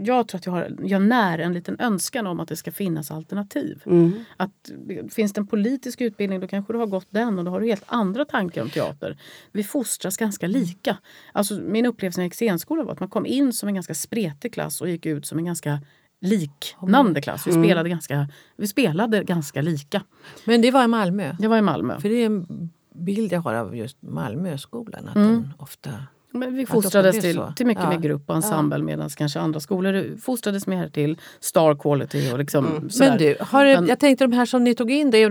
jag 0.00 0.28
tror 0.28 0.38
att 0.38 0.46
jag, 0.46 0.52
har, 0.52 0.76
jag 0.82 1.02
när 1.02 1.38
en 1.38 1.52
liten 1.52 1.80
önskan 1.80 2.26
om 2.26 2.40
att 2.40 2.48
det 2.48 2.56
ska 2.56 2.72
finnas 2.72 3.10
alternativ. 3.10 3.82
Mm. 3.86 4.12
Att, 4.36 4.70
finns 5.10 5.32
det 5.32 5.40
en 5.40 5.46
politisk 5.46 6.00
utbildning 6.00 6.40
då 6.40 6.46
kanske 6.46 6.72
du 6.72 6.78
har 6.78 6.86
gått 6.86 7.06
den 7.10 7.38
och 7.38 7.44
då 7.44 7.50
har 7.50 7.60
du 7.60 7.66
helt 7.66 7.84
andra 7.86 8.24
tankar 8.24 8.62
om 8.62 8.70
teater. 8.70 9.16
Vi 9.52 9.64
fostras 9.64 10.16
ganska 10.16 10.46
lika. 10.46 10.98
Alltså, 11.32 11.54
min 11.54 11.86
upplevelse 11.86 12.20
när 12.20 12.24
jag 12.24 12.26
gick 12.26 12.34
scenskola 12.34 12.84
var 12.84 12.92
att 12.92 13.00
man 13.00 13.08
kom 13.08 13.26
in 13.26 13.52
som 13.52 13.68
en 13.68 13.74
ganska 13.74 13.94
spretig 13.94 14.54
klass 14.54 14.80
och 14.80 14.88
gick 14.88 15.06
ut 15.06 15.26
som 15.26 15.38
en 15.38 15.44
ganska 15.44 15.80
liknande 16.22 17.20
klass. 17.20 17.46
Vi, 17.46 17.52
spelade 17.52 17.88
ganska, 17.88 18.28
vi 18.56 18.66
spelade 18.66 19.24
ganska 19.24 19.62
lika. 19.62 20.02
Men 20.44 20.62
det 20.62 20.70
var 20.70 20.84
i 20.84 20.88
Malmö. 20.88 21.36
Det 21.38 21.48
var 21.48 21.58
i 21.58 21.62
Malmö. 21.62 22.00
För 22.00 22.08
det 22.08 22.14
är 22.14 22.26
en 22.26 22.70
bild 22.94 23.32
jag 23.32 23.40
har 23.40 23.54
av 23.54 23.76
just 23.76 23.96
Malmöskolan. 24.02 25.08
Att 25.08 25.16
Mm. 25.16 25.28
den 25.32 25.52
ofta... 25.58 25.90
Men 26.34 26.54
vi 26.56 26.66
fostrades 26.66 27.20
till, 27.20 27.34
så. 27.34 27.52
till 27.56 27.66
mycket 27.66 27.84
Ja. 27.84 27.90
mer 27.90 27.98
grupp 27.98 28.30
och 28.30 28.36
ensemble 28.36 28.78
medan 28.78 29.08
kanske 29.10 29.40
andra 29.40 29.60
skolor 29.60 30.16
fostrades 30.20 30.66
mer 30.66 30.88
till 30.88 31.18
star 31.40 31.74
quality 31.74 32.32
och 32.32 32.38
liksom 32.38 32.90
sådär. 32.90 33.08
Men 33.10 33.18
du, 33.18 33.36
har 33.40 33.64
Men- 33.64 33.86
jag 33.86 33.98
tänkte 33.98 34.24
de 34.26 34.32
här 34.36 34.46
som 34.46 34.64
ni 34.64 34.74
tog 34.74 34.90
in 34.90 35.10
det 35.10 35.28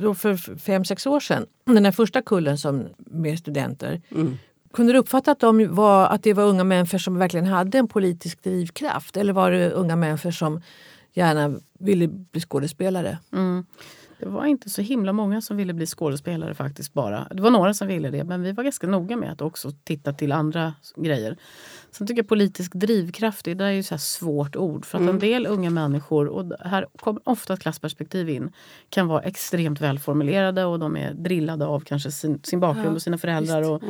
då 0.00 0.14
för 0.14 0.58
fem, 0.58 0.84
sex 0.84 1.06
år 1.06 1.20
sedan. 1.20 1.46
Den 1.64 1.84
här 1.84 1.92
första 1.92 2.22
kullen 2.22 2.58
som, 2.58 2.84
med 2.98 3.38
studenter. 3.38 4.00
Mm. 4.10 4.38
Kunde 4.74 4.92
du 4.92 4.98
uppfatta 4.98 5.30
att, 5.30 5.40
de 5.40 5.74
var, 5.74 6.06
att 6.06 6.22
det 6.22 6.32
var 6.32 6.44
unga 6.44 6.64
människor 6.64 6.98
som 6.98 7.18
verkligen 7.18 7.46
hade 7.46 7.78
en 7.78 7.88
politisk 7.88 8.42
drivkraft? 8.42 9.16
Eller 9.16 9.32
var 9.32 9.50
det 9.50 9.70
unga 9.70 9.96
människor 9.96 10.30
som 10.30 10.60
gärna 11.12 11.60
ville 11.78 12.08
bli 12.08 12.40
skådespelare? 12.40 13.18
Mm. 13.32 13.64
Det 14.24 14.30
var 14.30 14.46
inte 14.46 14.70
så 14.70 14.82
himla 14.82 15.12
många 15.12 15.40
som 15.40 15.56
ville 15.56 15.72
bli 15.72 15.86
skådespelare 15.86 16.54
faktiskt 16.54 16.92
bara. 16.92 17.28
Det 17.30 17.42
var 17.42 17.50
några 17.50 17.74
som 17.74 17.88
ville 17.88 18.10
det 18.10 18.24
men 18.24 18.42
vi 18.42 18.52
var 18.52 18.64
ganska 18.64 18.86
noga 18.86 19.16
med 19.16 19.32
att 19.32 19.40
också 19.40 19.70
titta 19.84 20.12
till 20.12 20.32
andra 20.32 20.74
grejer. 20.96 21.36
Sen 21.90 22.06
tycker 22.06 22.22
jag 22.22 22.28
politisk 22.28 22.74
drivkraft, 22.74 23.44
det 23.44 23.54
där 23.54 23.64
är 23.64 23.70
ju 23.70 23.82
så 23.82 23.98
svårt 23.98 24.56
ord. 24.56 24.84
För 24.84 24.98
att 24.98 25.08
en 25.08 25.18
del 25.18 25.46
unga 25.46 25.70
människor, 25.70 26.26
och 26.26 26.52
här 26.60 26.86
kommer 26.96 27.22
ofta 27.24 27.54
ett 27.54 27.60
klassperspektiv 27.60 28.28
in, 28.28 28.52
kan 28.88 29.08
vara 29.08 29.20
extremt 29.22 29.80
välformulerade 29.80 30.64
och 30.64 30.78
de 30.78 30.96
är 30.96 31.14
drillade 31.14 31.66
av 31.66 31.80
kanske 31.80 32.10
sin, 32.10 32.40
sin 32.42 32.60
bakgrund 32.60 32.96
och 32.96 33.02
sina 33.02 33.18
föräldrar. 33.18 33.70
Och, 33.70 33.82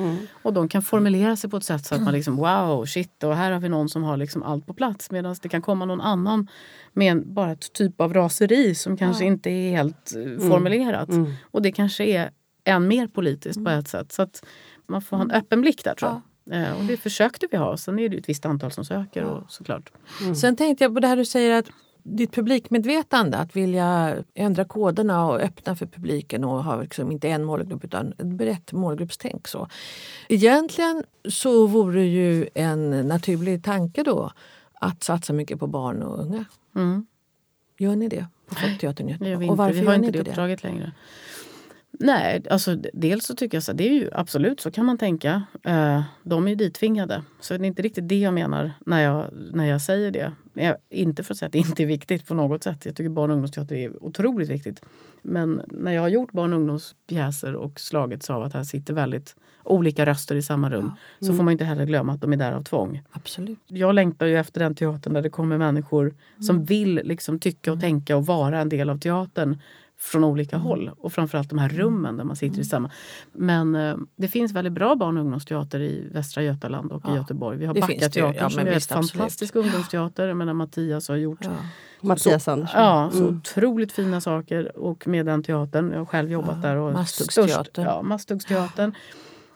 och 0.43 0.53
de 0.53 0.69
kan 0.69 0.83
formulera 0.83 1.37
sig 1.37 1.51
på 1.51 1.57
ett 1.57 1.65
sätt 1.65 1.87
så 1.87 1.95
att 1.95 2.03
man 2.03 2.13
liksom 2.15 2.37
wow, 2.37 2.87
shit, 2.87 3.25
och 3.25 3.37
här 3.37 3.53
har 3.53 3.61
vi 3.61 3.69
någon 3.69 3.89
som 3.89 4.03
har 4.03 4.17
liksom 4.17 4.43
allt 4.43 4.67
på 4.67 4.75
plats. 4.75 5.11
Medan 5.11 5.37
det 5.43 5.49
kan 5.49 5.63
komma 5.63 5.85
någon 5.85 6.01
annan 6.01 6.49
med 6.95 7.13
en, 7.13 7.35
bara 7.35 7.53
ett 7.53 7.73
typ 7.73 8.01
av 8.01 8.15
raseri 8.15 8.75
som 8.75 8.97
kanske 8.97 9.25
inte 9.25 9.51
är 9.51 9.71
helt 9.71 10.15
eh, 10.17 10.49
formulerat. 10.49 11.09
Och 11.43 11.63
det 11.63 11.73
kanske 11.73 12.05
är 12.05 12.31
än 12.65 12.89
mer 12.89 13.07
politiskt 13.07 13.65
på 13.65 13.71
ett 13.71 13.89
sätt. 13.89 14.13
Så 14.13 14.23
att 14.23 14.45
man 14.87 15.03
får 15.03 15.17
ha 15.17 15.25
en 15.25 15.31
öppen 15.31 15.61
blick 15.61 15.85
där 15.85 15.95
tror 15.95 16.11
jag. 16.11 16.21
Eh, 16.63 16.79
och 16.79 16.85
det 16.85 16.97
försökte 16.97 17.47
vi 17.51 17.57
ha. 17.57 17.77
Sen 17.77 17.99
är 17.99 18.09
det 18.09 18.17
ett 18.17 18.29
visst 18.29 18.47
antal 18.47 18.71
som 18.71 18.85
söker 18.85 19.25
och 19.25 19.53
såklart. 19.53 19.93
Sen 20.41 20.57
tänkte 20.57 20.85
jag 20.85 20.95
på 20.95 21.01
det 21.01 21.09
här 21.09 21.17
du 21.17 21.25
säger 21.25 21.59
att 21.59 21.67
ditt 22.05 22.33
publikmedvetande, 22.33 23.39
att 23.39 23.57
vilja 23.57 24.17
ändra 24.35 24.65
koderna 24.65 25.27
och 25.27 25.41
öppna 25.41 25.77
för 25.77 25.87
publiken 25.87 26.45
och 26.45 26.65
ha 26.65 26.81
liksom 26.81 27.13
inte 27.13 27.29
en 27.29 27.45
målgrupp 27.45 27.85
utan 27.85 28.13
ett 28.13 28.27
brett 28.27 28.73
målgruppstänk. 28.73 29.49
Så. 29.49 29.69
Egentligen 30.29 31.05
så 31.29 31.67
vore 31.67 32.05
ju 32.05 32.49
en 32.55 33.09
naturlig 33.09 33.65
tanke 33.65 34.03
då 34.03 34.33
att 34.75 35.03
satsa 35.03 35.33
mycket 35.33 35.59
på 35.59 35.67
barn 35.67 36.03
och 36.03 36.21
unga. 36.21 36.45
Mm. 36.75 37.07
Gör 37.79 37.97
ni 37.97 38.09
det 38.09 38.27
på 38.47 38.55
Det 38.55 38.87
gör 38.87 38.95
vi, 39.05 39.11
Göteborg? 39.11 39.49
Och 39.51 39.57
varför 39.57 39.81
vi 39.81 39.87
har 39.87 39.95
inte 39.95 40.11
det 40.11 40.21
uppdraget 40.21 40.63
längre. 40.63 40.93
Nej, 42.01 42.43
alltså 42.51 42.77
dels 42.93 43.27
så 43.27 43.35
tycker 43.35 43.57
jag 43.57 43.63
så 43.63 43.73
det 43.73 43.89
är 43.89 43.93
ju 43.93 44.11
absolut 44.13 44.61
så 44.61 44.71
kan 44.71 44.87
man 44.87 44.99
tänka. 44.99 45.43
Eh, 45.63 46.03
de 46.23 46.45
är 46.47 46.49
ju 46.49 46.55
ditvingade. 46.55 47.23
Så 47.41 47.57
det 47.57 47.65
är 47.65 47.67
inte 47.67 47.83
riktigt 47.83 48.09
det 48.09 48.19
jag 48.19 48.35
menar 48.35 48.73
när 48.87 49.03
jag, 49.03 49.27
när 49.33 49.65
jag 49.65 49.83
säger 49.83 50.11
det. 50.11 50.33
Jag, 50.53 50.77
inte 50.91 51.23
för 51.23 51.35
att 51.35 51.39
säga 51.39 51.47
att 51.47 51.53
det 51.53 51.59
inte 51.59 51.83
är 51.83 51.87
viktigt 51.87 52.27
på 52.27 52.35
något 52.35 52.63
sätt. 52.63 52.87
Jag 52.87 52.97
tycker 52.97 53.11
barn 53.11 53.31
och 53.31 53.35
ungdomsteater 53.35 53.77
är 53.77 54.05
otroligt 54.05 54.49
viktigt. 54.49 54.83
Men 55.23 55.63
när 55.67 55.93
jag 55.93 56.03
har 56.03 56.09
gjort 56.09 56.33
barn 56.33 56.53
och 56.53 56.59
ungdomspjäser 56.59 57.55
och 57.55 57.81
slagits 57.81 58.31
av 58.31 58.43
att 58.43 58.55
här 58.55 58.65
sitter 58.65 58.95
väldigt 58.95 59.37
olika 59.65 60.07
röster 60.07 60.35
i 60.37 60.43
samma 60.43 60.71
rum 60.71 60.93
så 61.21 61.35
får 61.35 61.43
man 61.43 61.53
inte 61.53 61.65
heller 61.65 61.85
glömma 61.85 62.13
att 62.13 62.21
de 62.21 62.33
är 62.33 62.37
där 62.37 62.53
av 62.53 62.63
tvång. 62.63 63.03
Absolut. 63.13 63.59
Jag 63.67 63.95
längtar 63.95 64.27
ju 64.27 64.39
efter 64.39 64.61
den 64.61 64.75
teatern 64.75 65.13
där 65.13 65.23
det 65.23 65.31
kommer 65.31 65.59
människor 65.59 66.15
som 66.41 66.65
vill 66.65 66.95
liksom 67.05 67.39
tycka 67.39 67.73
och 67.73 67.81
tänka 67.81 68.17
och 68.17 68.27
vara 68.27 68.61
en 68.61 68.69
del 68.69 68.91
av 68.91 68.99
teatern 68.99 69.59
från 69.99 70.25
olika 70.25 70.57
håll. 70.57 70.91
Och 70.99 71.13
framförallt 71.13 71.51
de 71.51 71.59
här 71.59 71.69
rummen 71.69 72.17
där 72.17 72.25
man 72.25 72.37
sitter 72.37 72.61
i 72.61 72.65
samma. 72.65 72.91
Men 73.33 73.75
eh, 73.75 73.97
det 74.17 74.29
finns 74.29 74.53
väldigt 74.53 74.73
bra 74.73 74.95
barn 74.95 75.17
och 75.17 75.21
ungdomsteater 75.23 75.81
i 75.81 76.09
Västra 76.13 76.43
Götaland 76.43 76.93
och 76.93 77.05
i 77.05 77.09
Ja, 77.09 77.17
Göteborg. 77.17 77.59
Vi 77.59 77.67
har. 77.67 77.75
Backateatern 77.75 78.35
Ja, 78.39 78.51
som 78.51 78.67
är 78.67 78.75
visst, 78.75 78.93
absolut. 78.93 79.11
fantastisk 79.11 79.57
ungdomsteater. 79.57 80.29
Jag 80.29 80.37
menar, 80.37 80.53
Mattias 80.55 81.09
har 81.09 81.17
gjort 81.17 81.39
Ja. 81.43 81.51
Mattias 82.01 82.49
Andersson. 82.49 82.81
Ja, 82.83 83.11
så 83.13 83.19
Mm. 83.25 83.37
otroligt 83.37 83.93
fina 83.93 84.21
saker. 84.21 84.79
Och 84.79 85.09
med 85.09 85.27
den 85.27 85.43
teatern, 85.43 85.91
jag 85.93 85.99
har 85.99 86.07
själv 86.07 86.31
jobbat 86.33 86.63
där. 86.63 86.77
Och 86.77 86.93
Masthuggsteatern. 86.93 87.65
störst- 87.65 87.85
Ja, 87.85 88.03
Masthuggsteatern. 88.03 88.93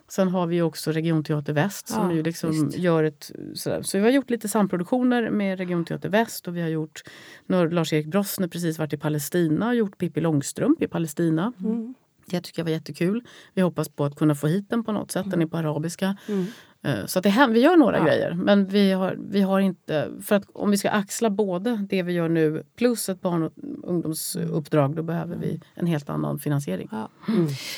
Sen 0.08 0.28
har 0.28 0.46
vi 0.46 0.62
också 0.62 0.92
Regionteater 0.92 1.52
Väst 1.52 1.88
som 1.88 2.10
Ja, 2.10 2.16
ju 2.16 2.22
liksom 2.22 2.70
gör 2.76 3.04
ett... 3.04 3.30
Sådär. 3.54 3.82
Så 3.82 3.98
vi 3.98 4.04
har 4.04 4.10
gjort 4.10 4.30
lite 4.30 4.48
samproduktioner 4.48 5.30
med 5.30 5.58
Regionteater 5.58 6.08
Väst 6.08 6.48
och 6.48 6.56
vi 6.56 6.60
har 6.60 6.68
gjort... 6.68 7.02
Nu 7.46 7.56
har 7.56 7.68
Lars-Erik 7.68 8.06
Brossner 8.06 8.48
precis 8.48 8.78
varit 8.78 8.92
i 8.92 8.96
Palestina 8.96 9.68
och 9.68 9.74
gjort 9.74 9.98
Pippi 9.98 10.20
Långstrump 10.20 10.82
i 10.82 10.88
Palestina. 10.88 11.52
Mm. 11.60 11.94
Det 12.26 12.40
tycker 12.40 12.60
jag 12.60 12.64
var 12.64 12.70
jättekul. 12.72 13.24
Vi 13.54 13.62
hoppas 13.62 13.88
på 13.88 14.04
att 14.04 14.16
kunna 14.16 14.34
få 14.34 14.46
hit 14.46 14.70
den 14.70 14.84
på 14.84 14.92
något 14.92 15.10
sätt. 15.10 15.30
Den 15.30 15.42
är 15.42 15.46
på 15.46 15.56
arabiska. 15.56 16.16
Mm. 16.28 16.46
Eh, 16.82 17.06
Så 17.06 17.18
att 17.18 17.22
det 17.22 17.46
vi 17.50 17.60
gör 17.60 17.76
några 17.76 17.98
Ja. 17.98 18.04
grejer. 18.04 18.34
Men 18.34 18.66
vi 18.66 18.92
har, 18.92 19.16
vi 19.30 19.40
har 19.40 19.60
inte... 19.60 20.10
För 20.22 20.36
att 20.36 20.44
om 20.52 20.70
vi 20.70 20.76
ska 20.78 20.90
axla 20.90 21.30
både 21.30 21.86
det 21.90 22.02
vi 22.02 22.12
gör 22.12 22.28
nu 22.28 22.62
plus 22.76 23.08
ett 23.08 23.20
barn 23.20 23.42
och 23.42 23.52
ungdomsuppdrag 23.82 24.96
då 24.96 25.02
behöver 25.02 25.36
vi 25.36 25.60
en 25.74 25.86
helt 25.86 26.10
annan 26.10 26.38
finansiering. 26.38 26.88
Ja. 26.92 27.10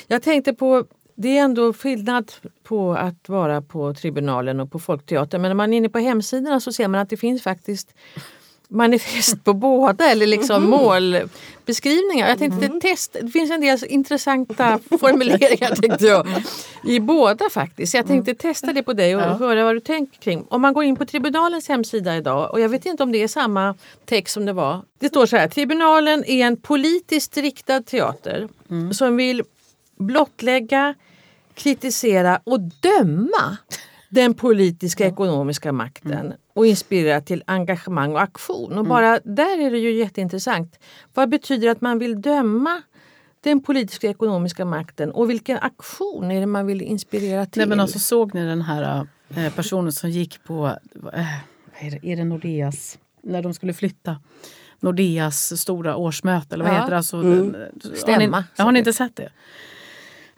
Jag 0.07 0.23
tänkte 0.23 0.53
på, 0.53 0.85
det 1.23 1.39
är 1.39 1.43
ändå 1.45 1.73
skillnad 1.73 2.33
på 2.63 2.93
att 2.95 3.29
vara 3.29 3.63
på 3.63 3.95
Tribunalen 3.95 4.61
och 4.61 4.73
på 4.73 4.79
Folkteatern. 4.79 5.41
Men 5.43 5.49
när 5.49 5.55
man 5.55 5.73
är 5.73 5.77
inne 5.77 5.89
på 5.89 5.99
hemsidorna 5.99 6.61
så 6.61 6.73
ser 6.73 6.89
man 6.89 7.01
att 7.01 7.11
det 7.11 7.17
finns 7.17 7.43
faktiskt 7.43 7.95
manifest 8.69 9.45
på 9.45 9.53
båda 9.55 10.11
eller 10.11 10.27
liksom 10.27 10.71
målbeskrivningar. 10.71 12.29
Jag 12.29 12.39
tänkte 12.39 12.69
det, 12.69 12.81
test, 12.81 13.17
det 13.23 13.29
finns 13.29 13.51
en 13.51 13.61
del 13.61 13.79
intressanta 13.89 14.79
formuleringar 15.01 15.75
tänkte 15.75 16.07
jag, 16.07 16.27
i 16.85 17.01
båda 17.01 17.51
faktiskt. 17.51 17.91
Så 17.93 17.97
jag 17.99 18.07
tänkte 18.07 18.35
testa 18.35 18.73
det 18.73 18.83
på 18.83 18.93
dig 18.93 19.17
och 19.17 19.23
Ja. 19.23 19.27
höra 19.35 19.65
vad 19.65 19.77
du 19.77 19.81
tänker 19.81 20.21
kring. 20.21 20.47
Om 20.49 20.63
man 20.63 20.75
går 20.75 20.85
in 20.85 20.97
på 20.97 21.05
Tribunalens 21.07 21.69
hemsida 21.69 22.17
idag 22.17 22.51
och 22.53 22.61
jag 22.61 22.69
vet 22.69 22.87
inte 22.87 23.03
om 23.03 23.13
det 23.13 23.23
är 23.23 23.29
samma 23.29 23.75
text 24.05 24.35
som 24.35 24.47
det 24.47 24.53
var. 24.53 24.83
Det 24.99 25.09
står 25.09 25.27
så 25.27 25.37
här, 25.37 25.49
Tribunalen 25.49 26.25
är 26.25 26.47
en 26.47 26.57
politiskt 26.57 27.37
riktad 27.37 27.83
teater 27.83 28.49
som 28.93 29.17
vill 29.17 29.43
blottlägga, 29.99 30.95
kritisera 31.61 32.41
och 32.45 32.61
döma 32.61 33.57
den 34.09 34.35
politiska 34.35 35.07
ekonomiska 35.07 35.73
makten 35.73 36.33
och 36.55 36.67
inspirera 36.67 37.21
till 37.21 37.43
engagemang 37.47 38.13
och 38.13 38.21
aktion. 38.23 38.79
Och 38.79 38.85
bara 38.87 39.21
där 39.25 39.61
är 39.67 39.71
det 39.71 39.79
ju 39.79 39.93
jätteintressant. 39.93 40.79
Vad 41.15 41.29
betyder 41.29 41.69
att 41.69 41.81
man 41.81 41.99
vill 41.99 42.21
döma 42.23 42.83
den 43.43 43.63
politiska 43.63 44.09
ekonomiska 44.11 44.65
makten 44.65 45.11
och 45.11 45.31
vilken 45.31 45.59
aktion 45.59 46.31
är 46.31 46.41
det 46.41 46.47
man 46.47 46.67
vill 46.67 46.83
inspirera 46.83 47.47
till? 47.47 47.61
Nej, 47.61 47.69
men 47.69 47.81
alltså, 47.81 47.99
såg 47.99 48.35
ni 48.35 48.45
den 48.47 48.63
här 48.63 49.07
eh, 49.37 49.53
personen 49.55 49.93
som 49.93 50.11
gick 50.11 50.45
på, 50.45 50.67
eh, 51.13 51.35
är 51.87 51.91
det, 51.91 52.13
är 52.13 52.17
det 52.17 52.25
Nordeas, 52.25 52.99
när 53.23 53.43
de 53.43 53.55
skulle 53.55 53.73
flytta? 53.75 54.17
Nordeas 54.81 55.61
stora 55.61 55.97
årsmöte, 55.97 56.55
eller 56.55 56.65
vad 56.65 56.75
Ja. 56.75 56.79
heter 56.79 56.91
det? 56.91 56.97
Alltså, 56.97 57.17
Mm. 57.17 57.53
den- 57.53 57.61
Har 57.63 57.91
ni, 57.91 57.97
Stämma, 57.97 58.45
har 58.59 58.73
ni 58.73 58.79
inte 58.79 58.93
sett 58.93 59.17
det? 59.17 59.29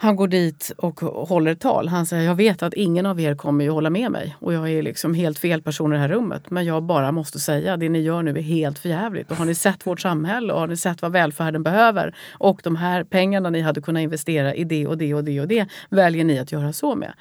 Han 0.02 0.16
går 0.16 0.28
dit 0.28 0.72
och 0.76 1.00
håller 1.00 1.50
ett 1.52 1.60
tal. 1.60 1.88
Han 1.88 2.06
säger, 2.06 2.24
jag 2.24 2.34
vet 2.34 2.62
att 2.62 2.74
ingen 2.74 3.06
av 3.06 3.20
er 3.20 3.34
kommer 3.34 3.66
att 3.66 3.72
hålla 3.72 3.90
med 3.90 4.10
mig 4.10 4.36
och 4.40 4.52
jag 4.52 4.70
är 4.70 4.82
liksom 4.82 5.14
helt 5.14 5.38
fel 5.38 5.62
person 5.62 5.92
i 5.92 5.94
det 5.94 6.00
här 6.00 6.08
rummet. 6.08 6.50
Men 6.50 6.64
jag 6.64 6.82
bara 6.82 7.12
måste 7.12 7.38
säga, 7.38 7.76
det 7.76 7.88
ni 7.88 8.00
gör 8.00 8.22
nu 8.22 8.30
är 8.30 8.42
helt 8.42 8.78
förjävligt. 8.78 9.30
Och 9.30 9.36
har 9.36 9.44
ni 9.44 9.54
sett 9.54 9.86
vårt 9.86 10.00
samhälle 10.00 10.52
och 10.52 10.60
har 10.60 10.66
ni 10.66 10.76
sett 10.76 11.02
vad 11.02 11.12
välfärden 11.12 11.62
behöver 11.62 12.16
och 12.32 12.60
de 12.64 12.76
här 12.76 13.04
pengarna 13.04 13.50
ni 13.50 13.60
hade 13.60 13.80
kunnat 13.80 14.00
investera 14.00 14.54
i 14.54 14.64
det 14.64 14.86
och 14.86 14.98
det 14.98 15.14
och 15.14 15.24
det 15.24 15.40
och 15.40 15.48
det 15.48 15.66
väljer 15.88 16.24
ni 16.24 16.38
att 16.38 16.52
göra 16.52 16.72
så 16.72 16.94
med 16.94 17.12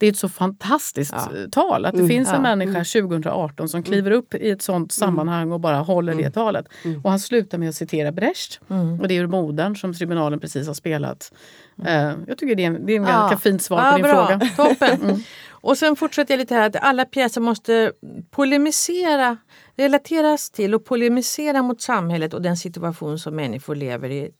det 0.00 0.06
är 0.06 0.10
ett 0.10 0.16
så 0.16 0.28
fantastiskt 0.28 1.14
ja. 1.16 1.30
tal. 1.52 1.84
Att 1.84 1.92
det 1.92 1.98
mm, 1.98 2.08
finns 2.08 2.28
en 2.28 2.34
ja, 2.34 2.40
människa 2.40 3.00
2018 3.00 3.54
mm. 3.58 3.68
som 3.68 3.78
mm. 3.78 3.84
kliver 3.84 4.10
upp 4.10 4.34
i 4.34 4.50
ett 4.50 4.62
sånt 4.62 4.76
mm. 4.76 4.88
sammanhang 4.88 5.52
och 5.52 5.60
bara 5.60 5.76
håller 5.76 6.14
det 6.14 6.30
talet. 6.30 6.66
Och 7.02 7.10
han 7.10 7.20
slutar 7.20 7.58
med 7.58 7.68
att 7.68 7.74
citera 7.74 8.12
Brecht. 8.12 8.60
Och 9.00 9.08
det 9.08 9.14
är 9.14 9.22
ur 9.22 9.26
Modern 9.26 9.76
som 9.76 9.94
tribunalen 9.94 10.40
precis 10.40 10.66
har 10.66 10.74
spelat. 10.74 11.32
Uh, 11.80 12.12
jag 12.26 12.38
tycker 12.38 12.54
det 12.54 12.64
är, 12.64 12.70
det 12.70 12.92
är 12.92 12.96
en 12.96 13.04
ganska 13.04 13.38
fint 13.38 13.62
svar 13.62 13.90
på 13.90 13.96
din 13.96 14.02
bra. 14.02 14.26
fråga. 14.26 14.50
Toppen! 14.56 15.24
Och 15.50 15.78
sen 15.78 15.96
fortsätter 15.96 16.34
jag 16.34 16.38
lite 16.38 16.54
här 16.54 16.66
att 16.66 16.76
alla 16.76 17.04
pjäser 17.04 17.40
måste 17.40 17.92
polemisera, 18.30 19.36
relateras 19.76 20.50
till 20.50 20.74
och 20.74 20.84
polemisera 20.84 21.62
mot 21.62 21.80
samhället 21.80 22.34
och 22.34 22.42
den 22.42 22.56
situation 22.56 23.18
som 23.18 23.36
människor 23.36 23.74
lever 23.74 24.10
i, 24.10 24.30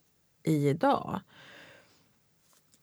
i 0.47 0.69
idag. 0.69 1.21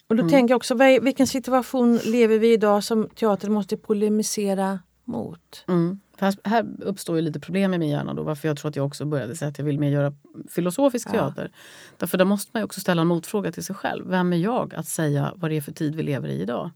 Och 0.09 0.15
då 0.15 0.21
mm. 0.21 0.31
tänker 0.31 0.51
jag 0.51 0.57
också, 0.57 0.75
vilken 1.01 1.27
situation 1.27 1.97
lever 1.97 2.39
vi 2.39 2.47
i 2.47 2.53
idag 2.53 2.83
som 2.83 3.09
teatern 3.15 3.53
måste 3.53 3.77
polemisera 3.77 4.79
mot? 5.05 5.65
Mm. 5.67 5.99
Fast 6.17 6.39
här 6.43 6.65
uppstår 6.79 7.15
ju 7.15 7.21
lite 7.21 7.39
problem 7.39 7.73
i 7.73 7.77
min 7.77 7.89
hjärna 7.89 8.13
då 8.13 8.23
varför 8.23 8.47
jag 8.47 8.57
tror 8.57 8.69
att 8.69 8.75
jag 8.75 8.85
också 8.85 9.05
började 9.05 9.35
säga 9.35 9.49
att 9.49 9.57
jag 9.57 9.65
vill 9.65 9.79
mer 9.79 9.89
göra 9.89 10.13
filosofisk 10.49 11.11
teater. 11.11 11.49
Ja. 11.53 11.59
Därför 11.97 12.17
där 12.17 12.25
måste 12.25 12.51
man 12.53 12.63
också 12.63 12.79
ställa 12.79 13.01
en 13.01 13.07
motfråga 13.07 13.51
till 13.51 13.63
sig 13.63 13.75
själv. 13.75 14.09
Vem 14.09 14.33
är 14.33 14.37
jag 14.37 14.75
att 14.75 14.87
säga 14.87 15.33
vad 15.35 15.51
det 15.51 15.57
är 15.57 15.61
för 15.61 15.71
tid 15.71 15.95
vi 15.95 16.03
lever 16.03 16.29
i 16.29 16.41
idag? 16.41 16.71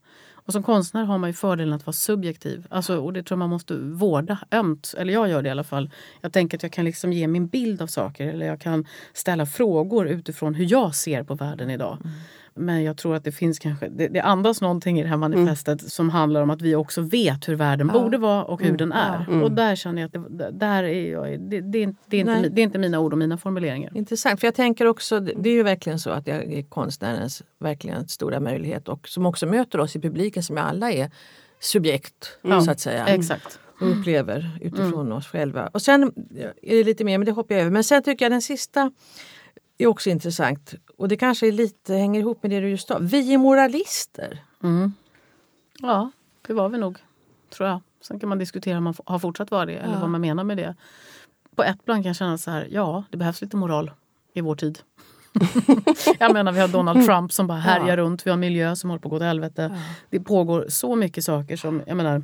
Och 0.45 0.53
som 0.53 0.63
konstnär 0.63 1.03
har 1.03 1.17
man 1.17 1.29
ju 1.29 1.33
fördelen 1.33 1.73
att 1.73 1.85
vara 1.85 1.93
subjektiv. 1.93 2.67
Alltså, 2.69 2.97
och 2.97 3.13
det 3.13 3.23
tror 3.23 3.35
jag 3.35 3.39
man 3.39 3.49
måste 3.49 3.75
vårda 3.77 4.37
ömt. 4.51 4.93
Eller 4.97 5.13
jag 5.13 5.29
gör 5.29 5.41
det 5.41 5.47
i 5.47 5.51
alla 5.51 5.63
fall. 5.63 5.89
Jag 6.21 6.33
tänker 6.33 6.57
att 6.57 6.63
jag 6.63 6.71
kan 6.71 6.85
liksom 6.85 7.13
ge 7.13 7.27
min 7.27 7.47
bild 7.47 7.81
av 7.81 7.87
saker. 7.87 8.27
Eller 8.27 8.45
jag 8.45 8.61
kan 8.61 8.85
ställa 9.13 9.45
frågor 9.45 10.07
utifrån 10.07 10.55
hur 10.55 10.71
jag 10.71 10.95
ser 10.95 11.23
på 11.23 11.35
världen 11.35 11.69
idag. 11.69 11.97
Mm. 12.01 12.11
Men 12.55 12.83
jag 12.83 12.97
tror 12.97 13.15
att 13.15 13.23
det 13.23 13.31
finns 13.31 13.59
kanske, 13.59 13.89
det, 13.89 14.07
det 14.07 14.21
andas 14.21 14.61
någonting 14.61 14.99
i 14.99 15.03
det 15.03 15.09
här 15.09 15.15
mm. 15.15 15.31
manifestet 15.31 15.81
mm. 15.81 15.89
som 15.89 16.09
handlar 16.09 16.41
om 16.41 16.49
att 16.49 16.61
vi 16.61 16.75
också 16.75 17.01
vet 17.01 17.49
hur 17.49 17.55
världen 17.55 17.91
ja. 17.93 18.01
borde 18.01 18.17
vara 18.17 18.43
och 18.43 18.59
hur 18.59 18.67
mm. 18.67 18.77
den 18.77 18.91
är. 18.91 19.25
Mm. 19.27 19.43
Och 19.43 19.51
där 19.51 19.75
känner 19.75 20.01
jag 20.01 20.07
att 20.07 20.37
det, 20.37 20.51
där 20.51 20.83
är 20.83 21.11
jag, 21.11 21.39
det, 21.39 21.61
det, 21.61 21.83
är, 21.83 21.95
det, 22.07 22.17
är 22.17 22.21
inte, 22.21 22.49
det 22.49 22.61
är 22.61 22.63
inte 22.63 22.79
mina 22.79 22.99
ord 22.99 23.13
och 23.13 23.19
mina 23.19 23.37
formuleringar. 23.37 23.97
Intressant, 23.97 24.39
för 24.39 24.47
jag 24.47 24.55
tänker 24.55 24.85
också, 24.85 25.19
det 25.19 25.49
är 25.49 25.53
ju 25.53 25.63
verkligen 25.63 25.99
så 25.99 26.09
att 26.09 26.27
jag 26.27 26.53
är 26.53 26.63
konstnärens 26.63 27.43
verkligen 27.59 28.07
stora 28.07 28.39
möjlighet 28.39 28.87
och 28.87 29.07
som 29.07 29.25
också 29.25 29.45
möter 29.45 29.79
oss 29.79 29.95
i 29.95 29.99
publiken 29.99 30.43
som 30.43 30.57
alla 30.57 30.91
är 30.91 31.11
subjekt 31.59 32.37
så 32.65 32.71
att 32.71 32.79
säga. 32.79 33.07
Exakt 33.07 33.59
och 33.81 33.91
upplever 33.91 34.49
utifrån 34.61 35.05
mm. 35.05 35.11
oss 35.17 35.27
själva. 35.27 35.67
Och 35.67 35.81
sen 35.81 36.03
är 36.61 36.75
det 36.75 36.83
lite 36.83 37.03
mer, 37.03 37.17
men 37.17 37.25
det 37.25 37.31
hoppar 37.31 37.55
jag 37.55 37.61
över. 37.61 37.71
Men 37.71 37.83
sen 37.83 38.03
tycker 38.03 38.25
jag 38.25 38.31
den 38.31 38.41
sista 38.41 38.91
är 39.83 39.87
också 39.87 40.09
intressant. 40.09 40.73
Och 40.97 41.07
det 41.07 41.17
kanske 41.17 41.51
lite 41.51 41.93
hänger 41.93 42.19
ihop 42.19 42.43
med 42.43 42.51
det 42.51 42.59
du 42.59 42.69
just 42.69 42.87
sa. 42.87 42.97
Vi 43.01 43.33
är 43.33 43.37
moralister. 43.37 44.43
Mm. 44.63 44.93
Ja, 45.79 46.11
det 46.47 46.53
var 46.53 46.69
vi 46.69 46.77
nog, 46.77 46.97
tror 47.49 47.69
jag. 47.69 47.81
Sen 48.01 48.19
kan 48.19 48.29
man 48.29 48.37
diskutera 48.37 48.77
om 48.77 48.83
man 48.83 48.93
har 49.05 49.19
fortsatt 49.19 49.51
vara 49.51 49.65
det 49.65 49.77
eller 49.77 49.99
vad 49.99 50.09
man 50.09 50.21
menar 50.21 50.43
med 50.43 50.57
det. 50.57 50.75
På 51.55 51.63
ett 51.63 51.85
plan 51.85 52.03
kan 52.03 52.09
jag 52.09 52.15
känna 52.15 52.37
så 52.37 52.51
här, 52.51 52.67
ja, 52.71 53.03
det 53.09 53.17
behövs 53.17 53.41
lite 53.41 53.57
moral 53.57 53.91
i 54.33 54.41
vår 54.41 54.55
tid. 54.55 54.79
jag 56.19 56.33
menar, 56.33 56.51
vi 56.51 56.59
har 56.59 56.67
Donald 56.67 57.05
Trump 57.05 57.31
som 57.31 57.47
bara 57.47 57.57
härjar 57.57 57.87
ja. 57.87 57.97
runt. 57.97 58.25
Vi 58.25 58.29
har 58.29 58.37
miljö 58.37 58.75
som 58.75 58.89
håller 58.89 59.01
på 59.01 59.07
att 59.07 59.11
gå 59.11 59.17
till 59.19 59.27
helvete. 59.27 59.71
Ja. 59.73 59.95
Det 60.09 60.19
pågår 60.19 60.65
så 60.69 60.95
mycket 60.95 61.23
saker 61.23 61.57
som, 61.57 61.81
jag 61.87 61.97
menar, 61.97 62.23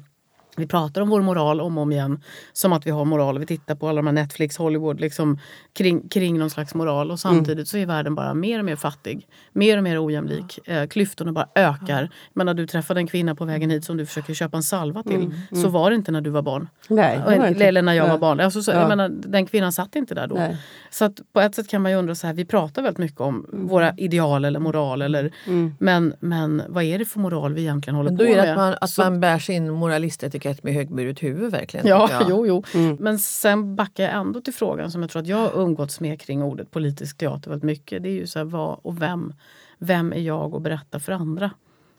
vi 0.57 0.67
pratar 0.67 1.01
om 1.01 1.09
vår 1.09 1.21
moral 1.21 1.61
om 1.61 1.77
och 1.77 1.81
om 1.81 1.91
igen 1.91 2.21
som 2.53 2.73
att 2.73 2.87
vi 2.87 2.91
har 2.91 3.05
moral. 3.05 3.39
Vi 3.39 3.45
tittar 3.45 3.75
på 3.75 3.87
alla 3.87 3.95
de 3.95 4.07
här 4.07 4.13
Netflix, 4.13 4.57
Hollywood 4.57 4.99
liksom, 4.99 5.39
kring, 5.73 6.09
kring 6.09 6.39
någon 6.39 6.49
slags 6.49 6.75
moral. 6.75 7.11
Och 7.11 7.19
samtidigt 7.19 7.51
mm. 7.51 7.65
så 7.65 7.77
är 7.77 7.85
världen 7.85 8.15
bara 8.15 8.33
mer 8.33 8.59
och 8.59 8.65
mer 8.65 8.75
fattig. 8.75 9.27
Mer 9.53 9.77
och 9.77 9.83
mer 9.83 10.05
ojämlik. 10.05 10.59
Eh, 10.67 10.87
klyftorna 10.87 11.31
bara 11.31 11.47
ökar. 11.55 12.09
Men 12.33 12.45
när 12.45 12.53
du 12.53 12.67
träffade 12.67 12.99
en 12.99 13.07
kvinna 13.07 13.35
på 13.35 13.45
vägen 13.45 13.69
hit 13.69 13.85
som 13.85 13.97
du 13.97 14.05
försöker 14.05 14.33
köpa 14.33 14.57
en 14.57 14.63
salva 14.63 15.03
till 15.03 15.15
mm. 15.15 15.33
Mm. 15.51 15.63
så 15.63 15.69
var 15.69 15.89
det 15.89 15.95
inte 15.95 16.11
när 16.11 16.21
du 16.21 16.29
var 16.29 16.41
barn. 16.41 16.69
Nej, 16.87 17.19
var 17.25 17.61
Eller 17.61 17.81
när 17.81 17.93
jag 17.93 18.03
Nej. 18.03 18.11
var 18.11 18.19
barn. 18.19 18.39
Alltså, 18.39 18.63
så, 18.63 18.71
ja. 18.71 18.79
jag 18.79 18.89
menar, 18.89 19.09
den 19.09 19.45
kvinnan 19.45 19.71
satt 19.71 19.95
inte 19.95 20.15
där 20.15 20.27
då. 20.27 20.35
Nej. 20.35 20.57
Så 20.89 21.05
att 21.05 21.21
på 21.33 21.41
ett 21.41 21.55
sätt 21.55 21.67
kan 21.67 21.81
man 21.81 21.91
ju 21.91 21.97
undra, 21.97 22.15
så 22.15 22.27
här, 22.27 22.33
vi 22.33 22.45
pratar 22.45 22.81
väldigt 22.81 22.99
mycket 22.99 23.21
om 23.21 23.45
mm. 23.53 23.67
våra 23.67 23.93
ideal 23.97 24.45
eller 24.45 24.59
moral. 24.59 25.01
Eller, 25.01 25.31
mm. 25.47 25.75
men, 25.79 26.13
men 26.19 26.63
vad 26.67 26.83
är 26.83 26.99
det 26.99 27.05
för 27.05 27.19
moral 27.19 27.53
vi 27.53 27.61
egentligen 27.61 27.95
håller 27.95 28.09
men 28.09 28.17
på 28.17 28.23
med? 28.23 28.33
Då 28.33 28.39
är 28.39 28.45
det 28.45 28.51
att 28.51 28.57
man, 28.57 28.75
att 28.81 28.97
man 28.97 29.19
bär 29.19 29.39
sin 29.39 29.71
moralistetikett 29.71 30.46
etikett 30.47 30.63
med 30.63 30.73
högburet 30.73 31.23
huvud 31.23 31.51
verkligen. 31.51 31.87
Ja, 31.87 32.25
jo, 32.29 32.47
jo. 32.47 32.63
Mm. 32.73 32.97
Men 32.99 33.19
sen 33.19 33.75
backar 33.75 34.03
jag 34.03 34.13
ändå 34.13 34.41
till 34.41 34.53
frågan 34.53 34.91
som 34.91 35.01
jag 35.01 35.11
tror 35.11 35.21
att 35.21 35.27
jag 35.27 35.37
har 35.37 35.61
umgåtts 35.61 35.99
med 35.99 36.21
kring 36.21 36.43
ordet 36.43 36.71
politisk 36.71 37.17
teater 37.17 37.49
väldigt 37.49 37.65
mycket. 37.65 38.03
Det 38.03 38.09
är 38.09 38.13
ju 38.13 38.27
så 38.27 38.39
här, 38.39 38.45
vad 38.45 38.79
och 38.81 39.01
vem. 39.01 39.33
Vem 39.79 40.13
är 40.13 40.19
jag 40.19 40.55
att 40.55 40.61
berätta 40.61 40.99
för 40.99 41.11
andra 41.11 41.51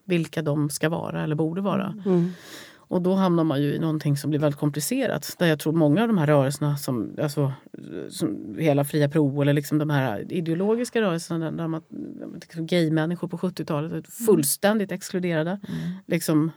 vilka 0.05 0.43
de 0.43 0.71
ska 0.71 0.89
vara 0.89 1.25
eller 1.25 1.35
borde 1.35 1.61
vara? 1.61 1.95
Mm. 2.07 2.31
Och 2.89 3.03
då 3.03 3.15
hamnar 3.15 3.45
man 3.45 3.63
ju 3.63 3.75
i 3.75 3.79
någonting 3.79 4.17
som 4.17 4.31
blir 4.31 4.41
väldigt 4.41 4.61
komplicerat. 4.61 5.35
Där 5.39 5.47
jag 5.47 5.59
tror 5.59 5.73
många 5.73 6.03
av 6.03 6.09
de 6.09 6.19
här 6.19 6.27
rörelserna, 6.27 6.77
som, 6.77 7.17
alltså, 7.23 7.53
som 8.11 8.57
hela 8.59 8.85
Fria 8.85 9.09
Pro 9.09 9.43
eller 9.43 9.53
liksom 9.53 9.79
de 9.79 9.91
här 9.91 10.33
ideologiska 10.33 11.01
rörelserna 11.01 11.51
där 11.51 11.69
man, 11.69 11.83
liksom 12.35 12.67
gay-människor 12.67 13.29
på 13.29 13.39
70-talet 13.39 13.93
är 13.93 14.25
fullständigt 14.27 14.93
exkluderade. 14.93 15.51
Mm. 15.51 15.91
Liksom, 16.07 16.51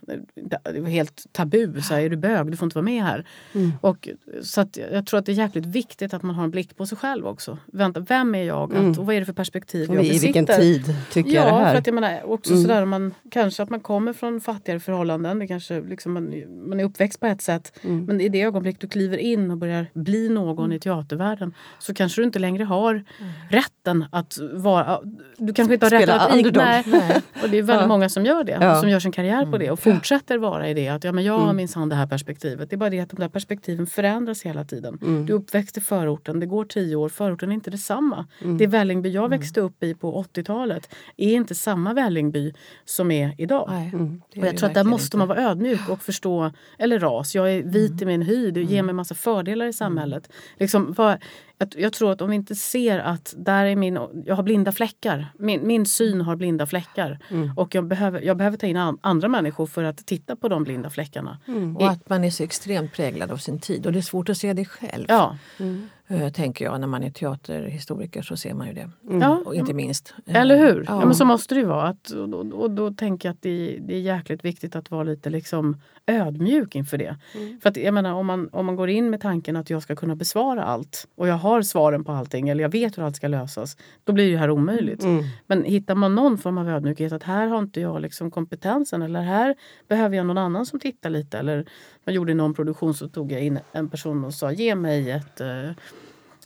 det 0.73 0.79
var 0.79 0.89
helt 0.89 1.25
tabu. 1.31 1.81
Så 1.81 1.93
här, 1.93 2.01
är 2.01 2.09
du 2.09 2.17
bög? 2.17 2.51
Du 2.51 2.57
får 2.57 2.65
inte 2.65 2.77
vara 2.77 2.85
med 2.85 3.03
här. 3.03 3.25
Mm. 3.53 3.71
Och, 3.81 4.09
så 4.41 4.61
att 4.61 4.77
jag 4.91 5.05
tror 5.05 5.19
att 5.19 5.25
det 5.25 5.31
är 5.31 5.33
jäkligt 5.33 5.65
viktigt 5.65 6.13
att 6.13 6.23
man 6.23 6.35
har 6.35 6.43
en 6.43 6.51
blick 6.51 6.77
på 6.77 6.85
sig 6.85 6.97
själv 6.97 7.27
också. 7.27 7.57
Vänta, 7.65 7.99
vem 7.99 8.35
är 8.35 8.43
jag? 8.43 8.73
Mm. 8.73 8.89
och 8.89 9.05
vad 9.05 9.15
är 9.15 9.19
det 9.19 9.25
för 9.25 9.33
perspektiv 9.33 9.89
jag 9.89 9.97
besitter? 9.97 10.15
I 10.15 10.19
vilken 10.19 10.45
tid 10.45 10.95
tycker 11.11 11.31
ja, 11.31 11.43
jag 11.43 11.53
det 11.53 11.65
här? 11.65 11.71
För 11.71 11.79
att 11.79 11.87
jag 11.87 11.93
menar, 11.93 12.23
också 12.23 12.53
mm. 12.53 12.63
sådär, 12.63 12.85
man, 12.85 13.13
kanske 13.31 13.63
att 13.63 13.69
man 13.69 13.79
kommer 13.79 14.13
från 14.13 14.41
fattigare 14.41 14.79
förhållanden. 14.79 15.39
Det 15.39 15.47
kanske 15.47 15.81
liksom 15.81 16.20
man, 16.23 16.69
man 16.69 16.79
är 16.79 16.83
uppväxt 16.83 17.19
på 17.19 17.25
ett 17.25 17.41
sätt. 17.41 17.79
Mm. 17.81 18.05
Men 18.05 18.21
i 18.21 18.29
det 18.29 18.41
ögonblick 18.41 18.79
du 18.79 18.87
kliver 18.87 19.17
in 19.17 19.51
och 19.51 19.57
börjar 19.57 19.87
bli 19.93 20.29
någon 20.29 20.65
mm. 20.65 20.77
i 20.77 20.79
teatervärlden 20.79 21.53
så 21.79 21.93
kanske 21.93 22.21
du 22.21 22.25
inte 22.25 22.39
längre 22.39 22.63
har 22.63 22.93
mm. 22.93 23.05
rätten 23.49 24.05
att 24.11 24.37
vara... 24.53 24.99
Du 25.37 25.53
kanske 25.53 25.73
inte 25.73 25.85
har 25.85 25.91
rätten 25.91 26.19
att... 26.19 26.55
Nej. 26.55 26.83
nej. 26.87 27.21
Och 27.43 27.49
det 27.49 27.57
är 27.57 27.63
väldigt 27.63 27.81
ja. 27.81 27.87
många 27.87 28.09
som 28.09 28.25
gör 28.25 28.43
det. 28.43 28.57
Ja. 28.61 28.75
Som 28.75 28.89
gör 28.89 28.99
sin 28.99 29.11
karriär 29.11 29.45
på 29.45 29.57
det 29.57 29.71
och 29.71 29.87
mm. 29.87 29.97
fortsätter 29.97 30.37
vara 30.37 30.69
i 30.69 30.73
det. 30.73 30.87
Att 30.87 31.03
ja, 31.03 31.11
men 31.11 31.23
jag 31.23 31.33
har 31.33 31.43
mm. 31.43 31.55
minsann 31.55 31.89
det 31.89 31.95
här 31.95 32.07
perspektivet. 32.07 32.69
Det 32.69 32.75
är 32.75 32.77
bara 32.77 32.89
det 32.89 32.99
att 32.99 33.09
de 33.09 33.19
där 33.19 33.29
perspektiven 33.29 33.87
förändras 33.87 34.43
hela 34.43 34.63
tiden. 34.63 34.99
Mm. 35.01 35.25
Du 35.25 35.33
är 35.33 35.37
uppväxt 35.37 35.77
i 35.77 35.81
förorten, 35.81 36.39
det 36.39 36.45
går 36.45 36.65
tio 36.65 36.95
år. 36.95 37.09
Förorten 37.09 37.49
är 37.49 37.53
inte 37.53 37.71
detsamma. 37.71 38.27
Mm. 38.41 38.57
Det 38.57 38.67
Vällingby 38.67 39.09
jag 39.09 39.29
växte 39.29 39.61
upp 39.61 39.83
i 39.83 39.93
på 39.93 40.23
80-talet 40.23 40.95
är 41.17 41.33
inte 41.33 41.55
samma 41.55 41.93
Vällingby 41.93 42.53
som 42.85 43.11
är 43.11 43.35
idag. 43.37 43.71
Mm. 43.93 44.21
Och 44.37 44.47
jag 44.47 44.57
tror 44.57 44.69
att 44.69 44.75
där 44.75 44.83
måste 44.83 45.17
man 45.17 45.27
vara 45.27 45.39
ödmjuk 45.39 45.89
och 45.89 46.03
förstå 46.11 46.51
eller 46.77 46.99
ras. 46.99 47.35
Jag 47.35 47.53
är 47.53 47.63
vit 47.63 47.91
mm. 47.91 48.01
i 48.01 48.05
min 48.05 48.21
hy, 48.21 48.51
det 48.51 48.61
ger 48.61 48.73
mm. 48.73 48.85
mig 48.85 48.95
massa 48.95 49.15
fördelar 49.15 49.65
i 49.65 49.73
samhället. 49.73 50.29
Liksom, 50.57 50.93
vad, 50.97 51.17
jag, 51.57 51.73
jag, 51.77 51.93
tror 51.93 52.11
att 52.11 52.21
om 52.21 52.29
vi 52.29 52.35
inte 52.35 52.55
ser 52.55 52.99
att 52.99 53.33
där 53.37 53.65
är 53.65 53.75
min, 53.75 53.99
jag 54.25 54.35
har 54.35 54.43
blinda 54.43 54.71
fläckar. 54.71 55.27
Min, 55.37 55.67
min 55.67 55.85
syn 55.85 56.21
har 56.21 56.35
blinda 56.35 56.65
fläckar. 56.65 57.19
Mm. 57.29 57.57
Och 57.57 57.75
jag 57.75 57.87
behöver, 57.87 58.21
jag 58.21 58.37
behöver 58.37 58.57
ta 58.57 58.67
in 58.67 58.77
andra 59.01 59.27
människor 59.27 59.65
för 59.65 59.83
att 59.83 60.05
titta 60.05 60.35
på 60.35 60.47
de 60.47 60.63
blinda 60.63 60.89
fläckarna. 60.89 61.37
Mm. 61.47 61.77
Och 61.77 61.89
att 61.89 62.09
man 62.09 62.23
är 62.23 62.29
så 62.29 62.43
extremt 62.43 62.93
präglad 62.93 63.31
av 63.31 63.37
sin 63.37 63.59
tid. 63.59 63.85
Och 63.85 63.91
det 63.91 63.99
är 63.99 64.01
svårt 64.01 64.29
att 64.29 64.37
se 64.37 64.53
det 64.53 64.65
själv. 64.65 65.05
Ja. 65.09 65.37
Mm. 65.59 65.89
Uh, 66.11 66.29
tänker 66.29 66.65
jag. 66.65 66.81
När 66.81 66.87
man 66.87 67.03
är 67.03 67.09
teaterhistoriker 67.09 68.21
så 68.21 68.37
ser 68.37 68.53
man 68.53 68.67
ju 68.67 68.73
det. 68.73 68.89
Mm. 69.07 69.21
Ja. 69.21 69.41
Och 69.45 69.55
inte 69.55 69.73
minst. 69.73 70.13
Eller 70.25 70.57
hur? 70.57 70.85
Ja. 70.87 70.99
ja. 70.99 71.05
men 71.05 71.15
så 71.15 71.25
måste 71.25 71.55
det 71.55 71.59
ju 71.59 71.67
vara. 71.67 71.87
Att, 71.87 72.09
och, 72.09 72.33
och, 72.33 72.53
och, 72.53 72.71
då 72.71 72.91
tänker 72.91 73.29
jag 73.29 73.33
att 73.33 73.41
det, 73.41 73.77
det 73.81 73.95
är 73.95 73.99
jäkligt 73.99 74.45
viktigt 74.45 74.75
att 74.75 74.91
vara 74.91 75.03
lite 75.03 75.29
liksom 75.29 75.77
ödmjuk 76.05 76.75
inför 76.75 76.97
det. 76.97 77.17
Mm. 77.35 77.59
För 77.61 77.69
att 77.69 77.77
jag 77.77 77.93
menar, 77.93 78.13
om 78.13 78.25
man, 78.25 78.49
om 78.51 78.65
man 78.65 78.75
går 78.75 78.89
in 78.89 79.09
med 79.09 79.21
tanken 79.21 79.55
att 79.55 79.69
jag 79.69 79.83
ska 79.83 79.95
kunna 79.95 80.15
besvara 80.15 80.63
allt 80.63 81.07
och 81.15 81.27
jag 81.27 81.35
har 81.35 81.61
svaren 81.61 82.03
på 82.03 82.11
allting 82.11 82.49
eller 82.49 82.63
jag 82.63 82.69
vet 82.69 82.97
hur 82.97 83.03
allt 83.03 83.15
ska 83.15 83.27
lösas. 83.27 83.77
Då 84.03 84.13
blir 84.13 84.31
det 84.31 84.37
här 84.37 84.49
omöjligt. 84.49 85.03
Mm. 85.03 85.23
Men 85.47 85.63
hittar 85.63 85.95
man 85.95 86.15
någon 86.15 86.37
form 86.37 86.57
av 86.57 86.69
ödmjukhet 86.69 87.11
att 87.11 87.23
här 87.23 87.47
har 87.47 87.59
inte 87.59 87.81
jag 87.81 88.01
liksom 88.01 88.31
kompetensen 88.31 89.01
eller 89.01 89.21
här 89.21 89.55
behöver 89.87 90.17
jag 90.17 90.25
någon 90.25 90.37
annan 90.37 90.65
som 90.65 90.79
tittar 90.79 91.09
lite. 91.09 91.37
Eller 91.37 91.65
man 92.05 92.15
gjorde 92.15 92.33
någon 92.33 92.53
produktion 92.53 92.93
så 92.93 93.07
tog 93.07 93.31
jag 93.31 93.41
in 93.41 93.59
en 93.71 93.89
person 93.89 94.25
och 94.25 94.33
sa 94.33 94.51
ge 94.51 94.75
mig 94.75 95.11
ett 95.11 95.41
uh, 95.41 95.71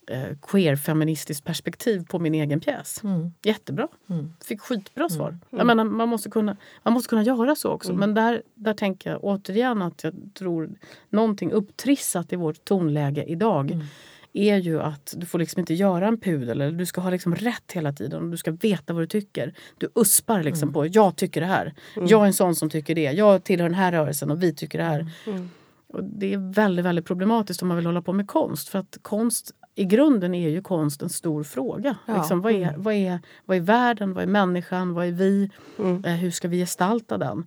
eh, 0.07 0.37
queer-feministiskt 0.41 1.45
perspektiv 1.45 2.05
på 2.05 2.19
min 2.19 2.35
egen 2.35 2.59
pjäs. 2.59 3.03
Mm. 3.03 3.31
Jättebra. 3.43 3.87
Mm. 4.09 4.33
Fick 4.43 4.61
skitbra 4.61 5.09
svar. 5.09 5.29
Mm. 5.29 5.41
Jag 5.49 5.67
menar, 5.67 5.83
man, 5.83 6.09
måste 6.09 6.29
kunna, 6.29 6.57
man 6.83 6.93
måste 6.93 7.09
kunna 7.09 7.23
göra 7.23 7.55
så 7.55 7.71
också. 7.71 7.89
Mm. 7.89 7.99
Men 7.99 8.13
där, 8.13 8.41
där 8.55 8.73
tänker 8.73 9.09
jag 9.09 9.23
återigen 9.23 9.81
att 9.81 10.03
jag 10.03 10.13
tror 10.33 10.69
någonting 11.09 11.51
upptrissat 11.51 12.33
i 12.33 12.35
vårt 12.35 12.65
tonläge 12.65 13.23
idag 13.23 13.71
mm. 13.71 13.85
är 14.33 14.57
ju 14.57 14.81
att 14.81 15.13
du 15.17 15.25
får 15.25 15.39
liksom 15.39 15.59
inte 15.59 15.73
göra 15.73 16.07
en 16.07 16.19
pudel. 16.19 16.61
Eller 16.61 16.71
du 16.71 16.85
ska 16.85 17.01
ha 17.01 17.09
liksom 17.09 17.35
rätt 17.35 17.71
hela 17.71 17.93
tiden 17.93 18.23
och 18.23 18.29
du 18.29 18.37
ska 18.37 18.51
veta 18.51 18.93
vad 18.93 19.03
du 19.03 19.07
tycker. 19.07 19.53
Du 19.77 19.89
uspar 19.95 20.43
liksom 20.43 20.73
på 20.73 20.87
jag 20.87 21.15
tycker 21.15 21.41
det 21.41 21.47
här. 21.47 21.73
Jag 21.95 22.21
är 22.21 22.25
en 22.25 22.33
sån 22.33 22.55
som 22.55 22.69
tycker 22.69 22.95
det. 22.95 23.11
Jag 23.11 23.43
tillhör 23.43 23.69
den 23.69 23.77
här 23.77 23.91
rörelsen 23.91 24.31
och 24.31 24.43
vi 24.43 24.53
tycker 24.55 24.77
det 24.77 24.83
här. 24.83 25.11
Och 25.87 26.03
det 26.03 26.33
är 26.33 26.53
väldigt, 26.53 26.85
väldigt 26.85 27.05
problematiskt 27.05 27.61
om 27.61 27.67
man 27.67 27.77
vill 27.77 27.85
hålla 27.85 28.01
på 28.01 28.13
med 28.13 28.27
konst. 28.27 28.69
För 28.69 28.79
att 28.79 28.97
konst 29.01 29.51
i 29.75 29.85
grunden 29.85 30.35
är 30.35 30.49
ju 30.49 30.61
konst 30.61 31.01
en 31.01 31.09
stor 31.09 31.43
fråga. 31.43 31.95
Ja. 32.05 32.17
Liksom, 32.17 32.41
vad, 32.41 32.53
är, 32.53 32.73
vad, 32.77 32.93
är, 32.93 33.19
vad 33.45 33.57
är 33.57 33.61
världen? 33.61 34.13
Vad 34.13 34.23
är 34.23 34.27
människan? 34.27 34.93
Vad 34.93 35.07
är 35.07 35.11
vi? 35.11 35.49
Eh, 36.05 36.13
hur 36.13 36.31
ska 36.31 36.47
vi 36.47 36.57
gestalta 36.57 37.17
den? 37.17 37.45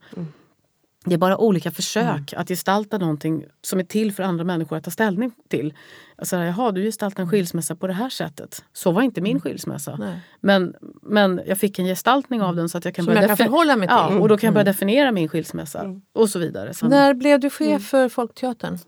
Det 1.04 1.14
är 1.14 1.18
bara 1.18 1.38
olika 1.38 1.70
försök 1.70 2.32
att 2.36 2.48
gestalta 2.48 2.98
någonting 2.98 3.44
som 3.62 3.78
är 3.78 3.84
till 3.84 4.12
för 4.12 4.22
andra 4.22 4.44
människor 4.44 4.76
att 4.76 4.84
ta 4.84 4.90
ställning 4.90 5.32
till. 5.48 5.74
Alltså, 6.16 6.36
jaha, 6.36 6.72
du 6.72 6.82
gestaltar 6.84 7.22
en 7.22 7.28
skilsmässa 7.28 7.76
på 7.76 7.86
det 7.86 7.92
här 7.92 8.08
sättet. 8.08 8.64
Så 8.72 8.90
var 8.92 9.02
inte 9.02 9.20
min 9.20 9.40
skilsmässa. 9.40 9.96
Nej. 9.96 10.20
Men, 10.40 10.74
men 11.02 11.40
jag 11.46 11.58
fick 11.58 11.78
en 11.78 11.84
gestaltning 11.86 12.42
av 12.42 12.56
den 12.56 12.68
så 12.68 12.78
att 12.78 12.84
jag 12.84 12.94
kan 12.94 13.04
Som 13.04 13.14
börja 13.14 13.28
jag 13.28 13.38
kan 13.38 13.46
förhålla 13.46 13.76
mig 13.76 13.88
till. 13.88 13.96
Ja, 13.96 14.18
och 14.18 14.28
då 14.28 14.38
kan 14.38 14.46
jag 14.46 14.54
börja 14.54 14.64
definiera 14.64 15.12
min 15.12 15.28
skilsmässa. 15.28 16.00
Och 16.12 16.28
så 16.28 16.38
vidare. 16.38 16.74
Så, 16.74 16.88
När 16.88 17.14
blev 17.14 17.40
du 17.40 17.50
chef 17.50 17.88
för 17.88 18.08
Folkteatern? 18.08 18.78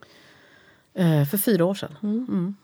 eh, 0.95 1.25
för 1.25 1.39
fyra 1.39 1.65
år 1.65 1.75
sedan. 1.75 2.55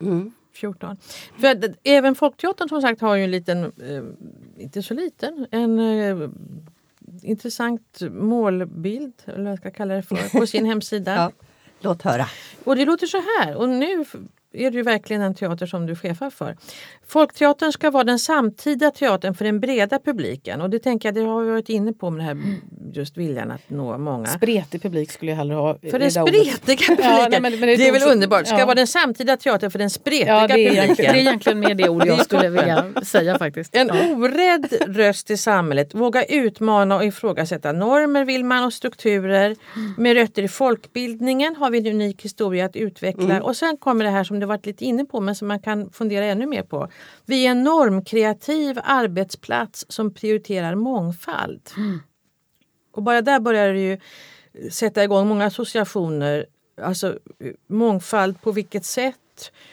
Mm. 0.63 0.73
14. 0.73 0.97
För 1.39 1.47
att, 1.47 1.77
även 1.83 2.15
Folkteatern 2.15 2.69
som 2.69 2.81
sagt 2.81 3.01
har 3.01 3.15
ju 3.15 3.23
en 3.23 3.31
liten, 3.31 3.63
eh, 3.63 4.03
inte 4.63 4.83
så 4.83 4.93
liten, 4.93 5.47
en 5.51 5.79
eh, 5.79 6.29
intressant 7.21 8.01
målbild, 8.11 9.13
eller 9.25 9.43
vad 9.43 9.51
jag 9.51 9.59
ska 9.59 9.71
kalla 9.71 9.93
det 9.93 10.03
för, 10.03 10.39
på 10.39 10.47
sin 10.47 10.65
hemsida. 10.71 11.15
Ja. 11.15 11.31
Låt 11.79 12.01
höra. 12.01 12.25
Och 12.63 12.75
det 12.75 12.85
låter 12.85 13.07
så 13.07 13.17
här, 13.17 13.55
och 13.55 13.69
nu 13.69 14.05
är 14.53 14.71
det 14.71 14.77
ju 14.77 14.83
verkligen 14.83 15.21
en 15.21 15.35
teater 15.35 15.65
som 15.65 15.85
du 15.85 15.95
chefar 15.95 16.29
för. 16.29 16.57
Folkteatern 17.07 17.71
ska 17.71 17.91
vara 17.91 18.03
den 18.03 18.19
samtida 18.19 18.91
teatern 18.91 19.33
för 19.33 19.45
den 19.45 19.59
breda 19.59 19.99
publiken 19.99 20.61
och 20.61 20.69
det 20.69 20.79
tänker 20.79 21.07
jag, 21.07 21.15
det 21.15 21.21
har 21.21 21.41
vi 21.43 21.51
varit 21.51 21.69
inne 21.69 21.93
på 21.93 22.09
med 22.09 22.19
det 22.19 22.23
här 22.23 22.37
just 22.93 23.17
viljan 23.17 23.51
att 23.51 23.61
nå 23.69 23.97
många. 23.97 24.25
Spretig 24.25 24.81
publik 24.81 25.11
skulle 25.11 25.31
jag 25.31 25.37
hellre 25.37 25.55
ha. 25.55 25.77
i 25.81 25.89
För 25.91 25.99
den 25.99 26.11
spretiga 26.11 26.53
publiken. 26.55 26.97
Ja, 27.03 27.27
nej, 27.31 27.41
men- 27.41 27.51
men 27.59 27.61
det 27.61 27.73
är 27.73 27.77
det 27.77 27.87
är 27.87 27.91
väl 27.91 28.01
som- 28.01 28.11
underbart. 28.11 28.47
Ska 28.47 28.59
ja. 28.59 28.65
vara 28.65 28.75
den 28.75 28.87
samtida 28.87 29.37
teatern 29.37 29.71
för 29.71 29.79
den 29.79 29.89
spretiga 29.89 30.41
Ja, 30.41 30.47
det 30.47 30.53
är, 30.67 30.69
publiken. 30.81 30.95
det 30.97 31.05
är 31.05 31.15
egentligen 31.15 31.59
mer 31.59 31.75
det 31.75 31.89
ord 31.89 32.05
jag 32.05 32.25
skulle 32.25 32.49
vilja 32.49 32.85
säga 33.03 33.37
faktiskt. 33.37 33.75
En 33.75 33.87
Ja. 33.87 34.15
orädd 34.15 34.73
röst 34.87 35.29
i 35.31 35.37
samhället, 35.37 35.93
våga 35.93 36.23
utmana 36.23 36.95
och 36.95 37.05
ifrågasätta 37.05 37.71
normer 37.71 38.25
vill 38.25 38.45
man 38.45 38.63
och 38.65 38.73
strukturer. 38.73 39.55
Med 39.97 40.13
rötter 40.13 40.43
i 40.43 40.47
folkbildningen 40.47 41.55
har 41.55 41.69
vi 41.71 41.77
en 41.77 41.85
unik 41.87 42.25
historia 42.25 42.65
att 42.65 42.75
utveckla. 42.75 43.41
Och 43.41 43.55
sen 43.55 43.77
kommer 43.77 44.05
det 44.05 44.11
här 44.11 44.23
som 44.23 44.36
du 44.39 44.45
varit 44.45 44.65
lite 44.65 44.85
inne 44.85 45.05
på 45.05 45.19
men 45.19 45.35
som 45.35 45.47
man 45.47 45.59
kan 45.59 45.89
fundera 45.91 46.25
ännu 46.25 46.45
mer 46.45 46.63
på. 46.63 46.87
Vi 47.25 47.45
är 47.47 47.51
en 47.51 47.63
normkreativ 47.63 48.79
arbetsplats 48.83 49.85
som 49.89 50.13
prioriterar 50.13 50.75
mångfald. 50.75 51.61
Och 52.91 53.03
bara 53.03 53.21
där 53.21 53.39
börjar 53.39 53.73
det 53.73 53.79
ju 53.79 53.99
sätta 54.71 55.03
igång 55.03 55.27
många 55.27 55.45
associationer. 55.45 56.45
Alltså 56.81 57.07
eh, 57.39 57.51
mångfald 57.67 58.41
på 58.41 58.51
vilket 58.51 58.85
sätt? 58.85 59.15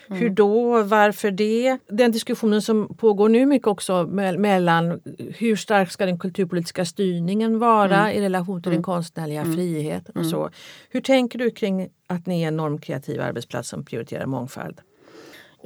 Hur 0.08 0.30
då? 0.30 0.82
Varför 0.82 1.30
det? 1.30 1.78
Den 1.88 2.12
diskussionen 2.12 2.62
som 2.62 2.94
pågår 2.96 3.28
nu 3.28 3.46
mycket 3.46 3.68
också 3.68 3.92
me- 3.92 4.38
mellan 4.38 5.00
hur 5.38 5.56
stark 5.56 5.90
ska 5.90 6.06
den 6.06 6.18
kulturpolitiska 6.18 6.84
styrningen 6.84 7.58
vara 7.58 8.12
i 8.12 8.20
relation 8.20 8.62
till 8.62 8.72
den 8.72 8.82
konstnärliga 8.82 9.44
friheten 9.44 10.16
och 10.16 10.26
så. 10.26 10.50
Hur 10.90 11.00
tänker 11.00 11.38
du 11.38 11.50
kring 11.50 11.88
att 12.06 12.26
ni 12.26 12.42
är 12.42 12.48
en 12.48 12.56
normkreativ 12.56 13.20
arbetsplats 13.20 13.68
som 13.68 13.84
prioriterar 13.84 14.26
mångfald? 14.26 14.80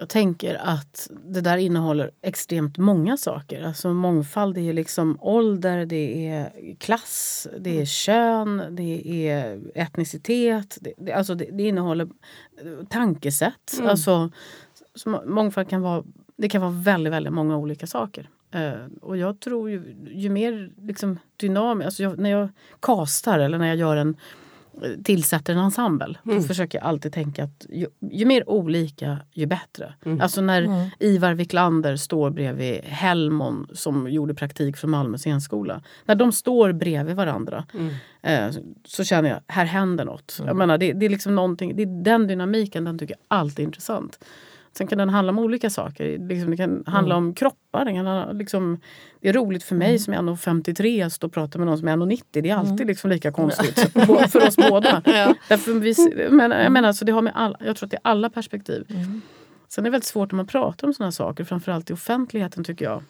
Jag 0.00 0.08
tänker 0.08 0.54
att 0.54 1.10
det 1.24 1.40
där 1.40 1.56
innehåller 1.56 2.10
extremt 2.22 2.78
många 2.78 3.16
saker. 3.16 3.62
Alltså 3.62 3.94
mångfald 3.94 4.58
är 4.58 4.72
liksom 4.72 5.18
ålder, 5.20 5.86
det 5.86 6.28
är 6.28 6.50
klass, 6.78 7.46
det 7.58 7.80
är 7.80 7.84
kön, 7.84 8.62
det 8.70 9.28
är 9.28 9.60
etnicitet. 9.74 10.78
Det, 10.80 10.92
det, 10.98 11.12
alltså 11.12 11.34
det, 11.34 11.48
det 11.52 11.62
innehåller 11.62 12.04
eh, 12.04 12.86
tankesätt. 12.88 13.80
Alltså, 13.82 14.30
så 14.94 15.10
må- 15.10 15.24
mångfald 15.26 15.68
kan 15.68 15.82
vara, 15.82 16.04
det 16.36 16.48
kan 16.48 16.60
vara 16.60 16.70
väldigt, 16.72 17.12
väldigt 17.12 17.32
många 17.32 17.56
olika 17.56 17.86
saker. 17.86 18.28
Eh, 18.50 18.72
och 19.00 19.16
jag 19.16 19.40
tror 19.40 19.70
ju, 19.70 19.96
ju 20.10 20.30
mer 20.30 20.70
liksom 20.82 21.18
dynamiskt, 21.36 21.86
alltså 21.86 22.02
jag, 22.02 22.18
när 22.18 22.30
jag 22.30 22.48
kastar 22.80 23.38
eller 23.38 23.58
när 23.58 23.68
jag 23.68 23.76
gör 23.76 23.96
en 23.96 24.16
tillsätter 25.04 25.52
en 25.52 25.58
ensemble. 25.58 26.14
Då 26.22 26.40
försöker 26.40 26.78
jag 26.78 26.86
alltid 26.86 27.12
tänka 27.12 27.44
att 27.44 27.66
ju, 27.68 27.86
ju 28.12 28.24
mer 28.24 28.48
olika 28.50 29.18
ju 29.32 29.46
bättre. 29.46 29.94
Alltså 30.20 30.40
när 30.40 30.90
Ivar 30.98 31.34
Wiklander 31.34 31.96
står 31.96 32.30
bredvid 32.30 32.80
Helmon 32.84 33.66
som 33.72 34.10
gjorde 34.10 34.34
praktik 34.34 34.76
från 34.76 34.90
Malmö 34.90 35.18
scenskola. 35.18 35.82
När 36.04 36.14
de 36.14 36.32
står 36.32 36.72
bredvid 36.72 37.16
varandra 37.16 37.66
eh, 38.22 38.50
så 38.84 39.04
känner 39.04 39.30
jag 39.30 39.40
här 39.46 39.64
händer 39.64 40.04
något. 40.04 40.40
Jag 40.46 40.56
menar, 40.56 40.78
det, 40.78 40.92
det 40.92 41.06
är 41.06 41.10
liksom 41.10 41.34
någonting, 41.34 41.76
det 41.76 41.82
är 41.82 42.04
den 42.04 42.26
dynamiken 42.26 42.84
den 42.84 42.98
tycker 42.98 43.14
jag 43.14 43.38
alltid 43.38 43.58
är 43.58 43.66
intressant. 43.66 44.18
Sen 44.72 44.86
kan 44.86 44.98
den 44.98 45.08
handla 45.08 45.32
om 45.32 45.38
olika 45.38 45.70
saker. 45.70 46.28
Liksom, 46.28 46.50
det 46.50 46.56
kan 46.56 46.84
handla 46.86 47.16
om 47.16 47.34
kroppar. 47.34 47.84
Det, 47.84 47.92
kan, 47.92 48.38
liksom, 48.38 48.80
det 49.20 49.28
är 49.28 49.32
roligt 49.32 49.62
för 49.62 49.74
mig 49.74 49.98
som 49.98 50.14
är 50.14 50.18
1,53 50.18 51.06
att 51.06 51.12
stå 51.12 51.26
och 51.26 51.32
prata 51.32 51.58
med 51.58 51.66
någon 51.66 51.78
som 51.78 51.88
är 51.88 51.96
1,90. 51.96 52.22
Det 52.30 52.50
är 52.50 52.56
alltid 52.56 52.86
liksom 52.86 53.10
lika 53.10 53.32
konstigt 53.32 53.78
så 53.92 54.18
för, 54.28 54.46
oss 54.46 54.56
båda. 54.56 55.02
Därför 55.48 55.72
vi, 55.72 55.94
men, 56.30 56.50
jag, 56.50 56.72
menar, 56.72 56.88
alltså, 56.88 57.04
det 57.04 57.12
har 57.12 57.22
med 57.22 57.32
alla, 57.36 57.56
jag 57.60 57.76
tror 57.76 57.86
att 57.86 57.90
det 57.90 57.96
är 57.96 58.10
alla 58.10 58.30
perspektiv. 58.30 58.86
Sen 59.68 59.82
är 59.82 59.86
det 59.86 59.90
väldigt 59.90 60.06
svårt 60.06 60.32
när 60.32 60.36
man 60.36 60.46
pratar 60.46 60.86
om 60.86 60.94
såna 60.94 61.12
saker, 61.12 61.44
framförallt 61.44 61.90
i 61.90 61.92
offentligheten 61.92 62.64
tycker 62.64 62.84
jag. 62.84 63.02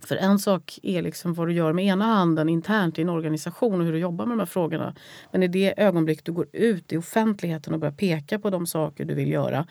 För 0.00 0.16
en 0.16 0.38
sak 0.38 0.78
är 0.82 1.02
liksom 1.02 1.34
vad 1.34 1.48
du 1.48 1.52
gör 1.52 1.72
med 1.72 1.84
ena 1.84 2.04
handen 2.04 2.48
internt 2.48 2.98
i 2.98 3.02
en 3.02 3.08
organisation 3.08 3.80
och 3.80 3.86
hur 3.86 3.92
du 3.92 3.98
jobbar 3.98 4.26
med 4.26 4.32
de 4.32 4.38
här 4.38 4.46
frågorna. 4.46 4.94
Men 5.32 5.42
i 5.42 5.48
det 5.48 5.74
ögonblick 5.76 6.24
du 6.24 6.32
går 6.32 6.46
ut 6.52 6.92
i 6.92 6.96
offentligheten 6.96 7.74
och 7.74 7.80
börjar 7.80 7.94
peka 7.94 8.38
på 8.38 8.50
de 8.50 8.66
saker 8.66 9.04
du 9.04 9.14
vill 9.14 9.30
göra 9.30 9.66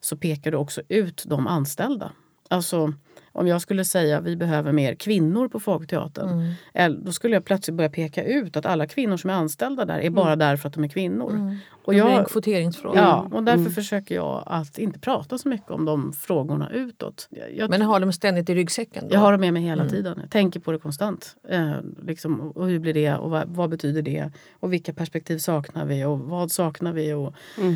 så 0.00 0.16
pekar 0.16 0.50
du 0.50 0.56
också 0.56 0.82
ut 0.88 1.24
de 1.26 1.46
anställda. 1.46 2.12
Alltså 2.48 2.92
om 3.32 3.46
jag 3.46 3.60
skulle 3.60 3.84
säga 3.84 4.20
vi 4.20 4.36
behöver 4.36 4.72
mer 4.72 4.94
kvinnor 4.94 5.48
på 5.48 5.60
Folkteatern. 5.60 6.54
eller 6.74 6.98
Då 6.98 7.12
skulle 7.12 7.36
jag 7.36 7.44
plötsligt 7.44 7.76
börja 7.76 7.90
peka 7.90 8.24
ut 8.24 8.56
att 8.56 8.66
alla 8.66 8.86
kvinnor 8.86 9.16
som 9.16 9.30
är 9.30 9.34
anställda 9.34 9.84
där 9.84 9.98
är 9.98 10.10
bara 10.10 10.36
där 10.36 10.56
för 10.56 10.68
att 10.68 10.74
de 10.74 10.84
är 10.84 10.88
kvinnor. 10.88 11.58
Och 11.88 11.94
Det 11.94 12.02
blir 12.02 12.10
en 12.10 12.16
jag, 12.16 12.28
kvoteringsfråga. 12.28 13.00
Ja, 13.00 13.28
och 13.32 13.42
därför 13.42 13.70
försöker 13.70 14.14
jag 14.14 14.42
att 14.46 14.78
inte 14.78 14.98
prata 14.98 15.38
så 15.38 15.48
mycket 15.48 15.70
om 15.70 15.84
de 15.84 16.12
frågorna 16.12 16.70
utåt. 16.70 17.28
Jag, 17.30 17.56
jag, 17.56 17.70
Men 17.70 17.82
har 17.82 18.00
de 18.00 18.12
ständigt 18.12 18.50
i 18.50 18.54
ryggsäcken? 18.54 19.08
Då? 19.08 19.14
jag 19.14 19.20
har 19.20 19.32
dem 19.32 19.40
med 19.40 19.52
mig 19.52 19.62
hela 19.62 19.88
tiden. 19.88 20.18
Jag 20.20 20.30
tänker 20.30 20.60
på 20.60 20.72
det 20.72 20.78
konstant. 20.78 21.36
Eh, 21.48 21.72
liksom, 22.02 22.40
och 22.40 22.66
hur 22.66 22.78
blir 22.78 22.94
det 22.94 23.14
och 23.14 23.30
vad, 23.30 23.48
vad 23.48 23.70
betyder 23.70 24.02
det? 24.02 24.30
Och 24.60 24.72
vilka 24.72 24.92
perspektiv 24.92 25.38
saknar 25.38 25.84
vi 25.84 26.04
och 26.04 26.18
vad 26.18 26.50
saknar 26.50 26.92
vi? 26.92 27.12
Och, 27.12 27.34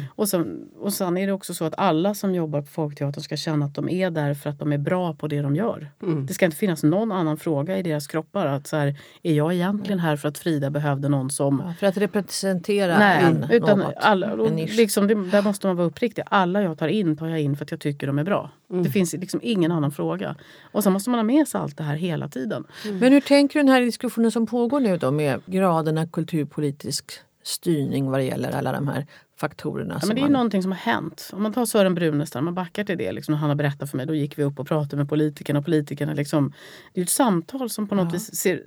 och, 0.08 0.28
sen, 0.28 0.68
och 0.78 0.92
sen 0.92 1.16
är 1.16 1.26
det 1.26 1.32
också 1.32 1.54
så 1.54 1.64
att 1.64 1.74
alla 1.76 2.14
som 2.14 2.34
jobbar 2.34 2.60
på 2.60 2.66
Folkteatern 2.66 3.22
ska 3.22 3.36
känna 3.36 3.66
att 3.66 3.74
de 3.74 3.88
är 3.88 4.10
där 4.10 4.34
för 4.34 4.50
att 4.50 4.58
de 4.58 4.72
är 4.72 4.78
bra 4.78 5.14
på 5.14 5.28
det 5.32 5.42
de 5.42 5.56
gör. 5.56 5.90
Det 6.26 6.34
ska 6.34 6.44
inte 6.44 6.56
finnas 6.56 6.82
någon 6.82 7.12
annan 7.12 7.36
fråga 7.36 7.78
i 7.78 7.82
deras 7.82 8.06
kroppar. 8.06 8.46
Att 8.46 8.66
så 8.66 8.76
här, 8.76 8.96
är 9.22 9.34
jag 9.34 9.54
egentligen 9.54 9.98
här 9.98 10.16
för 10.16 10.28
att 10.28 10.38
Frida 10.38 10.70
behövde 10.70 11.08
någon 11.08 11.30
som 11.30 11.62
Ja, 11.66 11.74
För 11.80 11.86
att 11.86 11.96
representera 11.96 12.98
Nej, 12.98 13.24
en, 13.24 13.46
utan 13.50 13.78
något, 13.78 13.94
alla, 13.96 14.32
och 14.32 14.48
en 14.48 14.54
nisch. 14.56 14.76
liksom, 14.76 15.06
det, 15.06 15.14
där 15.14 15.42
måste 15.42 15.66
man 15.66 15.76
vara 15.76 15.86
uppriktig. 15.86 16.24
Alla 16.26 16.62
jag 16.62 16.78
tar 16.78 16.88
in 16.88 17.16
tar 17.16 17.28
jag 17.28 17.40
in 17.40 17.56
för 17.56 17.64
att 17.64 17.70
jag 17.70 17.80
tycker 17.80 18.06
de 18.06 18.18
är 18.18 18.24
bra. 18.24 18.50
Mm. 18.70 18.82
Det 18.82 18.90
finns 18.90 19.12
liksom 19.12 19.40
ingen 19.42 19.72
annan 19.72 19.92
fråga. 19.92 20.36
Och 20.72 20.82
sen 20.82 20.92
måste 20.92 21.10
man 21.10 21.18
ha 21.18 21.24
med 21.24 21.48
sig 21.48 21.60
allt 21.60 21.76
det 21.76 21.84
här 21.84 21.96
hela 21.96 22.28
tiden. 22.28 22.64
Men 23.00 23.12
hur 23.12 23.20
tänker 23.20 23.58
du 23.58 23.64
den 23.64 23.72
här 23.72 23.80
diskussionen 23.80 24.30
som 24.30 24.46
pågår 24.46 24.80
nu 24.80 24.96
då 24.96 25.10
med 25.10 25.40
graden 25.46 25.98
av 25.98 26.06
kulturpolitisk 26.06 27.12
styrning 27.42 28.10
vad 28.10 28.20
det 28.20 28.24
gäller 28.24 28.50
alla 28.50 28.72
de 28.72 28.88
här 28.88 29.06
faktorerna? 29.42 29.98
Ja, 30.00 30.06
men 30.06 30.16
det 30.16 30.20
är 30.20 30.22
man... 30.22 30.32
någonting 30.32 30.62
som 30.62 30.72
har 30.72 30.78
hänt. 30.78 31.30
Om 31.32 31.42
man 31.42 31.52
tar 31.52 31.66
Sören 31.66 31.94
Brunestam, 31.94 32.44
man 32.44 32.54
backar 32.54 32.84
till 32.84 32.98
det. 32.98 33.12
Liksom, 33.12 33.34
han 33.34 33.48
har 33.48 33.56
berättat 33.56 33.90
för 33.90 33.96
mig, 33.96 34.06
då 34.06 34.14
gick 34.14 34.38
vi 34.38 34.44
upp 34.44 34.58
och 34.58 34.66
pratade 34.66 34.96
med 34.96 35.08
politikerna. 35.08 35.58
Och 35.58 35.64
politikerna 35.64 36.14
liksom, 36.14 36.52
det 36.92 37.00
är 37.00 37.04
ett 37.04 37.10
samtal 37.10 37.70
som 37.70 37.88
på 37.88 37.94
något 37.94 38.14
vis 38.14 38.34
ser... 38.34 38.62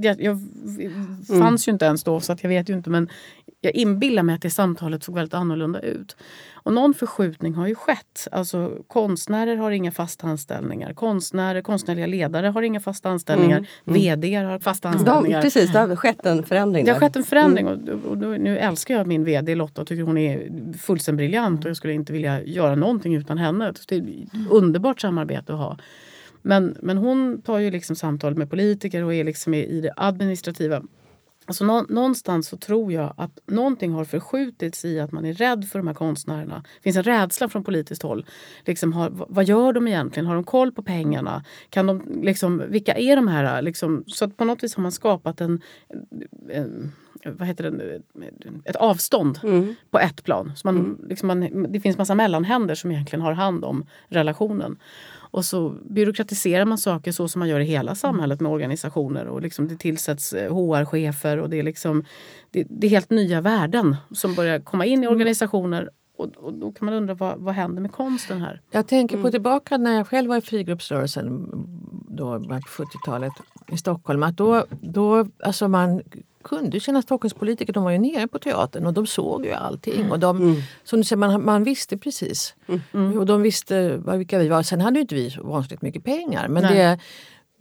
Jag, 0.00 0.22
jag 0.22 0.38
fanns 1.28 1.68
ju 1.68 1.72
inte 1.72 1.84
ens 1.84 2.04
då, 2.04 2.20
så 2.20 2.32
att 2.32 2.42
jag 2.42 2.48
vet 2.48 2.68
ju 2.68 2.74
inte. 2.74 2.90
Men 2.90 3.08
jag 3.60 3.74
inbillar 3.74 4.22
mig 4.22 4.34
att 4.34 4.42
det 4.42 4.50
samtalet 4.50 5.04
såg 5.04 5.14
väldigt 5.14 5.34
annorlunda 5.34 5.80
ut. 5.80 6.16
Och 6.62 6.72
någon 6.72 6.94
förskjutning 6.94 7.54
har 7.54 7.66
ju 7.66 7.74
skett. 7.74 8.28
Alltså, 8.32 8.72
konstnärer 8.88 9.56
har 9.56 9.70
inga 9.70 9.92
fasta 9.92 10.26
anställningar. 10.26 10.92
Konstnärer, 10.92 11.62
konstnärliga 11.62 12.06
ledare 12.06 12.46
har 12.46 12.62
inga 12.62 12.80
fasta 12.80 13.08
anställningar. 13.08 13.66
VD 13.84 14.34
har 14.34 14.58
fasta 14.58 14.88
De, 14.88 14.94
anställningar. 14.94 15.42
precis, 15.42 15.72
det 15.72 15.78
har 15.78 15.96
skett 15.96 16.26
en 16.26 16.42
förändring. 16.42 16.84
Det 16.84 16.90
har 16.90 17.00
där. 17.00 17.06
skett 17.06 17.16
en 17.16 17.24
förändring 17.24 17.66
och, 17.66 17.88
och 18.10 18.18
nu, 18.18 18.38
nu 18.38 18.58
älskar 18.58 18.94
jag 18.96 19.06
min 19.06 19.24
vd 19.24 19.54
Lotta 19.54 19.80
och 19.80 19.86
tycker 19.86 20.02
hon 20.02 20.18
är 20.18 20.48
fullständigt 20.78 21.18
briljant 21.18 21.64
och 21.64 21.70
jag 21.70 21.76
skulle 21.76 21.92
inte 21.92 22.12
vilja 22.12 22.42
göra 22.42 22.74
någonting 22.74 23.14
utan 23.14 23.38
henne. 23.38 23.72
Det 23.88 23.94
är 23.94 24.00
ett 24.00 24.06
underbart 24.50 25.00
samarbete 25.00 25.52
att 25.52 25.58
ha. 25.58 25.78
Men, 26.42 26.76
men 26.82 26.98
hon 26.98 27.42
tar 27.42 27.58
ju 27.58 27.70
liksom 27.70 27.96
samtal 27.96 28.36
med 28.36 28.50
politiker 28.50 29.04
och 29.04 29.14
är 29.14 29.24
liksom 29.24 29.54
i, 29.54 29.64
i 29.64 29.80
det 29.80 29.92
administrativa. 29.96 30.82
Alltså 31.50 31.64
nå, 31.64 31.86
någonstans 31.88 32.48
så 32.48 32.56
tror 32.56 32.92
jag 32.92 33.14
att 33.16 33.38
någonting 33.46 33.92
har 33.92 34.04
förskjutits 34.04 34.84
i 34.84 35.00
att 35.00 35.12
man 35.12 35.24
är 35.24 35.32
rädd 35.32 35.68
för 35.68 35.78
de 35.78 35.86
här 35.86 35.94
konstnärerna. 35.94 36.64
Det 36.76 36.82
finns 36.82 36.96
en 36.96 37.02
rädsla 37.02 37.48
från 37.48 37.64
politiskt 37.64 38.02
håll. 38.02 38.26
Liksom 38.64 38.92
har, 38.92 39.10
vad 39.12 39.44
gör 39.44 39.72
de 39.72 39.88
egentligen? 39.88 40.26
Har 40.26 40.34
de 40.34 40.44
koll 40.44 40.72
på 40.72 40.82
pengarna? 40.82 41.44
Kan 41.70 41.86
de, 41.86 42.02
liksom, 42.22 42.62
vilka 42.68 42.94
är 42.94 43.16
de 43.16 43.28
här? 43.28 43.62
Liksom, 43.62 44.04
så 44.06 44.24
att 44.24 44.36
på 44.36 44.44
något 44.44 44.62
vis 44.62 44.74
har 44.74 44.82
man 44.82 44.92
skapat 44.92 45.40
en, 45.40 45.60
en 46.48 46.92
vad 47.24 47.48
heter 47.48 47.70
det, 47.70 48.00
ett 48.64 48.76
avstånd 48.76 49.40
mm. 49.42 49.74
på 49.90 49.98
ett 49.98 50.24
plan. 50.24 50.52
Så 50.56 50.66
man, 50.66 50.76
mm. 50.76 50.98
liksom 51.08 51.26
man, 51.26 51.66
det 51.72 51.80
finns 51.80 51.98
massa 51.98 52.14
mellanhänder 52.14 52.74
som 52.74 52.90
egentligen 52.90 53.20
har 53.22 53.32
hand 53.32 53.64
om 53.64 53.86
relationen. 54.08 54.78
Och 55.32 55.44
så 55.44 55.74
byråkratiserar 55.90 56.64
man 56.64 56.78
saker 56.78 57.12
så 57.12 57.28
som 57.28 57.38
man 57.38 57.48
gör 57.48 57.60
i 57.60 57.64
hela 57.64 57.94
samhället 57.94 58.40
med 58.40 58.52
organisationer. 58.52 59.26
Och 59.26 59.42
liksom 59.42 59.68
det 59.68 59.76
tillsätts 59.76 60.34
HR-chefer 60.34 61.36
och 61.38 61.50
det 61.50 61.58
är, 61.58 61.62
liksom, 61.62 62.04
det, 62.50 62.66
det, 62.70 62.86
är 62.86 62.90
helt 62.90 63.10
nya 63.10 63.40
värden 63.40 63.96
som 64.12 64.34
börjar 64.34 64.60
komma 64.60 64.84
in 64.84 65.02
i 65.02 65.06
mm. 65.06 65.12
organisationer. 65.12 65.90
Och, 66.16 66.28
och 66.36 66.54
då 66.54 66.72
kan 66.72 66.86
man 66.86 66.94
undra 66.94 67.14
vad, 67.14 67.38
vad 67.38 67.54
händer 67.54 67.82
med 67.82 67.92
konsten 67.92 68.40
här? 68.40 68.60
Jag 68.70 68.86
tänker 68.86 69.16
på 69.16 69.20
mm. 69.20 69.32
tillbaka 69.32 69.78
när 69.78 69.96
jag 69.96 70.08
själv 70.08 70.28
var 70.28 70.36
i 70.36 70.40
frigruppsrörelsen 70.40 71.50
då, 72.08 72.40
på 72.40 72.82
70-talet 72.82 73.32
i 73.72 73.76
Stockholm. 73.76 74.22
Att 74.22 74.36
då, 74.36 74.66
då, 74.80 75.26
alltså 75.42 75.68
man 75.68 76.02
kunde 76.44 76.80
känna 76.80 77.02
Stockholmspolitiker, 77.02 77.72
de 77.72 77.84
var 77.84 77.90
ju 77.90 77.98
nere 77.98 78.28
på 78.28 78.38
teatern 78.38 78.86
och 78.86 78.92
de 78.92 79.06
såg 79.06 79.44
ju 79.44 79.52
allting. 79.52 80.10
Och 80.10 80.18
de, 80.18 80.36
mm. 80.36 80.56
som 80.84 80.98
du 80.98 81.04
säger, 81.04 81.16
man, 81.16 81.44
man 81.44 81.64
visste 81.64 81.96
precis. 81.96 82.54
Mm. 82.92 83.18
Och 83.18 83.26
de 83.26 83.42
visste 83.42 83.96
vilka 83.96 84.38
vi 84.38 84.48
var. 84.48 84.62
Sen 84.62 84.80
hade 84.80 84.96
ju 84.96 85.00
inte 85.00 85.14
vi 85.14 85.30
så 85.30 85.42
vansinnigt 85.42 85.82
mycket 85.82 86.04
pengar. 86.04 86.48
Men, 86.48 86.62
det, 86.62 86.98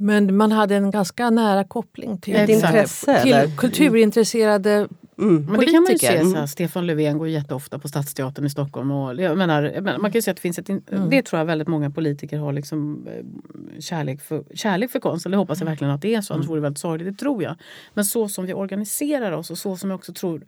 men 0.02 0.38
man 0.38 0.52
hade 0.52 0.76
en 0.76 0.92
ganska 0.92 1.30
nära 1.30 1.64
koppling 1.64 2.18
till, 2.18 2.50
intresse, 2.50 3.24
till 3.24 3.58
kulturintresserade 3.58 4.88
Mm. 5.20 5.46
Men 5.46 5.60
det 5.60 5.66
kan 5.66 5.84
man 5.84 5.92
ju 5.92 5.98
se. 5.98 6.26
Så 6.26 6.36
här, 6.36 6.46
Stefan 6.46 6.88
Löfven 6.88 7.18
går 7.18 7.28
jätteofta 7.28 7.80
på 7.80 7.88
Stadsteatern 7.88 8.46
i 8.46 8.50
Stockholm. 8.50 8.92
Och, 8.92 9.22
jag 9.22 9.38
menar, 9.38 9.98
man 10.00 10.12
kan 10.12 10.22
se 10.22 10.32
att 10.32 10.38
det 10.38 10.42
finns 10.42 10.60
ett... 10.60 10.70
Mm. 10.70 11.10
Det 11.10 11.22
tror 11.22 11.38
jag 11.40 11.46
väldigt 11.46 11.68
många 11.68 11.92
politiker 11.92 12.38
har 12.38 12.54
liksom, 12.54 13.08
eh, 13.08 13.80
kärlek, 13.80 14.22
för, 14.22 14.44
kärlek 14.54 14.92
för 14.92 15.00
konst. 15.00 15.26
Eller 15.26 15.38
hoppas 15.38 15.60
jag 15.60 15.66
mm. 15.66 15.72
verkligen 15.72 15.94
att 15.94 16.02
det 16.02 16.16
är 16.16 16.22
så. 16.22 16.34
Annars 16.34 16.44
mm. 16.44 16.50
vore 16.50 16.60
det 16.60 16.62
väldigt 16.62 16.80
sorgligt. 16.80 17.14
Det 17.14 17.20
tror 17.20 17.44
jag. 17.44 17.56
Men 17.94 18.06
så 18.06 18.30
som 18.30 18.46
vi 18.46 18.54
organiserar 18.54 19.32
oss 19.32 19.52
och 19.52 19.58
så 19.58 19.78
som 19.78 19.90
jag 19.90 19.98
också 19.98 20.14
tror 20.14 20.46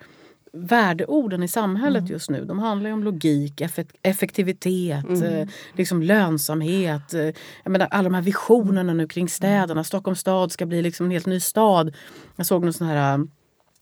värdeorden 0.54 1.44
i 1.44 1.48
samhället 1.48 2.00
mm. 2.00 2.12
just 2.12 2.30
nu. 2.30 2.46
De 2.46 2.60
handlar 2.60 2.92
om 2.92 3.04
logik, 3.04 3.62
effektivitet, 4.02 5.04
mm. 5.04 5.24
eh, 5.24 5.48
liksom 5.74 6.04
lönsamhet. 6.04 7.14
Eh, 7.14 7.22
jag 7.64 7.72
menar, 7.72 7.88
alla 7.92 8.04
de 8.04 8.14
här 8.14 8.22
visionerna 8.22 8.94
nu 8.94 9.08
kring 9.08 9.30
städerna. 9.30 9.84
Stockholms 9.84 10.20
stad 10.20 10.52
ska 10.52 10.66
bli 10.66 10.82
liksom 10.82 11.06
en 11.06 11.12
helt 11.12 11.26
ny 11.26 11.40
stad. 11.40 11.96
Jag 12.36 12.46
såg 12.46 12.64
någon 12.64 12.74
sån 12.74 12.88
här 12.88 13.28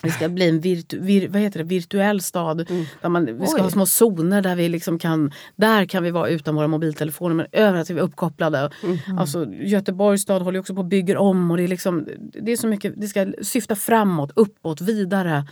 det 0.02 0.12
ska 0.12 0.30
bli 0.30 0.50
en 0.50 0.60
virtu, 0.60 1.00
vir, 1.00 1.28
vad 1.28 1.42
heter 1.42 1.58
det, 1.60 1.64
virtuell 1.64 2.22
stad. 2.22 2.70
Mm. 2.70 2.86
Där 3.02 3.10
man, 3.10 3.26
vi 3.26 3.48
ska 3.48 3.56
Oj. 3.56 3.62
ha 3.62 3.70
små 3.70 3.86
zoner 3.86 4.42
där 4.42 4.56
vi 4.56 4.70
liksom 4.70 5.00
kan, 5.00 5.32
där 5.56 5.86
kan 5.86 6.04
vi 6.04 6.12
vara 6.12 6.30
utan 6.30 6.56
våra 6.56 6.68
mobiltelefoner 6.68 7.36
men 7.36 7.46
överallt 7.52 7.90
är 7.90 7.94
vi 7.94 8.02
uppkopplade. 8.02 8.70
Mm. 8.84 9.18
Alltså, 9.18 9.46
Göteborgs 9.46 10.22
stad 10.22 10.42
håller 10.42 10.60
också 10.60 10.74
på 10.74 10.80
och 10.80 10.88
bygger 10.88 11.18
om 11.18 11.52
och 11.52 11.58
det 11.58 11.64
är, 11.64 11.68
liksom, 11.68 12.08
det 12.42 12.52
är 12.52 12.58
så 12.58 12.68
mycket, 12.68 12.94
det 12.98 13.08
ska 13.08 13.34
syfta 13.42 13.76
framåt, 13.76 14.32
uppåt, 14.36 14.82
vidare. 14.82 15.48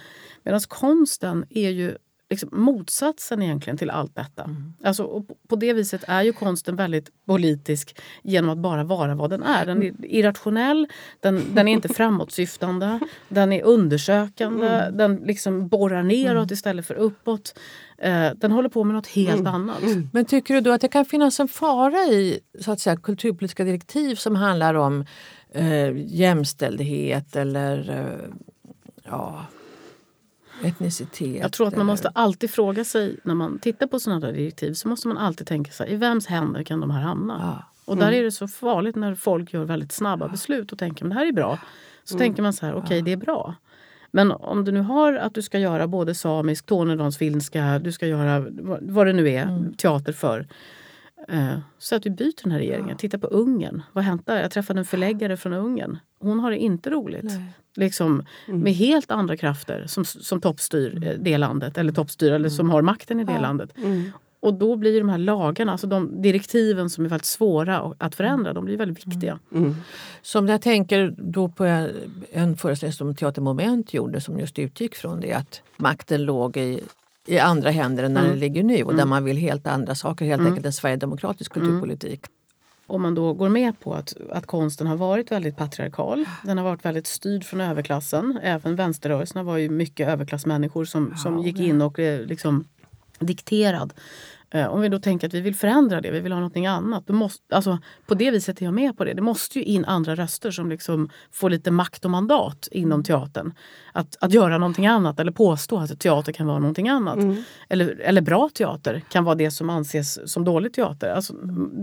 Medan 0.47 0.59
konsten 0.59 1.45
är 1.49 1.69
ju 1.69 1.97
liksom 2.29 2.49
motsatsen 2.51 3.41
egentligen 3.41 3.77
till 3.77 3.89
allt 3.89 4.15
detta. 4.15 4.43
Mm. 4.43 4.73
Alltså, 4.83 5.25
på 5.47 5.55
det 5.55 5.73
viset 5.73 6.03
är 6.07 6.21
ju 6.21 6.33
konsten 6.33 6.75
väldigt 6.75 7.09
politisk 7.25 7.99
genom 8.23 8.49
att 8.49 8.57
bara 8.57 8.83
vara 8.83 9.15
vad 9.15 9.29
den 9.29 9.43
är. 9.43 9.65
Den 9.65 9.83
är 9.83 9.93
irrationell, 10.05 10.87
den, 11.19 11.41
den 11.53 11.67
är 11.67 11.71
inte 11.71 11.89
framåtsyftande, 11.93 12.99
den 13.29 13.53
är 13.53 13.63
undersökande, 13.63 14.67
mm. 14.67 14.97
den 14.97 15.15
liksom 15.15 15.67
borrar 15.67 16.03
neråt 16.03 16.35
mm. 16.35 16.53
istället 16.53 16.85
för 16.85 16.95
uppåt. 16.95 17.59
Eh, 17.97 18.29
den 18.35 18.51
håller 18.51 18.69
på 18.69 18.83
med 18.83 18.95
något 18.95 19.07
helt 19.07 19.39
mm. 19.39 19.53
annat. 19.53 19.81
Mm. 19.81 20.09
Men 20.13 20.25
tycker 20.25 20.53
du 20.53 20.61
då 20.61 20.71
att 20.71 20.81
det 20.81 20.87
kan 20.87 21.05
finnas 21.05 21.39
en 21.39 21.47
fara 21.47 21.97
i 21.97 22.39
så 22.59 22.71
att 22.71 22.79
säga, 22.79 22.97
kulturpolitiska 22.97 23.63
direktiv 23.63 24.15
som 24.15 24.35
handlar 24.35 24.73
om 24.73 25.05
eh, 25.51 25.97
jämställdhet 25.97 27.35
eller 27.35 27.89
eh, 27.89 28.29
ja, 29.03 29.45
etnicitet. 30.63 31.41
Jag 31.41 31.51
tror 31.51 31.67
att 31.67 31.77
man 31.77 31.85
måste 31.85 32.09
alltid 32.09 32.51
fråga 32.51 32.83
sig 32.83 33.17
när 33.23 33.35
man 33.35 33.59
tittar 33.59 33.87
på 33.87 33.99
sådana 33.99 34.31
direktiv 34.31 34.73
så 34.73 34.87
måste 34.87 35.07
man 35.07 35.17
alltid 35.17 35.47
tänka 35.47 35.71
sig 35.71 35.93
i 35.93 35.95
vems 35.95 36.27
händer 36.27 36.63
kan 36.63 36.79
de 36.79 36.91
här 36.91 37.01
hamna? 37.01 37.39
Ja. 37.41 37.63
Och 37.85 37.97
där 37.97 38.07
mm. 38.07 38.19
är 38.19 38.23
det 38.23 38.31
så 38.31 38.47
farligt 38.47 38.95
när 38.95 39.15
folk 39.15 39.53
gör 39.53 39.63
väldigt 39.63 39.91
snabba 39.91 40.25
ja. 40.25 40.31
beslut 40.31 40.71
och 40.71 40.79
tänker 40.79 41.05
att 41.05 41.11
det 41.11 41.15
här 41.15 41.27
är 41.27 41.31
bra. 41.31 41.59
Så 42.03 42.15
mm. 42.15 42.19
tänker 42.19 42.41
man 42.43 42.53
så 42.53 42.65
här, 42.65 42.73
okej 42.73 42.83
okay, 42.83 43.01
det 43.01 43.11
är 43.11 43.17
bra. 43.17 43.55
Men 44.11 44.31
om 44.31 44.65
du 44.65 44.71
nu 44.71 44.81
har 44.81 45.13
att 45.13 45.33
du 45.33 45.41
ska 45.41 45.59
göra 45.59 45.87
både 45.87 46.15
samisk, 46.15 46.65
tornedalsfinska, 46.65 47.79
du 47.79 47.91
ska 47.91 48.07
göra 48.07 48.45
vad 48.81 49.07
det 49.07 49.13
nu 49.13 49.29
är, 49.29 49.43
mm. 49.43 49.73
teater 49.73 50.13
för. 50.13 50.47
Eh, 51.27 51.59
så 51.77 51.95
att 51.95 52.05
vi 52.05 52.09
byter 52.09 52.43
den 52.43 52.51
här 52.51 52.59
regeringen. 52.59 52.89
Ja. 52.89 52.95
Titta 52.95 53.19
på 53.19 53.27
Ungern. 53.27 53.81
Vad 53.93 54.03
hänt 54.03 54.25
där? 54.25 54.41
Jag 54.41 54.51
träffade 54.51 54.79
en 54.79 54.85
förläggare 54.85 55.37
från 55.37 55.53
Ungern. 55.53 55.97
Hon 56.19 56.39
har 56.39 56.51
det 56.51 56.57
inte 56.57 56.89
roligt. 56.89 57.23
Nej. 57.23 57.53
Liksom, 57.77 58.25
mm. 58.47 58.59
Med 58.61 58.73
helt 58.73 59.11
andra 59.11 59.37
krafter 59.37 59.83
som, 59.87 60.05
som 60.05 60.41
toppstyr 60.41 60.97
mm. 60.97 61.23
det 61.23 61.37
landet. 61.37 61.77
Eller 61.77 61.93
toppstyr, 61.93 62.31
eller 62.31 62.49
som 62.49 62.65
mm. 62.65 62.73
har 62.73 62.81
makten 62.81 63.19
i 63.19 63.23
det 63.23 63.33
ja. 63.33 63.39
landet. 63.39 63.69
Mm. 63.77 64.11
Och 64.39 64.53
då 64.53 64.75
blir 64.75 64.99
de 64.99 65.09
här 65.09 65.17
lagarna, 65.17 65.71
alltså 65.71 65.87
de 65.87 66.21
direktiven 66.21 66.89
som 66.89 67.05
är 67.05 67.09
väldigt 67.09 67.25
svåra 67.25 67.93
att 67.97 68.15
förändra, 68.15 68.53
de 68.53 68.65
blir 68.65 68.77
väldigt 68.77 69.07
viktiga. 69.07 69.39
Mm. 69.51 69.63
mm. 69.63 69.75
Som 70.21 70.47
jag 70.47 70.61
tänker 70.61 71.15
då 71.17 71.49
på 71.49 71.87
en 72.31 72.57
föreställning 72.57 72.93
som 72.93 73.15
Teatermoment 73.15 73.93
gjorde 73.93 74.21
som 74.21 74.39
just 74.39 74.59
utgick 74.59 74.95
från 74.95 75.19
det 75.19 75.33
att 75.33 75.61
makten 75.77 76.25
låg 76.25 76.57
i 76.57 76.79
i 77.29 77.39
andra 77.39 77.69
händer 77.69 78.03
än 78.03 78.13
när 78.13 78.21
mm. 78.21 78.31
den 78.31 78.39
ligger 78.39 78.63
nu 78.63 78.83
och 78.83 78.95
där 78.95 79.05
man 79.05 79.23
vill 79.23 79.37
helt 79.37 79.67
andra 79.67 79.95
saker, 79.95 80.25
helt 80.25 80.39
mm. 80.39 80.51
enkelt 80.51 80.65
en 80.65 80.73
sverigedemokratisk 80.73 81.53
kulturpolitik 81.53 82.21
om 82.87 83.01
man 83.01 83.15
då 83.15 83.33
går 83.33 83.49
med 83.49 83.79
på 83.79 83.93
att, 83.93 84.13
att 84.31 84.45
konsten 84.45 84.87
har 84.87 84.95
varit 84.95 85.31
väldigt 85.31 85.57
patriarkal. 85.57 86.25
Den 86.43 86.57
har 86.57 86.65
varit 86.65 86.85
väldigt 86.85 87.07
styrd 87.07 87.43
från 87.43 87.61
överklassen. 87.61 88.39
Även 88.43 88.75
vänsterrörelserna 88.75 89.43
var 89.43 89.57
ju 89.57 89.69
mycket 89.69 90.07
överklassmänniskor 90.07 90.85
som, 90.85 91.17
som 91.17 91.43
gick 91.43 91.59
in 91.59 91.81
och 91.81 91.99
eh, 91.99 92.25
liksom 92.25 92.65
dikterad 93.19 93.93
om 94.53 94.81
vi 94.81 94.89
då 94.89 94.99
tänker 94.99 95.27
att 95.27 95.33
vi 95.33 95.41
vill 95.41 95.55
förändra 95.55 96.01
det, 96.01 96.11
vi 96.11 96.19
vill 96.19 96.31
ha 96.31 96.39
någonting 96.39 96.67
annat. 96.67 97.07
Då 97.07 97.13
måste, 97.13 97.55
alltså, 97.55 97.79
på 98.05 98.15
det 98.15 98.31
viset 98.31 98.61
är 98.61 98.65
jag 98.65 98.73
med 98.73 98.97
på 98.97 99.03
det. 99.03 99.13
Det 99.13 99.21
måste 99.21 99.59
ju 99.59 99.65
in 99.65 99.85
andra 99.85 100.15
röster 100.15 100.51
som 100.51 100.69
liksom 100.69 101.09
får 101.31 101.49
lite 101.49 101.71
makt 101.71 102.05
och 102.05 102.11
mandat 102.11 102.67
inom 102.71 102.91
mm. 102.91 103.03
teatern. 103.03 103.53
Att, 103.91 104.17
att 104.19 104.33
göra 104.33 104.57
någonting 104.57 104.87
annat 104.87 105.19
eller 105.19 105.31
påstå 105.31 105.77
att 105.77 105.99
teater 105.99 106.31
kan 106.31 106.47
vara 106.47 106.59
någonting 106.59 106.89
annat. 106.89 107.15
Mm. 107.15 107.43
Eller, 107.69 107.99
eller 107.99 108.21
bra 108.21 108.49
teater 108.53 109.01
kan 109.09 109.23
vara 109.23 109.35
det 109.35 109.51
som 109.51 109.69
anses 109.69 110.31
som 110.31 110.45
dålig 110.45 110.73
teater. 110.73 111.09
Alltså, 111.09 111.33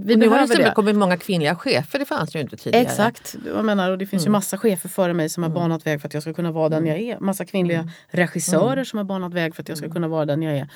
vi 0.05 0.17
nu 0.17 0.29
har 0.29 0.57
det 0.57 0.73
kommit 0.75 0.97
många 0.97 1.17
kvinnliga 1.17 1.57
chefer, 1.57 1.99
det 1.99 2.05
fanns 2.05 2.37
ju 2.37 2.41
inte 2.41 2.57
tidigare. 2.57 2.85
Exakt, 2.85 3.37
jag 3.47 3.65
menar, 3.65 3.91
och 3.91 3.99
det 3.99 4.07
finns 4.07 4.23
mm. 4.23 4.31
ju 4.31 4.33
massa 4.33 4.59
chefer 4.59 4.89
före 4.89 5.15
mig 5.15 5.29
som 5.29 5.43
har 5.43 5.51
mm. 5.51 5.63
banat 5.63 5.87
väg 5.87 6.01
för 6.01 6.09
att 6.09 6.15
jag 6.15 6.23
ska 6.23 6.35
kunna 6.35 6.53
vara 6.53 6.69
den 6.69 6.87
jag 6.87 6.99
är. 6.99 7.21
Massa 7.21 7.45
kvinnliga 7.45 7.79
mm. 7.79 7.91
regissörer 8.09 8.73
mm. 8.73 8.85
som 8.85 8.97
har 8.97 9.05
banat 9.05 9.35
väg 9.35 9.55
för 9.55 9.63
att 9.63 9.69
jag 9.69 9.79
ska 9.79 9.91
kunna 9.91 10.09
vara 10.09 10.27
den 10.27 10.43
jag 10.43 10.57
är. 10.57 10.69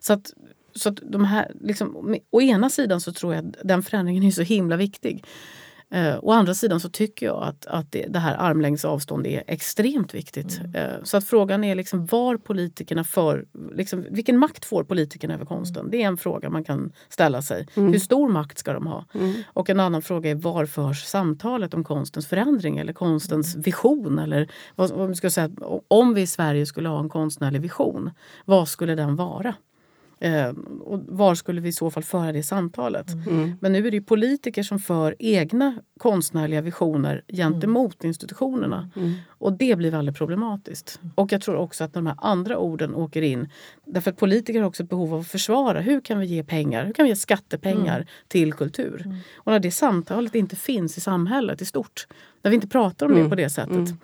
Så 0.00 0.12
att 0.12 0.32
så 0.76 0.90
de 0.90 1.24
här, 1.24 1.52
liksom, 1.60 2.16
å 2.30 2.42
ena 2.42 2.70
sidan 2.70 3.00
så 3.00 3.12
tror 3.12 3.34
jag 3.34 3.48
att 3.48 3.54
den 3.64 3.82
förändringen 3.82 4.22
är 4.22 4.30
så 4.30 4.42
himla 4.42 4.76
viktig. 4.76 5.24
Eh, 5.90 6.18
å 6.22 6.32
andra 6.32 6.54
sidan 6.54 6.80
så 6.80 6.88
tycker 6.88 7.26
jag 7.26 7.42
att, 7.42 7.66
att 7.66 7.92
det, 7.92 8.06
det 8.08 8.18
här 8.18 8.36
armlängds 8.36 8.84
avstånd 8.84 9.26
är 9.26 9.42
extremt 9.46 10.14
viktigt. 10.14 10.58
Mm. 10.58 10.74
Eh, 10.74 11.02
så 11.02 11.16
att 11.16 11.24
frågan 11.24 11.64
är 11.64 11.74
liksom 11.74 12.06
var 12.06 12.36
politikerna 12.36 13.04
för, 13.04 13.46
liksom, 13.72 14.04
vilken 14.10 14.38
makt 14.38 14.64
får 14.64 14.84
politikerna 14.84 15.34
över 15.34 15.44
konsten? 15.44 15.80
Mm. 15.80 15.90
Det 15.90 16.02
är 16.02 16.06
en 16.06 16.16
fråga 16.16 16.50
man 16.50 16.64
kan 16.64 16.92
ställa 17.08 17.42
sig. 17.42 17.68
Mm. 17.74 17.92
Hur 17.92 17.98
stor 17.98 18.28
makt 18.28 18.58
ska 18.58 18.72
de 18.72 18.86
ha? 18.86 19.04
Mm. 19.14 19.34
Och 19.46 19.70
en 19.70 19.80
annan 19.80 20.02
fråga 20.02 20.30
är 20.30 20.34
var 20.34 20.66
förs 20.66 21.04
samtalet 21.04 21.74
om 21.74 21.84
konstens 21.84 22.26
förändring 22.26 22.78
eller 22.78 22.92
konstens 22.92 23.54
mm. 23.54 23.62
vision? 23.62 24.18
Eller 24.18 24.48
vad, 24.74 24.90
vad 24.90 25.16
ska 25.16 25.30
säga, 25.30 25.50
om 25.88 26.14
vi 26.14 26.20
i 26.20 26.26
Sverige 26.26 26.66
skulle 26.66 26.88
ha 26.88 27.00
en 27.00 27.08
konstnärlig 27.08 27.60
vision, 27.60 28.10
vad 28.44 28.68
skulle 28.68 28.94
den 28.94 29.16
vara? 29.16 29.54
Eh, 30.20 30.48
och 30.80 31.00
var 31.08 31.34
skulle 31.34 31.60
vi 31.60 31.68
i 31.68 31.72
så 31.72 31.90
fall 31.90 32.02
föra 32.02 32.32
det 32.32 32.42
samtalet? 32.42 33.12
Mm. 33.12 33.28
mm. 33.28 33.56
Men 33.60 33.72
nu 33.72 33.86
är 33.86 33.90
det 33.90 34.00
politiker 34.00 34.62
som 34.62 34.78
för 34.78 35.16
egna 35.18 35.74
konstnärliga 35.98 36.60
visioner 36.60 37.22
gentemot 37.28 38.04
mm. 38.04 38.08
institutionerna. 38.08 38.90
Mm. 38.96 39.14
Och 39.28 39.52
det 39.52 39.76
blir 39.76 39.90
väldigt 39.90 40.16
problematiskt. 40.16 40.98
Mm. 41.02 41.12
Och 41.14 41.32
jag 41.32 41.40
tror 41.40 41.56
också 41.56 41.84
att 41.84 41.94
de 41.94 42.06
här 42.06 42.16
andra 42.18 42.58
orden 42.58 42.94
åker 42.94 43.22
in. 43.22 43.48
Därför 43.84 44.10
att 44.10 44.16
politiker 44.16 44.60
har 44.60 44.68
också 44.68 44.82
ett 44.82 44.90
behov 44.90 45.14
av 45.14 45.20
att 45.20 45.28
försvara. 45.28 45.80
Hur 45.80 46.00
kan 46.00 46.18
vi 46.18 46.26
ge 46.26 46.44
pengar? 46.44 46.84
Hur 46.84 46.92
kan 46.92 47.04
vi 47.04 47.08
ge 47.08 47.16
skattepengar 47.16 47.96
mm. 47.96 48.08
till 48.28 48.52
kultur? 48.52 49.20
Och 49.36 49.52
när 49.52 49.58
det 49.58 49.70
samtalet 49.70 50.34
inte 50.34 50.56
finns 50.56 50.98
i 50.98 51.00
samhället 51.00 51.62
i 51.62 51.64
stort, 51.64 52.06
när 52.46 52.50
vi 52.50 52.54
inte 52.54 52.68
pratar 52.68 53.06
om 53.06 53.14
det 53.14 53.28
på 53.28 53.34
det 53.34 53.50
sättet, 53.50 53.94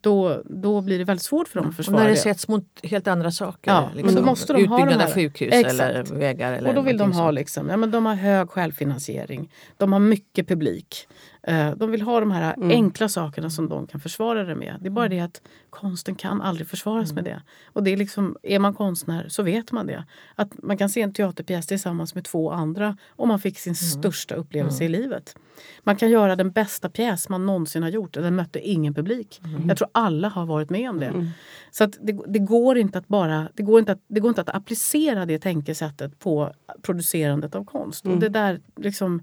då, 0.00 0.42
då 0.44 0.80
blir 0.80 0.98
det 0.98 1.04
väldigt 1.04 1.24
svårt 1.24 1.48
för 1.48 1.60
dem 1.60 1.68
att 1.68 1.76
försvara 1.76 1.96
och 1.96 2.02
när 2.02 2.08
det. 2.08 2.14
det 2.14 2.20
sätts 2.20 2.48
mot 2.48 2.64
helt 2.82 3.08
andra 3.08 3.30
saker. 3.30 3.70
Ja, 3.70 3.90
liksom, 3.94 4.14
men 4.14 4.22
då 4.22 4.30
måste 4.30 4.52
de 4.52 4.62
Utbyggnad 4.62 4.94
ha 4.94 5.04
av 5.04 5.14
sjukhus 5.14 5.54
Exakt. 5.54 5.80
eller 5.80 6.02
vägar. 6.02 6.52
Eller 6.52 6.68
och 6.68 6.74
då 6.74 6.80
vill 6.80 6.98
de 6.98 7.12
ha 7.12 7.30
liksom, 7.30 7.68
ja, 7.68 7.76
men 7.76 7.90
de 7.90 8.06
har 8.06 8.14
hög 8.14 8.50
självfinansiering. 8.50 9.52
De 9.76 9.92
har 9.92 10.00
mycket 10.00 10.48
publik. 10.48 11.08
Eh, 11.42 11.70
De 11.76 11.90
vill 11.90 12.02
ha 12.02 12.20
de 12.20 12.30
här 12.30 12.54
enkla 12.60 13.08
sakerna 13.08 13.50
som 13.50 13.68
de 13.68 13.86
kan 13.86 14.00
försvara 14.00 14.44
det 14.44 14.54
med. 14.54 14.76
Det 14.80 14.88
är 14.88 14.90
bara 14.90 15.08
det 15.08 15.20
att 15.20 15.42
konsten 15.70 16.14
kan 16.14 16.42
aldrig 16.42 16.68
försvaras 16.68 17.12
med 17.12 17.24
det. 17.24 17.42
Och 17.72 17.82
det 17.82 17.90
är, 17.90 17.96
liksom, 17.96 18.36
är 18.42 18.58
man 18.58 18.74
konstnär 18.74 19.28
så 19.28 19.42
vet 19.42 19.72
man 19.72 19.86
det. 19.86 20.04
Att 20.34 20.62
man 20.62 20.76
kan 20.78 20.88
se 20.88 21.02
en 21.02 21.12
teaterpjäs 21.12 21.66
tillsammans 21.66 22.14
med 22.14 22.24
två 22.24 22.50
andra 22.50 22.96
och 23.08 23.28
man 23.28 23.38
fick 23.40 23.58
sin 23.58 23.74
största 23.74 24.34
upplevelse 24.34 24.84
i 24.84 24.88
livet. 24.88 25.36
Man 25.82 25.96
kan 25.96 26.10
göra 26.10 26.36
den 26.36 26.50
bästa 26.50 26.88
pjäs 26.88 27.28
man 27.28 27.46
någonsin 27.46 27.82
har 27.82 27.90
gjort 27.90 28.16
och 28.16 28.22
den 28.22 28.36
mötte 28.36 28.60
ingen 28.60 28.94
publik. 28.94 29.40
Jag 29.68 29.76
tror 29.78 29.88
alla 29.92 30.28
har 30.28 30.46
varit 30.46 30.70
med 30.70 30.90
om 30.90 31.00
det. 31.00 31.32
Så 31.70 31.84
att 31.84 31.98
det, 32.00 32.18
det, 32.26 32.38
går 32.38 32.78
inte 32.78 32.98
att 32.98 33.08
bara, 33.08 33.48
det, 33.54 33.62
går 33.62 33.78
inte 33.78 33.92
att, 33.92 34.00
det 34.08 34.20
går 34.20 34.28
inte 34.28 34.40
att 34.40 34.48
applicera 34.48 35.26
det 35.26 35.38
tänkesättet 35.38 36.18
på 36.18 36.52
producerandet 36.82 37.54
av 37.54 37.64
konst. 37.64 38.06
Och 38.06 38.18
det 38.18 38.28
där, 38.28 38.60
liksom, 38.76 39.22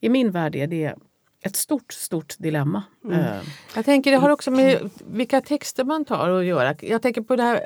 I 0.00 0.08
min 0.08 0.30
värld 0.30 0.56
är 0.56 0.66
det 0.66 0.94
ett 1.42 1.56
stort, 1.56 1.92
stort 1.92 2.34
dilemma. 2.38 2.82
Eh, 3.12 3.36
Jag 3.74 3.84
tänker 3.84 4.10
det 4.10 4.16
har 4.16 4.30
också 4.30 4.50
med 4.50 4.90
vilka 5.06 5.40
texter 5.40 5.84
man 5.84 6.04
tar 6.04 6.28
att 6.30 6.44
göra. 6.44 6.74
Jag 6.80 7.02
tänker 7.02 7.20
på 7.20 7.36
det 7.36 7.42
här, 7.42 7.60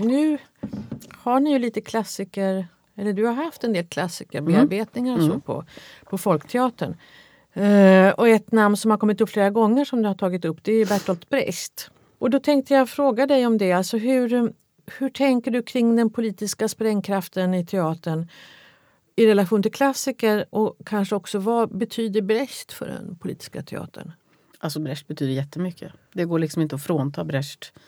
nu 0.00 0.38
har 1.18 1.40
ni 1.40 1.50
ju 1.52 1.58
lite 1.58 1.80
klassiker, 1.80 2.66
eller 2.96 3.12
du 3.12 3.26
har 3.26 3.32
haft 3.32 3.64
en 3.64 3.72
del 3.72 3.86
klassikerbearbetningar 3.86 5.16
och 5.16 5.22
så 5.22 5.40
på, 5.40 5.64
på 6.04 6.18
Folkteatern. 6.18 6.96
Eh, 7.54 8.08
och 8.10 8.28
ett 8.28 8.52
namn 8.52 8.76
som 8.76 8.90
har 8.90 8.98
kommit 8.98 9.20
upp 9.20 9.30
flera 9.30 9.50
gånger 9.50 9.84
som 9.84 10.02
du 10.02 10.08
har 10.08 10.14
tagit 10.14 10.44
upp 10.44 10.58
det 10.64 10.72
är 10.72 10.86
Bertolt 10.86 11.28
Brecht. 11.28 11.90
Och 12.18 12.30
då 12.30 12.40
tänkte 12.40 12.74
jag 12.74 12.88
fråga 12.88 13.26
dig 13.26 13.46
om 13.46 13.58
det. 13.58 13.72
Alltså 13.72 13.96
hur, 13.98 14.52
hur 14.98 15.08
tänker 15.08 15.50
du 15.50 15.62
kring 15.62 15.96
den 15.96 16.10
politiska 16.10 16.68
sprängkraften 16.68 17.54
i 17.54 17.66
teatern 17.66 18.28
i 19.16 19.26
relation 19.26 19.62
till 19.62 19.72
klassiker 19.72 20.46
och 20.50 20.78
kanske 20.86 21.14
också 21.14 21.38
vad 21.38 21.78
betyder 21.78 22.22
Brecht 22.22 22.72
för 22.72 22.86
den 22.86 23.16
politiska 23.16 23.62
teatern? 23.62 24.12
Alltså 24.58 24.80
Brecht 24.80 25.08
betyder 25.08 25.32
jättemycket. 25.32 25.92
Det 26.12 26.24
går 26.24 26.38
liksom 26.38 26.62
inte 26.62 26.74
att 26.74 26.82
frånta 26.82 27.24
Brecht 27.24 27.72
eh, 27.76 27.80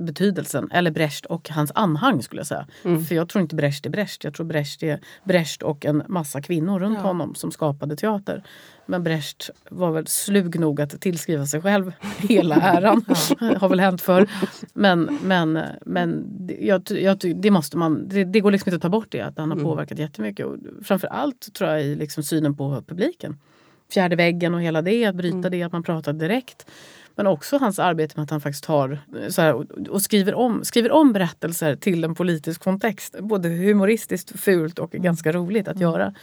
betydelsen. 0.00 0.68
Eller 0.72 0.90
Brecht 0.90 1.26
och 1.26 1.48
hans 1.50 1.72
anhang 1.74 2.22
skulle 2.22 2.40
jag 2.40 2.46
säga. 2.46 2.66
För 3.08 3.14
jag 3.14 3.28
tror 3.28 3.42
inte 3.42 3.56
Brecht 3.56 3.86
är 3.86 3.90
Brecht. 3.90 4.24
Jag 4.24 4.34
tror 4.34 4.46
Brecht 4.46 4.82
är 4.82 5.00
Brecht 5.24 5.62
och 5.62 5.84
en 5.86 6.02
massa 6.08 6.42
kvinnor 6.42 6.80
runt 6.80 6.98
Ja. 6.98 7.04
honom 7.06 7.34
som 7.34 7.50
skapade 7.50 7.96
teater. 7.96 8.42
Men 8.86 9.02
Brecht 9.02 9.50
var 9.70 9.90
väl 9.90 10.06
slug 10.06 10.60
nog 10.60 10.80
att 10.80 11.00
tillskriva 11.00 11.46
sig 11.46 11.60
själv 11.62 11.92
hela 12.18 12.54
äran. 12.56 13.04
har 13.60 13.68
väl 13.68 13.80
hänt 13.80 14.00
förr. 14.02 14.28
Men, 14.74 15.18
men, 15.22 15.58
men 15.86 16.24
det- 16.46 16.58
jag, 16.66 16.82
jag, 16.90 17.18
det, 17.36 17.50
måste 17.50 17.76
man, 17.76 18.08
det, 18.08 18.24
det 18.24 18.40
går 18.40 18.50
liksom 18.50 18.68
inte 18.68 18.76
att 18.76 18.82
ta 18.82 18.88
bort 18.88 19.08
det. 19.10 19.20
Att 19.20 19.38
han 19.38 19.50
har 19.50 19.58
påverkat 19.58 19.98
jättemycket. 19.98 20.46
Och 20.46 20.56
framför 20.82 21.08
allt 21.08 21.54
tror 21.54 21.70
jag 21.70 21.82
i 21.82 21.94
liksom 21.94 22.22
synen 22.22 22.56
på 22.56 22.82
publiken 22.86 23.38
fjärde 23.94 24.16
väggen 24.16 24.54
och 24.54 24.62
hela 24.62 24.82
det, 24.82 25.04
att 25.06 25.14
bryta 25.14 25.50
det, 25.50 25.62
att 25.62 25.72
man 25.72 25.82
pratar 25.82 26.12
direkt. 26.12 26.66
Men 27.16 27.26
också 27.26 27.58
hans 27.58 27.78
arbete 27.78 28.12
med 28.16 28.24
att 28.24 28.30
han 28.30 28.40
faktiskt 28.40 28.64
tar 28.64 28.98
så 29.28 29.42
här, 29.42 29.54
och, 29.90 30.02
skriver, 30.02 30.34
om, 30.34 30.64
skriver 30.64 30.92
om 30.92 31.12
berättelser 31.12 31.76
till 31.76 32.04
en 32.04 32.14
politisk 32.14 32.62
kontext. 32.64 33.16
Både 33.20 33.48
humoristiskt, 33.48 34.40
fult 34.40 34.78
och 34.78 34.90
ganska 34.90 35.32
roligt 35.32 35.68
att 35.68 35.80
göra. 35.80 36.14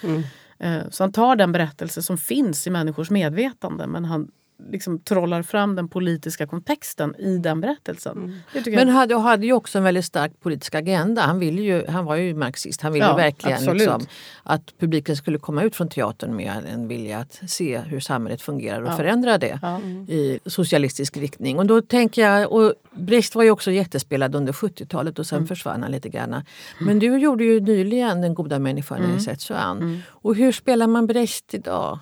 Eh, 0.59 0.79
Så 0.89 1.03
han 1.03 1.11
tar 1.11 1.35
den 1.35 1.51
berättelse 1.51 2.01
som 2.01 2.17
finns 2.17 2.67
i 2.67 2.69
människors 2.69 3.09
medvetande 3.09 3.87
men 3.87 4.05
han 4.05 4.31
liksom 4.71 4.99
trollar 4.99 5.41
fram 5.43 5.75
den 5.75 5.87
politiska 5.87 6.47
kontexten 6.47 7.15
i 7.15 7.37
den 7.37 7.61
berättelsen. 7.61 8.41
Tycker 8.53 8.71
Men 8.75 8.89
hade, 8.89 9.15
hade 9.17 9.45
ju 9.45 9.53
också 9.53 9.77
en 9.77 9.83
väldigt 9.83 10.05
stark 10.05 10.39
politisk 10.39 10.75
agenda. 10.75 11.21
Han, 11.21 11.39
ville 11.39 11.61
ju, 11.61 11.87
han 11.87 12.05
var 12.05 12.15
ju 12.15 12.33
marxist. 12.35 12.81
Han 12.81 12.93
ville 12.93 13.05
Ja, 13.05 13.15
verkligen 13.15 13.65
liksom, 13.77 14.05
att 14.43 14.73
publiken 14.79 15.15
skulle 15.15 15.39
komma 15.39 15.63
ut 15.63 15.75
från 15.75 15.89
teatern 15.89 16.35
med 16.35 16.65
en 16.73 16.87
vilja 16.87 17.17
att 17.19 17.41
se 17.47 17.77
hur 17.79 17.99
samhället 17.99 18.41
fungerar 18.41 18.81
och 18.81 18.89
Ja. 18.89 18.95
förändra 18.97 19.37
det 19.37 19.59
ja. 19.61 19.79
i 20.13 20.39
socialistisk 20.45 21.17
riktning. 21.17 21.59
Och 21.59 21.65
då 21.65 21.81
tänker 21.81 22.21
jag, 22.21 22.51
och 22.51 22.73
Brecht 22.91 23.35
var 23.35 23.43
ju 23.43 23.51
också 23.51 23.71
jättespelad 23.71 24.35
under 24.35 24.53
70-talet 24.53 25.19
och 25.19 25.25
sen 25.27 25.37
Mm. 25.37 25.47
försvann 25.47 25.83
han 25.83 25.91
lite 25.91 26.09
grann. 26.09 26.43
Men 26.81 26.99
du 26.99 27.17
gjorde 27.17 27.43
ju 27.43 27.59
nyligen 27.59 28.21
Den 28.21 28.33
goda 28.33 28.59
människan 28.59 29.03
Mm. 29.03 29.17
i 29.17 29.19
Setsuan. 29.19 30.01
Och 30.09 30.35
hur 30.35 30.51
spelar 30.51 30.87
man 30.87 31.07
Brecht 31.07 31.53
idag? 31.53 31.99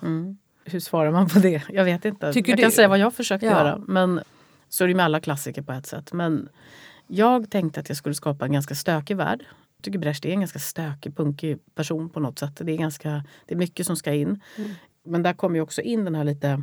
Hur 0.68 0.80
svarar 0.80 1.10
man 1.10 1.28
på 1.28 1.38
det? 1.38 1.62
Jag 1.68 1.84
vet 1.84 2.04
inte. 2.04 2.32
Tycker 2.32 2.52
jag 2.52 2.58
kan 2.58 2.70
du? 2.70 2.74
säga 2.74 2.88
vad 2.88 2.98
jag 2.98 3.14
försökt 3.14 3.42
Ja. 3.44 3.50
göra. 3.50 3.78
Men 3.86 4.20
så 4.68 4.84
är 4.84 4.88
det 4.88 4.94
med 4.94 5.04
alla 5.04 5.20
klassiker 5.20 5.62
på 5.62 5.72
ett 5.72 5.86
sätt. 5.86 6.12
Men 6.12 6.48
jag 7.06 7.50
tänkte 7.50 7.80
att 7.80 7.88
jag 7.88 7.96
skulle 7.98 8.14
skapa 8.14 8.44
en 8.44 8.52
ganska 8.52 8.74
stökig 8.74 9.16
värld. 9.16 9.44
Jag 9.76 9.82
tycker 9.84 9.98
Brecht 9.98 10.24
är 10.24 10.30
en 10.30 10.40
ganska 10.40 10.58
stökig, 10.58 11.16
punkig 11.16 11.58
person 11.74 12.08
på 12.10 12.20
något 12.20 12.38
sätt. 12.38 12.52
Det 12.60 12.72
är, 12.72 12.76
ganska, 12.76 13.24
det 13.46 13.54
är 13.54 13.58
mycket 13.58 13.86
som 13.86 13.96
ska 13.96 14.12
in. 14.12 14.40
Men 15.04 15.22
där 15.22 15.32
kommer 15.32 15.56
ju 15.56 15.62
också 15.62 15.82
in 15.82 16.04
den 16.04 16.14
här 16.14 16.24
lite 16.24 16.62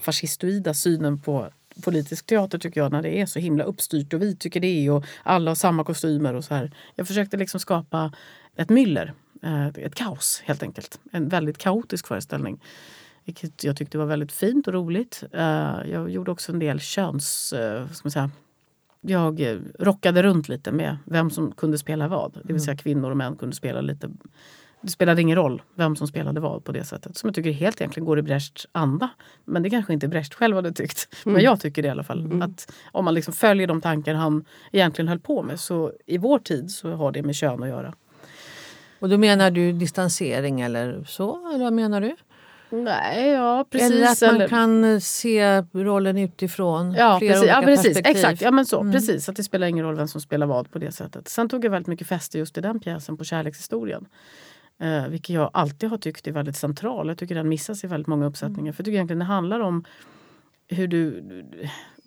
fascistoida 0.00 0.74
synen 0.74 1.18
på 1.20 1.48
politisk 1.84 2.26
teater 2.26 2.58
tycker 2.58 2.80
jag 2.80 2.92
när 2.92 3.02
det 3.02 3.20
är 3.20 3.26
så 3.26 3.38
himla 3.38 3.64
uppstyrt 3.64 4.12
och 4.14 4.22
vi 4.22 4.36
tycker 4.36 4.60
det 4.60 4.90
och 4.90 5.04
alla 5.22 5.50
har 5.50 5.54
samma 5.54 5.84
kostymer 5.84 6.34
och 6.34 6.44
så 6.44 6.54
här. 6.54 6.72
Jag 6.94 7.06
försökte 7.06 7.36
liksom 7.36 7.60
skapa 7.60 8.12
ett 8.56 8.68
myller, 8.68 9.12
eh, 9.42 9.66
ett 9.66 9.94
kaos 9.94 10.42
helt 10.44 10.62
enkelt. 10.62 11.00
En 11.12 11.28
väldigt 11.28 11.58
kaotisk 11.58 12.06
föreställning. 12.06 12.60
Vilket 13.26 13.64
jag 13.64 13.76
tyckte 13.76 13.98
var 13.98 14.06
väldigt 14.06 14.32
fint 14.32 14.66
och 14.66 14.72
roligt. 14.74 15.24
Eh, 15.32 15.76
Jag 15.90 16.10
gjorde 16.10 16.30
också 16.30 16.52
en 16.52 16.58
del 16.58 16.80
köns... 16.80 17.52
eh, 17.52 17.88
ska 17.88 18.06
man 18.06 18.10
säga, 18.10 18.30
jag 19.00 19.40
eh, 19.40 19.56
rockade 19.78 20.22
runt 20.22 20.48
lite 20.48 20.72
med 20.72 20.96
vem 21.04 21.30
som 21.30 21.52
kunde 21.52 21.78
spela 21.78 22.08
vad. 22.08 22.38
Det 22.44 22.52
vill 22.52 22.62
säga 22.62 22.76
kvinnor 22.76 23.10
och 23.10 23.16
män 23.16 23.36
kunde 23.36 23.56
spela 23.56 23.80
lite. 23.80 24.10
Det 24.80 24.90
spelade 24.90 25.22
ingen 25.22 25.36
roll 25.36 25.62
vem 25.74 25.96
som 25.96 26.08
spelade 26.08 26.40
vad 26.40 26.64
på 26.64 26.72
det 26.72 26.84
sättet. 26.84 27.16
Som 27.16 27.28
jag 27.28 27.34
tycker 27.34 27.50
helt 27.50 27.80
egentligen 27.80 28.04
går 28.04 28.18
i 28.18 28.22
Brechts 28.22 28.66
anda. 28.72 29.10
Men 29.44 29.62
det 29.62 29.70
kanske 29.70 29.92
inte 29.92 30.08
Brecht 30.08 30.34
själv 30.34 30.56
hade 30.56 30.72
tyckt. 30.72 31.14
Men 31.24 31.42
jag 31.42 31.60
tycker 31.60 31.82
det 31.82 31.88
i 31.88 31.90
alla 31.90 32.04
fall. 32.04 32.42
Att 32.42 32.72
om 32.92 33.04
man 33.04 33.14
liksom 33.14 33.34
följer 33.34 33.66
de 33.66 33.80
tankar 33.80 34.14
han 34.14 34.44
egentligen 34.72 35.08
höll 35.08 35.20
på 35.20 35.42
med 35.42 35.60
så 35.60 35.92
i 36.06 36.18
vår 36.18 36.38
tid 36.38 36.70
så 36.70 36.90
har 36.92 37.12
det 37.12 37.22
med 37.22 37.34
kön 37.34 37.62
att 37.62 37.68
göra. 37.68 37.94
Och 38.98 39.08
då 39.08 39.18
menar 39.18 39.50
du 39.50 39.72
distansering 39.72 40.60
eller 40.60 41.04
så? 41.04 41.48
Eller 41.54 41.64
vad 41.64 41.72
menar 41.72 42.00
du? 42.00 42.16
Nej, 42.70 43.28
ja 43.30 43.64
precis. 43.70 43.90
eller 43.90 44.06
att 44.06 44.20
man 44.22 44.34
eller- 44.34 44.48
kan 44.48 44.84
eh, 44.84 44.98
se 44.98 45.62
rollen 45.72 46.18
utifrån 46.18 46.92
Ja, 46.92 47.18
flera 47.18 47.32
precis, 47.32 47.48
ja, 47.48 47.56
olika 47.58 47.66
precis 47.66 47.84
perspektiv. 47.86 48.16
exakt. 48.16 48.42
Ja, 48.42 48.50
men 48.50 48.66
så, 48.66 48.92
precis. 48.92 49.28
Att 49.28 49.36
det 49.36 49.42
spelar 49.44 49.66
ingen 49.66 49.84
roll 49.84 49.96
vem 49.96 50.08
som 50.08 50.20
spelar 50.20 50.46
vad 50.46 50.70
på 50.70 50.78
det 50.78 50.92
sättet. 50.92 51.28
Sen 51.28 51.48
tog 51.48 51.64
jag 51.64 51.70
väldigt 51.70 51.86
mycket 51.88 52.06
fäste 52.06 52.38
just 52.38 52.58
i 52.58 52.60
den 52.60 52.80
pjäsen 52.80 53.16
på 53.16 53.24
kärlekshistorien. 53.24 54.06
Eh, 54.80 55.06
vilket 55.08 55.34
jag 55.34 55.50
alltid 55.52 55.90
har 55.90 55.98
tyckt 55.98 56.26
är 56.26 56.32
väldigt 56.32 56.56
central. 56.56 57.08
Jag 57.08 57.18
tycker 57.18 57.34
den 57.34 57.48
missas 57.48 57.84
i 57.84 57.86
väldigt 57.86 58.06
många 58.06 58.26
uppsättningar. 58.26 58.72
För 58.72 58.80
jag 58.80 58.84
tycker 58.84 58.96
egentligen 58.96 59.18
det 59.18 59.24
handlar 59.24 59.60
om 59.60 59.84
hur 60.68 60.86
du 60.88 61.24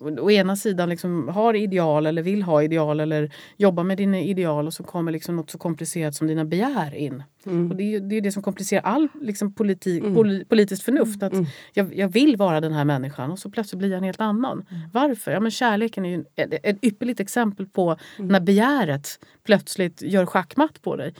å 0.00 0.30
ena 0.30 0.56
sidan 0.56 0.88
liksom 0.88 1.28
har 1.28 1.54
ideal 1.54 2.06
eller 2.06 2.22
vill 2.22 2.42
ha 2.42 2.62
ideal 2.62 3.00
eller 3.00 3.32
jobbar 3.56 3.84
med 3.84 3.98
dina 3.98 4.20
ideal 4.20 4.66
och 4.66 4.74
så 4.74 4.82
kommer 4.82 5.12
liksom 5.12 5.36
något 5.36 5.50
så 5.50 5.58
komplicerat 5.58 6.14
som 6.14 6.26
dina 6.26 6.44
begär 6.44 6.94
in. 6.94 7.22
Och 7.70 7.76
det 7.76 7.82
är 7.82 7.86
ju 7.86 8.00
det, 8.00 8.16
är 8.16 8.20
det 8.20 8.32
som 8.32 8.42
komplicerar 8.42 8.82
all 8.82 9.08
liksom 9.20 9.54
politi, 9.54 10.00
poli, 10.00 10.44
politiskt 10.44 10.82
förnuft. 10.82 11.22
Att 11.22 11.32
jag, 11.72 11.94
jag 11.94 12.08
vill 12.08 12.36
vara 12.36 12.60
den 12.60 12.72
här 12.72 12.84
människan 12.84 13.30
och 13.30 13.38
så 13.38 13.50
plötsligt 13.50 13.78
blir 13.78 13.90
jag 13.90 13.98
en 13.98 14.04
helt 14.04 14.20
annan. 14.20 14.64
Varför? 14.92 15.30
Ja, 15.30 15.40
men 15.40 15.50
kärleken 15.50 16.04
är 16.04 16.10
ju 16.10 16.24
ett, 16.36 16.54
ett 16.62 16.84
ypperligt 16.84 17.20
exempel 17.20 17.66
på 17.66 17.96
när 18.18 18.40
begäret 18.40 19.08
plötsligt 19.44 20.02
gör 20.02 20.26
schackmatt 20.26 20.82
på 20.82 20.96
dig. 20.96 21.14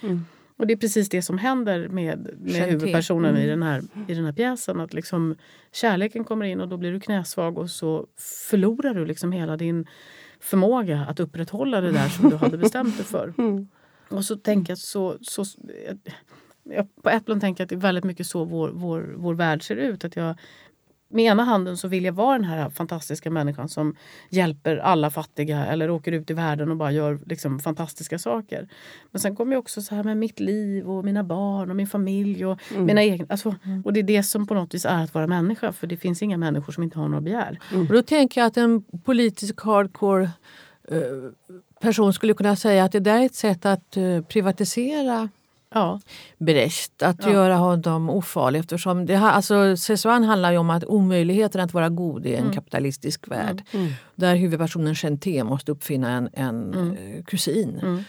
Och 0.61 0.67
det 0.67 0.73
är 0.73 0.77
precis 0.77 1.09
det 1.09 1.23
som 1.23 1.39
händer 1.39 1.89
med, 1.89 2.31
med 2.39 2.63
huvudpersonen 2.63 3.37
i, 3.37 3.47
den 3.47 3.63
här, 3.63 3.83
i 4.09 4.15
den 4.15 4.25
här 4.25 4.33
pjäsen. 4.33 4.81
Att 4.81 4.95
liksom 4.95 5.37
kärleken 5.73 6.25
kommer 6.25 6.47
in 6.47 6.61
och 6.61 6.69
då 6.69 6.77
blir 6.77 6.93
du 6.93 7.01
knäsvag 7.01 7.59
och 7.59 7.71
så 7.71 8.07
förlorar 8.51 8.95
du 8.95 9.07
liksom 9.07 9.33
hela 9.33 9.57
din 9.57 9.87
förmåga 10.41 11.07
att 11.09 11.21
upprätthålla 11.21 11.81
det 11.81 11.93
där 11.93 12.09
som 12.09 12.31
du 12.31 12.37
hade 12.37 12.59
bestämt 12.59 12.97
dig 12.97 13.07
för. 13.07 13.35
Och 14.09 14.25
så 14.25 14.37
tänker 14.37 14.71
jag 14.71 14.79
så... 14.79 15.17
så 15.21 15.45
jag, 16.65 17.03
på 17.03 17.11
ett 17.11 17.27
plan 17.27 17.41
tänker 17.41 17.61
jag 17.61 17.65
att 17.65 17.69
det 17.69 17.75
är 17.75 17.81
väldigt 17.81 18.05
mycket 18.05 18.27
så 18.27 18.45
vår, 18.45 18.69
vår, 18.69 19.15
vår 19.17 19.35
värld 19.35 19.67
ser 19.67 19.77
ut. 19.77 20.05
Att 20.05 20.17
jag, 20.17 20.35
med 21.11 21.25
ena 21.25 21.45
handen 21.45 21.77
så 21.77 21.89
vill 21.89 22.05
jag 22.05 22.13
vara 22.13 22.39
den 22.39 22.45
här 22.45 22.71
fantastiska 22.71 23.31
människan 23.31 23.69
som 23.69 23.95
hjälper 24.29 24.77
alla 24.77 25.11
fattiga 25.11 25.67
eller 25.67 25.91
åker 25.91 26.13
ut 26.13 26.31
i 26.31 26.35
världen 26.35 26.71
och 26.71 26.77
bara 26.77 26.93
gör 26.93 27.21
liksom 27.27 27.59
fantastiska 27.59 28.19
saker. 28.19 28.69
Men 29.11 29.21
sen 29.21 29.37
kommer 29.37 29.53
jag 29.53 29.61
också 29.61 29.83
så 29.83 29.95
här 29.95 30.05
med 30.05 30.17
mitt 30.17 30.41
liv 30.41 30.91
och 30.91 31.05
mina 31.05 31.25
barn 31.25 31.71
och 31.71 31.77
min 31.77 31.87
familj 31.87 32.47
och 32.47 32.59
mina 32.77 33.03
egna... 33.03 33.27
Alltså, 33.29 33.55
och 33.85 33.93
det 33.93 34.01
är 34.01 34.05
det 34.05 34.23
som 34.23 34.47
på 34.47 34.55
något 34.55 34.75
vis 34.75 34.85
är 34.85 35.05
att 35.05 35.15
vara 35.15 35.27
människa. 35.27 35.73
För 35.73 35.87
det 35.87 35.97
finns 35.97 36.23
inga 36.23 36.37
människor 36.37 36.73
som 36.73 36.83
inte 36.83 36.99
har 36.99 37.09
några 37.09 37.21
begär. 37.21 37.59
Och 37.75 37.95
då 37.95 38.03
tänker 38.03 38.41
jag 38.41 38.49
att 38.49 38.57
en 38.57 38.83
politisk 39.05 39.61
hardcore 39.61 40.31
eh, 40.89 41.01
person 41.81 42.13
skulle 42.13 42.35
kunna 42.35 42.57
säga 42.57 42.85
att 42.85 42.93
det 42.93 43.01
där 43.01 43.21
är 43.21 43.27
ett 43.27 43.35
sätt 43.35 43.67
att 43.67 43.97
eh, 43.97 44.23
privatisera 44.23 45.29
Ja, 45.75 46.01
Brecht, 46.39 47.03
att 47.03 47.25
Ja. 47.25 47.33
göra 47.33 47.57
honom 47.57 48.11
ofarlig. 48.11 48.59
Eftersom 48.61 49.07
det, 49.07 49.17
ha- 49.17 49.31
alltså, 49.31 49.77
Szechuan 49.77 50.25
handlar 50.25 50.53
ju 50.53 50.59
om 50.59 50.71
att 50.71 50.85
omöjligheten 50.85 51.61
att 51.61 51.75
vara 51.75 51.89
god 51.89 52.27
i 52.27 52.35
en 52.35 52.41
Mm. 52.43 52.53
kapitalistisk 52.55 53.29
värld. 53.31 53.63
Där 54.15 54.35
huvudpersonen 54.37 54.95
Chanté 54.95 55.45
måste 55.45 55.73
uppfinna 55.73 56.11
en, 56.11 56.29
en 56.33 56.75
eh, 56.97 57.25
kusin 57.25 57.79
Mm. 57.83 58.05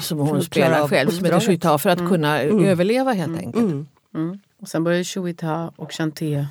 som 0.00 0.18
hon 0.18 0.42
spelar 0.42 0.88
själv, 0.88 1.10
som 1.10 1.24
heter. 1.24 1.40
Shuita, 1.40 1.78
för 1.78 1.90
att 1.90 1.98
kunna 2.08 2.40
överleva 2.42 3.12
helt 3.12 3.38
enkelt. 3.38 3.64
Mm. 3.64 3.86
Mm. 4.14 4.38
Och 4.60 4.68
sen 4.68 4.84
började 4.84 5.04
Shuita 5.04 5.72
och 5.76 5.92
Chanté 5.92 6.46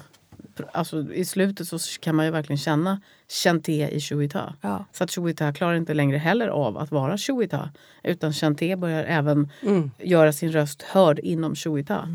alltså, 0.71 1.13
i 1.13 1.25
slutet 1.25 1.67
så 1.67 1.77
kan 1.99 2.15
man 2.15 2.25
ju 2.25 2.31
verkligen 2.31 2.57
känna 2.57 3.01
Chanté 3.43 3.89
i 3.89 3.99
Shuita. 4.01 4.55
Ja. 4.61 4.85
Så 4.91 5.03
att 5.03 5.11
Shuita 5.11 5.53
klarar 5.53 5.75
inte 5.75 5.93
längre 5.93 6.17
heller 6.17 6.47
av 6.47 6.77
att 6.77 6.91
vara 6.91 7.17
Shuita. 7.17 7.69
Utan 8.03 8.33
Chanté 8.33 8.75
börjar 8.75 9.03
även 9.03 9.49
Mm. 9.61 9.91
göra 9.99 10.33
sin 10.33 10.51
röst 10.51 10.81
hörd 10.81 11.19
inom 11.19 11.55
Shuita. 11.55 12.07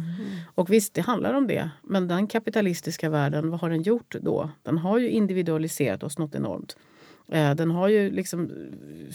Och 0.54 0.70
visst, 0.72 0.94
det 0.94 1.00
handlar 1.00 1.34
om 1.34 1.46
det. 1.46 1.70
Men 1.82 2.08
den 2.08 2.26
kapitalistiska 2.26 3.10
världen, 3.10 3.50
vad 3.50 3.60
har 3.60 3.70
den 3.70 3.82
gjort 3.82 4.14
då? 4.20 4.50
Den 4.62 4.78
har 4.78 4.98
ju 4.98 5.08
individualiserat 5.10 6.02
oss 6.02 6.18
något 6.18 6.34
enormt. 6.34 6.76
Eh, 7.32 7.54
Den 7.54 7.70
har 7.70 7.88
ju 7.88 8.10
liksom 8.10 8.50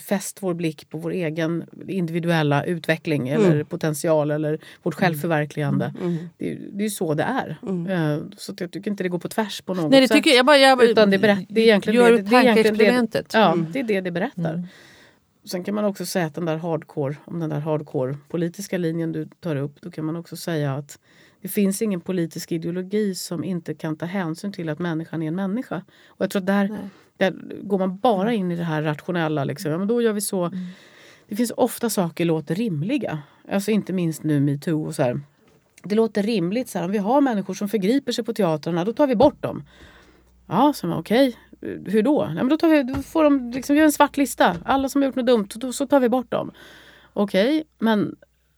fäst 0.08 0.38
vår 0.44 0.54
blick 0.54 0.90
på 0.90 0.98
vår 0.98 1.12
egen 1.12 1.64
individuella 1.88 2.64
utveckling 2.66 3.30
eller 3.30 3.64
potential 3.64 4.32
eller 4.32 4.60
vårt 4.84 4.94
självförverkligande. 4.94 5.94
Det, 6.38 6.52
är- 6.52 6.60
det 6.72 6.82
är 6.82 6.84
ju 6.84 6.90
så 6.90 7.14
det 7.14 7.24
är. 7.24 7.50
Eh, 7.90 8.24
Så 8.38 8.54
jag 8.60 8.72
tycker 8.72 8.92
inte 8.92 9.04
det 9.04 9.10
går 9.10 9.20
på 9.20 9.28
tvärs 9.30 9.62
på 9.62 9.74
något 9.74 9.92
Nej, 9.92 10.02
det 10.02 10.08
sätt. 10.08 10.16
tycker 10.18 10.32
jag 10.32 10.46
bara... 10.46 10.58
Jag, 10.58 10.84
Utan 10.84 11.10
det, 11.12 11.18
berätt, 11.20 11.46
det 11.50 11.62
är 11.62 11.66
egentligen 11.66 12.00
gör 12.02 12.12
det, 12.12 12.22
det, 12.22 12.36
är 12.36 12.42
egentligen 12.44 12.78
det, 13.12 13.24
ja, 13.34 13.58
det 13.74 13.80
är 13.80 13.84
det 13.84 14.02
det 14.02 14.12
berättar. 14.12 14.64
Sen 15.46 15.64
kan 15.64 15.76
man 15.76 15.86
också 15.86 16.06
säga 16.06 16.26
att 16.26 16.36
den 16.36 16.46
där 16.46 16.58
hardcore, 16.58 17.16
om 17.26 17.40
den 17.40 17.50
där 17.50 17.60
hardcore 17.60 18.18
politiska 18.30 18.78
linjen 18.78 19.12
du 19.12 19.28
tar 19.40 19.56
upp, 19.56 19.82
då 19.82 19.92
kan 19.92 20.06
man 20.06 20.16
också 20.16 20.36
säga 20.36 20.74
att 20.76 21.00
det 21.42 21.48
finns 21.48 21.82
ingen 21.82 22.02
politisk 22.02 22.52
ideologi 22.52 23.16
som 23.16 23.44
inte 23.44 23.74
kan 23.74 23.96
ta 23.98 24.06
hänsyn 24.06 24.52
till 24.54 24.70
att 24.70 24.80
människan 24.80 25.24
är 25.24 25.28
en 25.28 25.36
människa. 25.36 25.84
Och 26.08 26.22
jag 26.24 26.30
tror 26.30 26.42
där, 26.42 26.68
Nej. 26.70 26.80
Där 27.18 27.34
går 27.62 27.80
man 27.80 27.98
bara 27.98 28.34
in 28.34 28.52
i 28.52 28.56
det 28.56 28.64
här 28.64 28.82
rationella. 28.82 29.44
Liksom. 29.44 29.72
Ja, 29.72 29.78
men 29.78 29.88
då 29.88 30.02
gör 30.02 30.14
vi 30.14 30.22
så. 30.22 30.52
Det 31.28 31.36
finns 31.36 31.52
ofta 31.58 31.90
saker 31.90 32.26
låter 32.26 32.56
rimliga. 32.56 33.20
Alltså 33.52 33.72
inte 33.72 33.94
minst 33.94 34.24
nu 34.24 34.40
metoo 34.40 34.86
och 34.86 34.96
så 34.96 35.04
här. 35.04 35.22
Det 35.84 35.96
låter 35.96 36.24
rimligt. 36.24 36.70
Så 36.70 36.78
här, 36.78 36.86
om 36.86 36.92
vi 36.92 36.98
har 36.98 37.22
människor 37.22 37.54
som 37.54 37.70
förgriper 37.70 38.12
sig 38.12 38.24
på 38.24 38.34
teatrarna, 38.34 38.86
då 38.86 38.94
tar 38.94 39.08
vi 39.08 39.16
bort 39.16 39.42
dem. 39.42 39.64
Ja, 40.48 40.74
så 40.76 40.88
man, 40.88 41.00
okej. 41.00 41.38
Hur 41.62 42.02
då? 42.02 42.26
Nej, 42.26 42.36
men 42.36 42.50
då, 42.50 42.58
tar 42.58 42.70
vi, 42.70 42.84
då 42.84 42.96
får 43.02 43.24
de 43.24 43.52
liksom, 43.52 43.74
vi 43.74 43.80
har 43.80 43.86
en 43.86 43.92
svart 43.92 44.18
lista. 44.18 44.58
Alla 44.66 44.90
som 44.90 45.02
har 45.02 45.08
gjort 45.08 45.16
något 45.16 45.26
dumt, 45.26 45.48
då, 45.56 45.74
så 45.74 45.88
tar 45.88 46.00
vi 46.00 46.10
bort 46.10 46.32
dem. 46.32 46.52
Okej, 47.14 47.64
men 47.80 48.16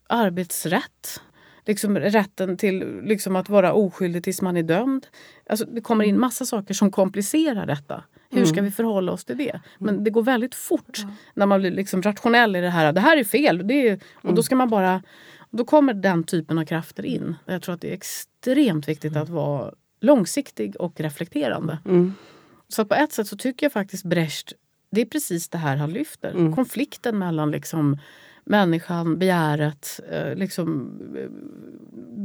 arbetsrätt? 0.08 1.22
Liksom 1.66 1.98
rätten 1.98 2.58
till 2.58 3.02
liksom, 3.04 3.36
att 3.36 3.50
vara 3.50 3.74
oskyldig 3.74 4.24
tills 4.24 4.42
man 4.42 4.58
är 4.58 4.64
dömd. 4.64 5.08
Alltså, 5.50 5.66
det 5.66 5.82
kommer 5.82 6.06
in 6.06 6.20
massa 6.20 6.46
saker 6.46 6.74
som 6.74 6.92
komplicerar 6.92 7.66
detta. 7.66 8.04
Hur 8.30 8.46
ska 8.46 8.62
vi 8.62 8.72
förhålla 8.72 9.12
oss 9.12 9.26
till 9.26 9.38
det? 9.38 9.60
Men 9.78 10.04
det 10.04 10.10
går 10.10 10.24
väldigt 10.24 10.56
fort 10.56 11.06
när 11.34 11.46
man 11.46 11.60
blir 11.60 11.72
liksom 11.72 12.02
rationell 12.02 12.56
i 12.56 12.62
det 12.62 12.70
här. 12.70 12.94
Det 12.94 13.02
här 13.02 13.18
är 13.18 13.24
fel. 13.24 13.68
Det 13.68 13.88
är, 13.90 14.00
och 14.16 14.34
då 14.34 14.44
ska 14.44 14.56
man 14.56 14.70
bara... 14.70 15.04
Då 15.50 15.66
kommer 15.66 15.94
den 15.94 16.24
typen 16.24 16.58
av 16.58 16.66
krafter 16.66 17.06
in. 17.06 17.36
Jag 17.46 17.62
tror 17.62 17.76
att 17.76 17.82
det 17.82 17.90
är 17.90 17.94
extremt 17.94 18.88
viktigt 18.88 19.16
att 19.16 19.30
vara 19.30 19.74
långsiktig 20.00 20.76
och 20.76 21.00
reflekterande. 21.00 21.78
Mm. 21.86 22.14
Så 22.68 22.86
på 22.86 22.96
ett 22.96 23.14
sätt 23.14 23.28
så 23.28 23.38
tycker 23.38 23.66
jag 23.66 23.74
faktiskt 23.74 24.04
Brecht, 24.04 24.54
det 24.92 25.02
är 25.02 25.06
precis 25.06 25.50
det 25.50 25.58
här 25.58 25.76
han 25.76 25.94
lyfter. 25.94 26.32
Mm. 26.32 26.56
Konflikten 26.56 27.18
mellan 27.18 27.52
liksom 27.52 27.98
människan, 28.44 29.20
begäret, 29.20 30.00
eh, 30.12 30.36
liksom, 30.36 31.00
eh, 31.18 31.30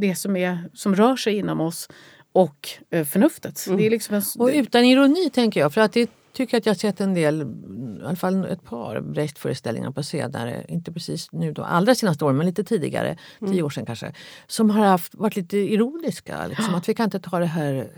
det 0.01 0.15
som, 0.15 0.37
är, 0.37 0.59
som 0.75 0.95
rör 0.95 1.17
sig 1.17 1.37
inom 1.37 1.61
oss 1.61 1.89
och 2.33 2.69
eh, 2.91 3.05
förnuftet. 3.05 3.65
Mm. 3.67 3.79
Det 3.79 3.87
är 3.87 3.91
liksom 3.91 4.15
en, 4.15 4.23
Och 4.39 4.49
utan 4.49 4.85
ironi 4.85 5.31
tänker 5.31 5.61
jag. 5.61 5.75
För 5.75 5.81
att 5.81 5.93
det 5.93 6.11
tycker 6.33 6.57
att 6.59 6.67
jag 6.67 6.71
har 6.75 6.79
sett 6.79 7.01
en 7.01 7.15
del, 7.15 7.43
i 7.43 8.05
alla 8.05 8.17
fall 8.17 8.45
ett 8.45 8.65
par 8.65 9.01
Brecht-föreställningar 9.01 9.91
på 9.91 10.03
senare, 10.03 10.65
inte 10.69 10.93
precis 10.93 11.33
nu 11.33 11.53
då, 11.53 11.63
allra 11.63 11.95
senaste 11.95 12.25
åren 12.25 12.37
men 12.37 12.47
lite 12.47 12.65
tidigare, 12.65 13.19
Mm. 13.41 13.53
tio 13.53 13.63
år 13.63 13.71
sedan 13.71 13.87
kanske, 13.87 14.13
som 14.47 14.71
har 14.71 14.87
haft, 14.87 15.15
varit 15.15 15.37
lite 15.37 15.57
ironiska. 15.59 16.47
Liksom, 16.47 16.75
att 16.75 16.89
vi 16.89 16.95
kan 16.95 17.05
inte 17.05 17.21
ta 17.21 17.39
det 17.39 17.47
här... 17.47 17.91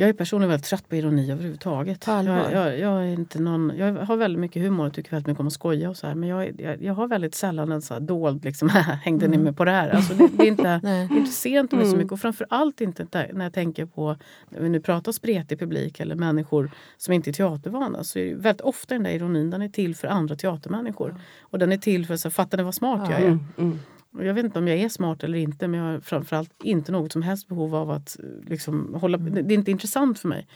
Jag 0.00 0.08
är 0.08 0.12
personligen 0.12 0.50
väldigt 0.50 0.66
trött 0.66 0.88
på 0.88 0.96
ironi 0.96 1.32
överhuvudtaget. 1.32 2.06
Jag, 2.06 2.26
jag, 2.26 2.78
jag, 2.78 3.02
är 3.02 3.12
inte 3.12 3.40
någon, 3.40 3.72
jag 3.76 3.92
har 3.92 4.16
väldigt 4.16 4.40
mycket 4.40 4.62
humor 4.62 4.86
och 4.86 4.94
tycker 4.94 5.10
väldigt 5.10 5.26
mycket 5.26 5.40
om 5.40 5.46
att 5.46 5.52
skoja. 5.52 5.90
och 5.90 5.96
så 5.96 6.06
här, 6.06 6.14
Men 6.14 6.28
jag, 6.28 6.60
jag, 6.60 6.82
jag 6.82 6.94
har 6.94 7.08
väldigt 7.08 7.34
sällan 7.34 7.72
en 7.72 7.82
så 7.82 7.94
här 7.94 8.00
dold, 8.00 8.44
liksom, 8.44 8.68
hängde 9.02 9.28
ni 9.28 9.38
med 9.38 9.56
på 9.56 9.64
det 9.64 9.70
här? 9.70 9.88
Alltså 9.88 10.14
det, 10.14 10.28
det 10.32 10.42
är 10.42 10.46
inte, 10.46 10.80
det 10.82 11.48
inte 11.48 11.76
mig 11.76 11.86
så 11.86 11.96
mycket. 11.96 12.12
Och 12.12 12.20
framförallt 12.20 12.80
inte 12.80 13.06
när 13.32 13.44
jag 13.44 13.52
tänker 13.52 13.86
på, 13.86 14.16
när 14.48 14.60
vi 14.60 14.68
nu 14.68 14.80
pratar 14.80 15.12
spretig 15.12 15.58
publik 15.58 16.00
eller 16.00 16.14
människor 16.14 16.70
som 16.96 17.14
inte 17.14 17.30
är 17.30 17.32
teatervana. 17.32 18.04
Så 18.04 18.18
är 18.18 18.24
det 18.24 18.34
väldigt 18.34 18.60
ofta 18.60 18.94
den 18.94 19.02
där 19.02 19.10
ironin, 19.10 19.50
den 19.50 19.62
är 19.62 19.68
till 19.68 19.94
för 19.94 20.08
andra 20.08 20.36
teatermänniskor. 20.36 21.14
Och 21.40 21.58
den 21.58 21.72
är 21.72 21.78
till 21.78 22.06
för, 22.06 22.16
så 22.16 22.28
här, 22.28 22.32
fattar 22.32 22.58
ni 22.58 22.64
vad 22.64 22.74
smart 22.74 23.10
jag 23.10 23.20
är? 23.20 23.38
Mm. 23.58 23.78
Mm. 24.12 24.20
Och 24.20 24.28
Jag 24.28 24.34
vet 24.34 24.44
inte 24.44 24.58
om 24.58 24.68
jag 24.68 24.78
är 24.78 24.88
smart 24.88 25.24
eller 25.24 25.38
inte 25.38 25.68
men 25.68 25.80
jag 25.80 25.92
har 25.92 26.00
framförallt 26.00 26.62
inte 26.62 26.92
något 26.92 27.12
som 27.12 27.22
helst 27.22 27.48
behov 27.48 27.74
av 27.74 27.90
att 27.90 28.16
liksom, 28.46 28.94
hålla... 28.94 29.18
Det 29.18 29.42
det 29.42 29.54
är 29.54 29.58
inte 29.58 29.70
intressant 29.70 30.18
för 30.18 30.28
mig. 30.28 30.46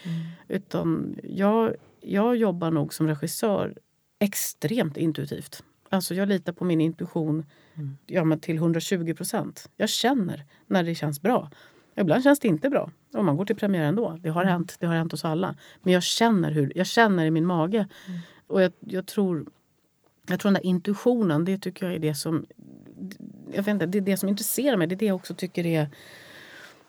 Utan 0.48 1.16
jag, 1.22 1.74
jag 2.00 2.36
jobbar 2.36 2.70
nog 2.70 2.94
som 2.94 3.08
regissör 3.08 3.78
extremt 4.18 4.96
intuitivt. 4.96 5.64
Alltså 5.88 6.14
jag 6.14 6.28
litar 6.28 6.52
på 6.52 6.64
min 6.64 6.80
intuition 6.80 7.44
ja, 8.06 8.24
men 8.24 8.40
till 8.40 8.56
120 8.56 9.14
procent. 9.14 9.70
Jag 9.76 9.88
känner 9.88 10.44
när 10.66 10.82
det 10.82 10.94
känns 10.94 11.22
bra. 11.22 11.50
Ibland 11.96 12.22
känns 12.22 12.40
det 12.40 12.48
inte 12.48 12.70
bra. 12.70 12.90
Om 13.14 13.26
man 13.26 13.36
går 13.36 13.44
till 13.44 13.56
premiär 13.56 13.84
ändå. 13.84 14.18
Det 14.20 14.28
har 14.28 14.44
hänt, 14.44 14.76
det 14.80 14.86
har 14.86 14.94
hänt 14.94 15.12
oss 15.12 15.24
alla. 15.24 15.54
Men 15.82 15.92
jag 15.92 16.02
känner, 16.02 16.50
hur, 16.50 16.72
jag 16.74 16.86
känner 16.86 17.26
i 17.26 17.30
min 17.30 17.46
mage. 17.46 17.88
Och 18.46 18.62
jag, 18.62 18.72
jag 18.80 19.06
tror 19.06 19.46
jag 20.26 20.40
tror 20.40 20.52
den 20.52 20.62
där 20.62 20.66
intuitionen, 20.66 21.44
det 21.44 21.58
tycker 21.58 21.86
jag 21.86 21.94
är 21.94 21.98
det 21.98 22.14
som 22.14 22.46
jag 23.46 23.62
vet 23.62 23.68
inte, 23.68 23.86
det 23.86 23.98
är 23.98 24.02
det 24.02 24.16
som 24.16 24.28
intresserar 24.28 24.76
mig. 24.76 24.86
Det 24.86 24.94
är 24.94 24.96
det 24.96 25.06
jag 25.06 25.16
också 25.16 25.34
tycker 25.34 25.66
är... 25.66 25.88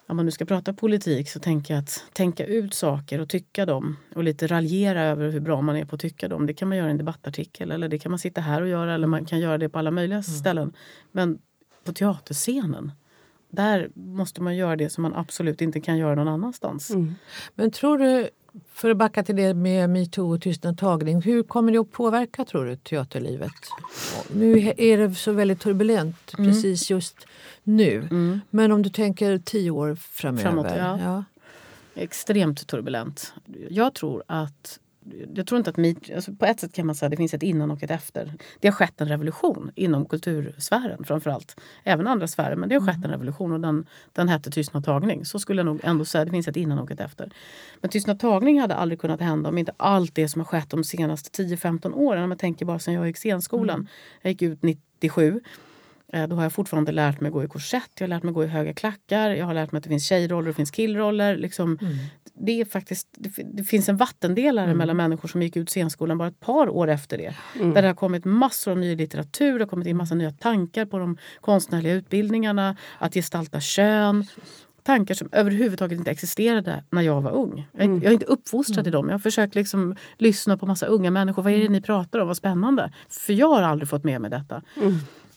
Om 0.07 0.15
man 0.17 0.25
nu 0.25 0.31
ska 0.31 0.45
prata 0.45 0.73
politik 0.73 1.29
så 1.29 1.39
tänker 1.39 1.73
jag 1.73 1.81
att 1.81 2.03
tänka 2.13 2.45
ut 2.45 2.73
saker 2.73 3.19
och 3.19 3.29
tycka 3.29 3.65
dem 3.65 3.97
och 4.15 4.23
lite 4.23 4.47
raljera 4.47 5.01
över 5.01 5.29
hur 5.29 5.39
bra 5.39 5.61
man 5.61 5.75
är 5.75 5.85
på 5.85 5.95
att 5.95 6.01
tycka 6.01 6.27
dem. 6.27 6.45
Det 6.45 6.53
kan 6.53 6.67
man 6.67 6.77
göra 6.77 6.87
i 6.87 6.91
en 6.91 6.97
debattartikel 6.97 7.71
eller 7.71 7.87
det 7.87 7.99
kan 7.99 8.11
man 8.11 8.19
sitta 8.19 8.41
här 8.41 8.61
och 8.61 8.67
göra 8.67 8.93
eller 8.93 9.07
man 9.07 9.25
kan 9.25 9.39
göra 9.39 9.57
det 9.57 9.69
på 9.69 9.79
alla 9.79 9.91
möjliga 9.91 10.23
ställen. 10.23 10.73
Men 11.11 11.39
på 11.83 11.93
teaterscenen, 11.93 12.91
där 13.49 13.89
måste 13.93 14.41
man 14.41 14.55
göra 14.55 14.75
det 14.75 14.89
som 14.89 15.01
man 15.01 15.13
absolut 15.15 15.61
inte 15.61 15.81
kan 15.81 15.97
göra 15.97 16.15
någon 16.15 16.27
annanstans. 16.27 16.91
Men 17.55 17.71
tror 17.71 17.97
du, 17.97 18.29
för 18.73 18.89
att 18.89 18.97
backa 18.97 19.23
till 19.23 19.35
det 19.35 19.53
med 19.53 19.89
metoo 19.89 20.33
och 20.33 20.41
tystnad 20.41 20.77
tagning, 20.77 21.21
hur 21.21 21.43
kommer 21.43 21.71
det 21.71 21.77
att 21.77 21.91
påverka 21.91 22.45
tror 22.45 22.65
du 22.65 22.75
teaterlivet? 22.75 23.51
Nu 24.33 24.73
är 24.77 24.97
det 24.97 25.15
så 25.15 25.31
väldigt 25.31 25.59
turbulent 25.59 26.31
precis 26.37 26.89
just 26.89 27.27
nu. 27.63 28.07
Men 28.49 28.71
om 28.71 28.81
du 28.81 28.89
tänker 28.89 29.37
tio 29.37 29.71
år 29.71 29.95
framöver. 29.95 30.43
Framåt, 30.43 30.67
ja. 30.77 30.99
ja. 30.99 31.23
extremt 31.95 32.67
turbulent. 32.67 33.33
Jag 33.69 33.93
tror 33.93 34.23
att 34.27 34.79
jag 35.35 35.47
tror 35.47 35.57
inte 35.57 35.69
att 35.69 36.11
alltså 36.15 36.33
på 36.33 36.45
ett 36.45 36.59
sätt 36.59 36.73
kan 36.73 36.85
man 36.85 36.95
säga 36.95 37.07
att 37.07 37.11
det 37.11 37.17
finns 37.17 37.33
ett 37.33 37.43
innan 37.43 37.71
och 37.71 37.83
ett 37.83 37.91
efter. 37.91 38.33
Det 38.59 38.67
har 38.67 38.75
skett 38.75 39.01
en 39.01 39.07
revolution 39.07 39.71
inom 39.75 40.05
kultursfären 40.05 41.03
framförallt. 41.03 41.59
Även 41.83 42.07
andra 42.07 42.27
sfärer, 42.27 42.55
men 42.55 42.69
det 42.69 42.75
har 42.75 42.87
skett 42.87 43.05
en 43.05 43.11
revolution 43.11 43.51
och 43.51 43.59
den, 43.59 43.85
den 44.13 44.29
hette 44.29 44.51
tystnad 44.51 44.85
tagning. 44.85 45.25
Så 45.25 45.39
skulle 45.39 45.59
jag 45.59 45.65
nog 45.65 45.79
ändå 45.83 46.05
säga, 46.05 46.25
det 46.25 46.31
finns 46.31 46.47
ett 46.47 46.55
innan 46.55 46.79
och 46.79 46.91
ett 46.91 46.99
efter. 46.99 47.31
Men 47.81 47.89
tystnad 47.89 48.19
tagning 48.19 48.59
hade 48.61 48.75
aldrig 48.75 49.01
kunnat 49.01 49.21
hända 49.21 49.49
om 49.49 49.57
inte 49.57 49.73
allt 49.77 50.15
det 50.15 50.29
som 50.29 50.39
har 50.41 50.45
skett 50.45 50.69
de 50.69 50.83
senaste 50.83 51.43
10-15 51.43 51.93
åren. 51.93 52.23
Om 52.23 52.31
jag 52.31 52.39
tänker 52.39 52.65
bara 52.65 52.79
sen 52.79 52.93
jag 52.93 53.07
gick 53.07 53.17
scenskolan. 53.17 53.87
Jag 54.21 54.31
gick 54.31 54.41
ut 54.41 54.63
97. 54.63 55.41
Eh, 56.13 56.27
Då 56.27 56.35
har 56.35 56.43
jag 56.43 56.53
fortfarande 56.53 56.91
lärt 56.91 57.21
mig 57.21 57.31
gå 57.31 57.43
i 57.43 57.47
korsett, 57.47 57.89
jag 57.99 58.03
har 58.03 58.09
lärt 58.09 58.23
mig 58.23 58.33
gå 58.33 58.43
i 58.43 58.47
höga 58.47 58.73
klackar, 58.73 59.29
jag 59.29 59.45
har 59.45 59.53
lärt 59.53 59.71
mig 59.71 59.77
att 59.77 59.83
det 59.83 59.89
finns 59.89 60.05
tjejroller 60.07 60.47
och 60.47 60.53
det 60.53 60.53
finns 60.53 60.71
killroller. 60.71 61.37
Liksom, 61.37 61.77
det, 62.39 62.61
är 62.61 62.65
faktiskt, 62.65 63.07
det, 63.11 63.29
det 63.53 63.63
finns 63.63 63.89
en 63.89 63.97
vattendelare 63.97 64.73
mellan 64.75 64.97
människor 64.97 65.27
som 65.29 65.41
gick 65.41 65.55
ut 65.55 65.69
scenskolan 65.69 66.17
bara 66.17 66.27
ett 66.27 66.39
par 66.39 66.69
år 66.69 66.87
efter 66.87 67.17
det. 67.17 67.35
Där 67.73 67.81
det 67.81 67.87
har 67.87 67.95
kommit 67.95 68.25
massor 68.25 68.71
av 68.71 68.77
ny 68.77 68.95
litteratur, 68.95 69.59
det 69.59 69.65
har 69.65 69.69
kommit 69.69 69.87
in 69.87 69.97
massa 69.97 70.15
nya 70.15 70.31
tankar 70.31 70.85
på 70.85 70.99
de 70.99 71.17
konstnärliga 71.41 71.93
utbildningarna, 71.93 72.75
att 72.99 73.13
gestalta 73.13 73.59
kön. 73.59 74.25
Tankar 74.83 75.15
som 75.15 75.29
överhuvudtaget 75.31 75.97
inte 75.99 76.11
existerade 76.11 76.83
när 76.89 77.01
jag 77.01 77.21
var 77.21 77.31
ung. 77.31 77.67
Jag, 77.71 77.81
är- 77.85 77.89
jag 77.93 78.03
är 78.05 78.11
inte 78.11 78.25
uppfostrad 78.25 78.87
i 78.87 78.89
dem. 78.89 79.07
Jag 79.09 79.13
har 79.13 79.19
försökt 79.19 79.55
liksom 79.55 79.95
lyssna 80.17 80.57
på 80.57 80.65
massa 80.65 80.85
unga 80.85 81.11
människor. 81.11 81.43
Vad 81.43 81.53
är 81.53 81.57
det 81.59 81.69
ni 81.69 81.81
pratar 81.81 82.19
om? 82.19 82.27
Vad 82.27 82.37
spännande. 82.37 82.91
För 83.09 83.33
jag 83.33 83.49
har 83.49 83.61
aldrig 83.61 83.89
fått 83.89 84.03
med 84.03 84.21
mig 84.21 84.29
detta. 84.31 84.61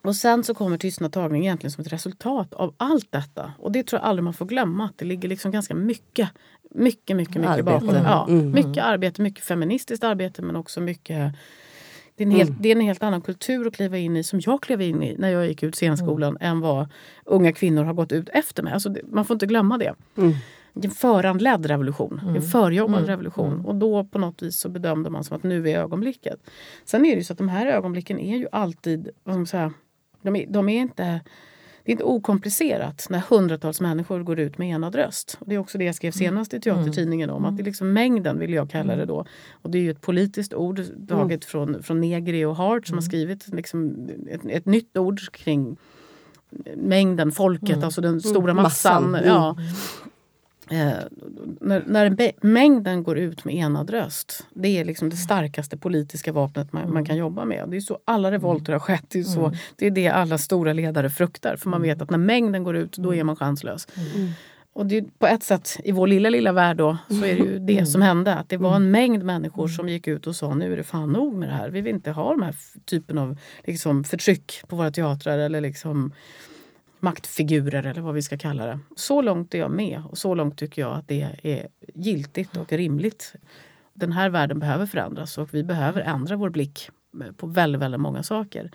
Och 0.02 0.16
sen 0.16 0.44
så 0.44 0.54
kommer 0.54 0.78
tystnad 0.78 1.12
tagning 1.12 1.42
egentligen 1.42 1.70
som 1.72 1.82
ett 1.84 1.92
resultat 1.92 2.54
av 2.54 2.74
allt 2.76 3.12
detta. 3.12 3.52
Och 3.58 3.72
det 3.72 3.82
tror 3.86 4.00
jag 4.00 4.08
aldrig 4.08 4.24
man 4.24 4.34
får 4.34 4.46
glömma. 4.46 4.84
Att 4.84 4.98
det 4.98 5.04
ligger 5.04 5.28
liksom 5.28 5.50
ganska 5.50 5.74
mycket, 5.74 6.28
mycket, 6.70 7.16
mycket, 7.16 7.34
mycket 7.34 7.50
Arbete. 7.50 7.62
bakom. 7.62 7.88
det. 7.88 8.02
Ja, 8.04 8.26
Mm. 8.28 8.50
Mycket 8.50 8.84
arbete, 8.84 9.22
mycket 9.22 9.44
feministiskt 9.44 10.04
arbete 10.04 10.42
men 10.42 10.56
också 10.56 10.80
mycket 10.80 11.32
det 12.16 12.24
är, 12.24 12.26
en 12.26 12.32
helt, 12.32 12.62
det 12.62 12.68
är 12.68 12.76
en 12.76 12.80
helt 12.80 13.02
annan 13.02 13.20
kultur 13.22 13.66
att 13.66 13.74
kliva 13.74 13.98
in 13.98 14.16
i 14.16 14.22
som 14.22 14.40
jag 14.42 14.62
klev 14.62 14.82
in 14.82 15.02
i 15.02 15.16
när 15.18 15.28
jag 15.28 15.46
gick 15.46 15.62
ut 15.62 15.74
scenskolan 15.74 16.36
än 16.40 16.60
vad 16.60 16.88
unga 17.24 17.52
kvinnor 17.52 17.84
har 17.84 17.94
gått 17.94 18.12
ut 18.12 18.28
efter 18.28 18.62
mig. 18.62 18.72
Alltså 18.72 18.88
det, 18.88 19.00
man 19.12 19.24
får 19.24 19.34
inte 19.34 19.46
glömma 19.46 19.78
det. 19.78 19.94
Mm. 20.16 20.32
Det 20.72 20.86
är 20.86 20.88
en 20.88 20.94
föranledd 20.94 21.66
revolution, 21.66 22.20
en 22.36 22.42
förjobbad 22.42 23.06
revolution. 23.06 23.66
Och 23.66 23.74
då 23.74 24.04
på 24.04 24.18
något 24.18 24.42
vis 24.42 24.58
så 24.58 24.68
bedömde 24.68 25.10
man 25.10 25.24
som 25.24 25.36
att 25.36 25.42
nu 25.42 25.68
är 25.70 25.78
ögonblicket. 25.78 26.40
Sen 26.84 27.06
är 27.06 27.10
det 27.10 27.16
ju 27.18 27.24
så 27.24 27.32
att 27.32 27.38
de 27.38 27.48
här 27.48 27.66
ögonblicken 27.66 28.18
är 28.18 28.36
ju 28.36 28.46
alltid, 28.52 29.08
vad 29.24 29.34
ska 29.34 29.38
man 29.38 29.46
säga, 29.46 29.72
de 30.22 30.36
är, 30.36 30.46
de 30.48 30.68
är 30.68 30.80
inte 30.80 31.20
det 31.86 31.90
är 31.90 31.92
inte 31.92 32.04
okomplicerat 32.04 33.06
när 33.10 33.18
hundratals 33.18 33.80
människor 33.80 34.22
går 34.22 34.38
ut 34.38 34.58
med 34.58 34.68
enad 34.68 34.94
röst. 34.94 35.36
Och 35.40 35.48
det 35.48 35.54
är 35.54 35.58
också 35.58 35.78
det 35.78 35.84
jag 35.84 35.94
skrev 35.94 36.10
senast 36.12 36.54
i 36.54 36.60
Teatertidningen 36.60 37.30
om. 37.30 37.44
Att 37.44 37.56
det 37.56 37.62
är 37.62 37.64
liksom 37.64 37.92
mängden 37.92 38.38
vill 38.38 38.52
jag 38.52 38.70
kalla 38.70 38.96
det 38.96 39.04
då. 39.04 39.26
Och 39.62 39.70
det 39.70 39.78
är 39.78 39.82
ju 39.82 39.90
ett 39.90 40.00
politiskt 40.00 40.54
ord 40.54 40.80
taget 41.08 41.44
från, 41.44 41.82
från 41.82 42.00
Negri 42.00 42.44
och 42.44 42.56
Hart 42.56 42.86
som 42.86 42.96
har 42.96 43.02
skrivit 43.02 43.48
liksom 43.48 44.08
ett, 44.30 44.40
ett 44.46 44.66
nytt 44.66 44.96
ord 44.96 45.20
kring 45.32 45.76
mängden, 46.76 47.32
folket, 47.32 47.70
Mm. 47.70 47.84
alltså 47.84 48.00
den 48.00 48.20
stora 48.20 48.54
massan. 48.54 49.10
Massan. 49.10 49.26
Ja. 49.26 49.56
Eh, 50.70 50.92
när 51.60 51.84
när 51.86 52.32
mängden 52.46 53.02
går 53.02 53.18
ut 53.18 53.44
med 53.44 53.54
enad 53.54 53.90
röst, 53.90 54.46
det 54.54 54.68
är 54.68 54.84
liksom 54.84 55.10
det 55.10 55.16
starkaste 55.16 55.76
politiska 55.76 56.32
vapnet 56.32 56.72
man, 56.72 56.92
man 56.92 57.04
kan 57.04 57.16
jobba 57.16 57.44
med. 57.44 57.68
Det 57.68 57.76
är 57.76 57.80
så 57.80 57.98
alla 58.04 58.30
revolter 58.30 58.72
har 58.72 58.80
skett. 58.80 59.04
Det 59.08 59.18
är, 59.18 59.22
så, 59.22 59.52
det 59.76 59.86
är 59.86 59.90
det 59.90 60.08
alla 60.08 60.38
stora 60.38 60.72
ledare 60.72 61.10
fruktar. 61.10 61.56
För 61.56 61.70
man 61.70 61.82
vet 61.82 62.02
att 62.02 62.10
när 62.10 62.18
mängden 62.18 62.64
går 62.64 62.76
ut, 62.76 62.96
då 62.96 63.14
är 63.14 63.24
man 63.24 63.36
chanslös. 63.36 63.88
Och 64.72 64.86
det 64.86 64.96
är 64.96 65.04
på 65.18 65.26
ett 65.26 65.42
sätt, 65.42 65.80
i 65.84 65.92
vår 65.92 66.06
lilla, 66.06 66.30
lilla 66.30 66.52
värld 66.52 66.76
då, 66.76 66.96
så 67.08 67.24
är 67.24 67.36
det 67.36 67.44
ju 67.44 67.58
det 67.58 67.86
som 67.86 68.02
hände. 68.02 68.34
Att 68.34 68.48
det 68.48 68.56
var 68.56 68.76
en 68.76 68.90
mängd 68.90 69.22
människor 69.22 69.68
som 69.68 69.88
gick 69.88 70.06
ut 70.06 70.26
och 70.26 70.36
sa 70.36 70.54
nu 70.54 70.72
är 70.72 70.76
det 70.76 70.82
fan 70.82 71.12
nog 71.12 71.34
med 71.34 71.48
det 71.48 71.54
här. 71.54 71.70
Vi 71.70 71.80
vill 71.80 71.94
inte 71.94 72.10
ha 72.10 72.30
den 72.30 72.42
här 72.42 72.54
typen 72.84 73.18
av 73.18 73.38
liksom, 73.64 74.04
förtryck 74.04 74.62
på 74.68 74.76
våra 74.76 74.90
teatrar 74.90 75.38
eller 75.38 75.60
liksom 75.60 76.12
maktfigurer 77.06 77.86
eller 77.86 78.00
vad 78.00 78.14
vi 78.14 78.22
ska 78.22 78.38
kalla 78.38 78.66
det. 78.66 78.78
Så 78.96 79.22
långt 79.22 79.54
är 79.54 79.58
jag 79.58 79.70
med 79.70 80.02
och 80.10 80.18
så 80.18 80.34
långt 80.34 80.58
tycker 80.58 80.82
jag 80.82 80.92
att 80.92 81.08
det 81.08 81.28
är 81.42 81.68
giltigt 81.94 82.56
och 82.56 82.72
rimligt. 82.72 83.34
Den 83.94 84.12
här 84.12 84.30
världen 84.30 84.58
behöver 84.58 84.86
förändras 84.86 85.38
och 85.38 85.54
vi 85.54 85.64
behöver 85.64 86.00
ändra 86.00 86.36
vår 86.36 86.50
blick 86.50 86.90
på 87.36 87.46
väldigt, 87.46 87.82
väldigt 87.82 88.00
många 88.00 88.22
saker. 88.22 88.70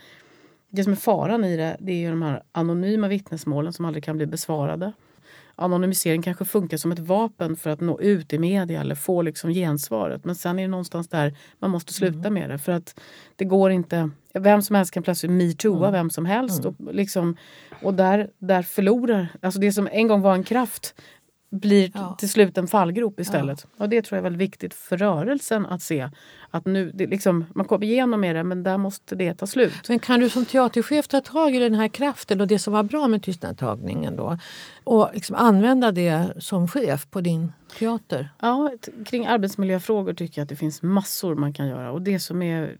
Det 0.69 0.83
som 0.83 0.91
är 0.91 0.97
faran 0.97 1.43
i 1.43 1.57
det, 1.57 1.77
det 1.79 1.91
är 1.91 1.97
ju 1.97 2.09
de 2.09 2.21
här 2.21 2.43
anonyma 2.51 3.07
vittnesmålen 3.07 3.73
som 3.73 3.85
aldrig 3.85 4.03
kan 4.03 4.17
bli 4.17 4.25
besvarade. 4.25 4.91
Anonymisering 5.61 6.21
kanske 6.21 6.45
funkar 6.45 6.77
som 6.77 6.91
ett 6.91 6.99
vapen 6.99 7.55
för 7.55 7.69
att 7.69 7.79
nå 7.79 8.01
ut 8.01 8.33
i 8.33 8.39
media 8.39 8.81
eller 8.81 8.95
få 8.95 9.21
liksom 9.21 9.49
gensvaret. 9.49 10.25
Men 10.25 10.35
sen 10.35 10.59
är 10.59 10.63
det 10.63 10.67
någonstans 10.67 11.07
där 11.07 11.37
man 11.59 11.71
måste 11.71 11.93
sluta 11.93 12.29
med 12.29 12.49
det. 12.49 12.57
För 12.57 12.71
att 12.71 12.99
det 13.35 13.45
går 13.45 13.71
inte... 13.71 14.09
Vem 14.33 14.61
som 14.61 14.75
helst 14.75 14.93
kan 14.93 15.03
plötsligt 15.03 15.31
metooa 15.31 15.91
vem 15.91 16.09
som 16.09 16.25
helst. 16.25 16.65
Och, 16.65 16.75
liksom, 16.91 17.37
och 17.81 17.93
där, 17.93 18.29
där 18.39 18.61
förlorar... 18.61 19.27
Alltså 19.41 19.59
det 19.59 19.71
som 19.71 19.89
en 19.91 20.07
gång 20.07 20.21
var 20.21 20.33
en 20.33 20.43
kraft 20.43 20.95
blir 21.51 21.91
Ja. 21.93 22.15
till 22.19 22.29
slut 22.29 22.57
en 22.57 22.67
fallgrop 22.67 23.19
istället. 23.19 23.67
Och 23.77 23.89
det 23.89 24.01
tror 24.01 24.15
jag 24.17 24.19
är 24.19 24.23
väldigt 24.23 24.41
viktigt 24.41 24.73
för 24.73 24.97
rörelsen 24.97 25.65
att 25.65 25.81
se. 25.81 26.09
Att 26.49 26.65
nu, 26.65 26.91
det 26.93 27.07
liksom, 27.07 27.45
man 27.55 27.65
kommer 27.65 27.85
igenom 27.85 28.21
med 28.21 28.35
det 28.35 28.43
men 28.43 28.63
där 28.63 28.77
måste 28.77 29.15
det 29.15 29.33
ta 29.33 29.47
slut. 29.47 29.89
Men 29.89 29.99
kan 29.99 30.19
du 30.19 30.29
som 30.29 30.45
teaterchef 30.45 31.07
ta 31.07 31.21
tag 31.21 31.55
i 31.55 31.59
den 31.59 31.73
här 31.73 31.87
kraften 31.87 32.41
och 32.41 32.47
det 32.47 32.59
som 32.59 32.73
var 32.73 32.83
bra 32.83 33.07
med 33.07 33.23
tystnadtagningen 33.23 34.15
då 34.15 34.37
och 34.83 35.09
liksom 35.13 35.35
använda 35.35 35.91
det 35.91 36.33
som 36.39 36.67
chef 36.67 37.07
på 37.09 37.21
din 37.21 37.53
teater? 37.79 38.29
Ja, 38.39 38.71
kring 39.05 39.25
arbetsmiljöfrågor 39.25 40.13
tycker 40.13 40.41
jag 40.41 40.45
att 40.45 40.49
det 40.49 40.55
finns 40.55 40.81
massor 40.81 41.35
man 41.35 41.53
kan 41.53 41.67
göra. 41.67 41.91
Och 41.91 42.01
det 42.01 42.19
som 42.19 42.41
är 42.41 42.77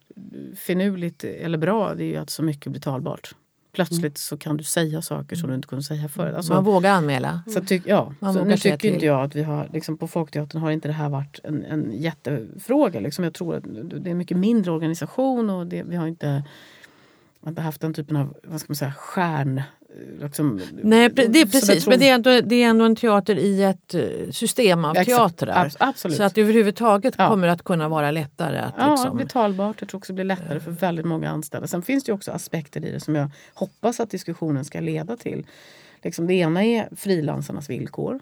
finurligt 0.55 1.24
eller 1.24 1.57
bra 1.57 1.93
det 1.95 2.03
är 2.03 2.07
ju 2.07 2.17
att 2.17 2.30
så 2.30 2.43
mycket 2.43 2.72
blir 2.72 2.82
talbart. 2.82 3.36
Plötsligt 3.72 4.17
så 4.17 4.38
kan 4.38 4.57
du 4.57 4.63
säga 4.63 5.01
saker 5.01 5.36
som 5.36 5.49
du 5.49 5.55
inte 5.55 5.67
kunde 5.67 5.84
säga 5.84 6.09
förut. 6.09 6.36
Alltså, 6.36 6.53
Man 6.53 6.63
vågar 6.63 6.91
anmäla. 6.91 7.43
så 7.47 7.61
tyck, 7.61 7.84
ja, 7.86 8.13
Man 8.19 8.34
så 8.34 8.43
nu 8.43 8.57
tycker 8.57 8.93
inte 8.93 9.05
jag 9.05 9.24
att 9.24 9.36
vi 9.36 9.43
har, 9.43 9.69
liksom 9.74 9.97
på 9.97 10.07
Folkteatern 10.07 10.61
har 10.61 10.72
inte 10.72 10.88
det 10.88 10.93
här 10.93 11.09
varit 11.09 11.39
en, 11.43 11.65
en 11.65 11.91
jättefråga. 11.91 12.99
Liksom. 12.99 13.24
Jag 13.24 13.34
tror 13.34 13.55
att 13.55 13.63
det 13.63 14.09
är 14.09 14.11
en 14.11 14.17
mycket 14.17 14.38
mindre 14.38 14.72
organisation 14.72 15.49
och 15.49 15.67
det, 15.67 15.84
vi 15.84 15.95
har 15.95 16.07
inte, 16.07 16.43
inte 17.47 17.61
haft 17.61 17.82
den 17.82 17.93
typen 17.93 18.15
av 18.15 18.38
vad 18.43 18.59
ska 18.59 18.72
man 18.72 18.76
säga, 18.76 18.93
stjärn... 18.93 19.61
Liksom, 20.21 20.61
Nej, 20.83 21.09
det 21.09 21.41
är 21.41 21.45
precis. 21.45 21.87
Men 21.87 21.99
det 21.99 22.09
är, 22.09 22.13
ändå, 22.15 22.41
det 22.41 22.55
är 22.63 22.67
ändå 22.69 22.85
en 22.85 22.95
teater 22.95 23.35
i 23.35 23.63
ett 23.63 23.93
eh, 23.93 24.01
system 24.31 24.85
av 24.85 24.97
Exakt, 24.97 25.37
teatrar. 25.37 25.65
abs- 25.65 25.75
absolut. 25.79 26.17
Så 26.17 26.23
att 26.23 26.35
det 26.35 26.41
överhuvudtaget 26.41 27.15
Ja. 27.17 27.27
kommer 27.27 27.47
att 27.47 27.63
kunna 27.63 27.89
vara 27.89 28.11
lättare 28.11 28.57
att 28.59 28.73
Ja, 28.77 28.85
det 28.85 28.91
liksom... 28.91 29.17
blir 29.17 29.25
talbart. 29.27 29.75
Jag 29.79 29.89
tror 29.89 29.97
också 29.97 30.13
det 30.13 30.15
blir 30.15 30.25
lättare 30.25 30.59
för 30.59 30.71
väldigt 30.71 31.05
många 31.05 31.29
anställda. 31.29 31.67
Sen 31.67 31.81
finns 31.81 32.03
det 32.03 32.13
också 32.13 32.31
aspekter 32.31 32.85
i 32.85 32.91
det 32.91 32.99
som 32.99 33.15
jag 33.15 33.29
hoppas 33.53 33.99
att 33.99 34.09
diskussionen 34.11 34.65
ska 34.65 34.79
leda 34.79 35.17
till. 35.17 35.45
Liksom 36.03 36.27
det 36.27 36.33
ena 36.33 36.63
är 36.65 36.89
frilansarnas 36.95 37.69
villkor. 37.69 38.19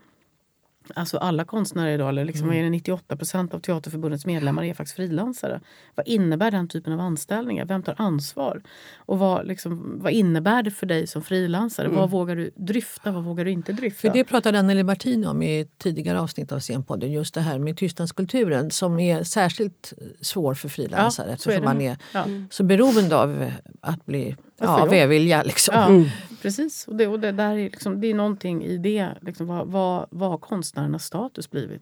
Alltså 0.95 1.17
alla 1.17 1.45
konstnärer 1.45 1.93
idag, 1.93 2.09
eller 2.09 2.25
liksom 2.25 2.45
Mm. 2.47 2.59
är 2.59 2.63
det 2.63 2.69
98 2.69 3.17
procent 3.17 3.53
av 3.53 3.59
Teaterförbundets 3.59 4.25
medlemmar 4.25 4.63
är 4.63 4.73
faktiskt 4.73 4.95
frilansare. 4.95 5.61
Vad 5.95 6.07
innebär 6.07 6.51
den 6.51 6.67
typen 6.67 6.93
av 6.93 6.99
anställningar? 6.99 7.65
Vem 7.65 7.83
tar 7.83 7.95
ansvar? 7.97 8.61
Och 8.97 9.19
vad, 9.19 9.47
liksom, 9.47 9.99
vad 10.01 10.11
innebär 10.11 10.63
det 10.63 10.71
för 10.71 10.85
dig 10.85 11.07
som 11.07 11.21
frilansare? 11.21 11.87
Vad 11.87 12.09
vågar 12.09 12.35
du 12.35 12.51
dryfta? 12.55 13.11
Vad 13.11 13.23
vågar 13.23 13.45
du 13.45 13.51
inte 13.51 13.71
dryfta? 13.73 14.07
Mm. 14.07 14.13
För 14.13 14.17
det 14.19 14.23
pratade 14.23 14.59
Anneli 14.59 14.83
Martin 14.83 15.25
om 15.25 15.41
i 15.43 15.67
tidigare 15.77 16.19
avsnitt 16.19 16.51
av 16.51 16.59
Scenpodden. 16.59 17.11
Just 17.11 17.33
det 17.33 17.41
här 17.41 17.59
med 17.59 17.77
tystnadskulturen 17.77 18.71
som 18.71 18.99
är 18.99 19.23
särskilt 19.23 19.93
svår 20.21 20.53
för 20.53 20.69
frilansare 20.69 21.27
Ja, 21.27 21.33
eftersom 21.33 21.63
man 21.63 21.81
är 21.81 21.97
Ja. 22.13 22.25
så 22.49 22.63
beroende 22.63 23.15
av 23.17 23.51
att 23.81 24.05
bli 24.05 24.35
ja, 24.67 24.79
jobb. 24.79 24.89
välvilja. 24.89 25.43
Liksom. 25.43 25.75
Ja, 25.75 26.11
precis. 26.41 26.87
Och 26.87 26.95
det, 26.95 27.07
och 27.07 27.19
det, 27.19 27.31
där 27.31 27.51
är 27.51 27.63
liksom, 27.63 28.01
det 28.01 28.07
är 28.07 28.13
någonting 28.13 28.63
i 28.65 28.77
det. 28.77 29.09
Liksom, 29.21 29.47
vad, 29.47 29.67
vad, 29.67 30.07
vad 30.09 30.29
har 30.29 30.37
konstnärernas 30.37 31.05
status 31.05 31.51
blivit? 31.51 31.81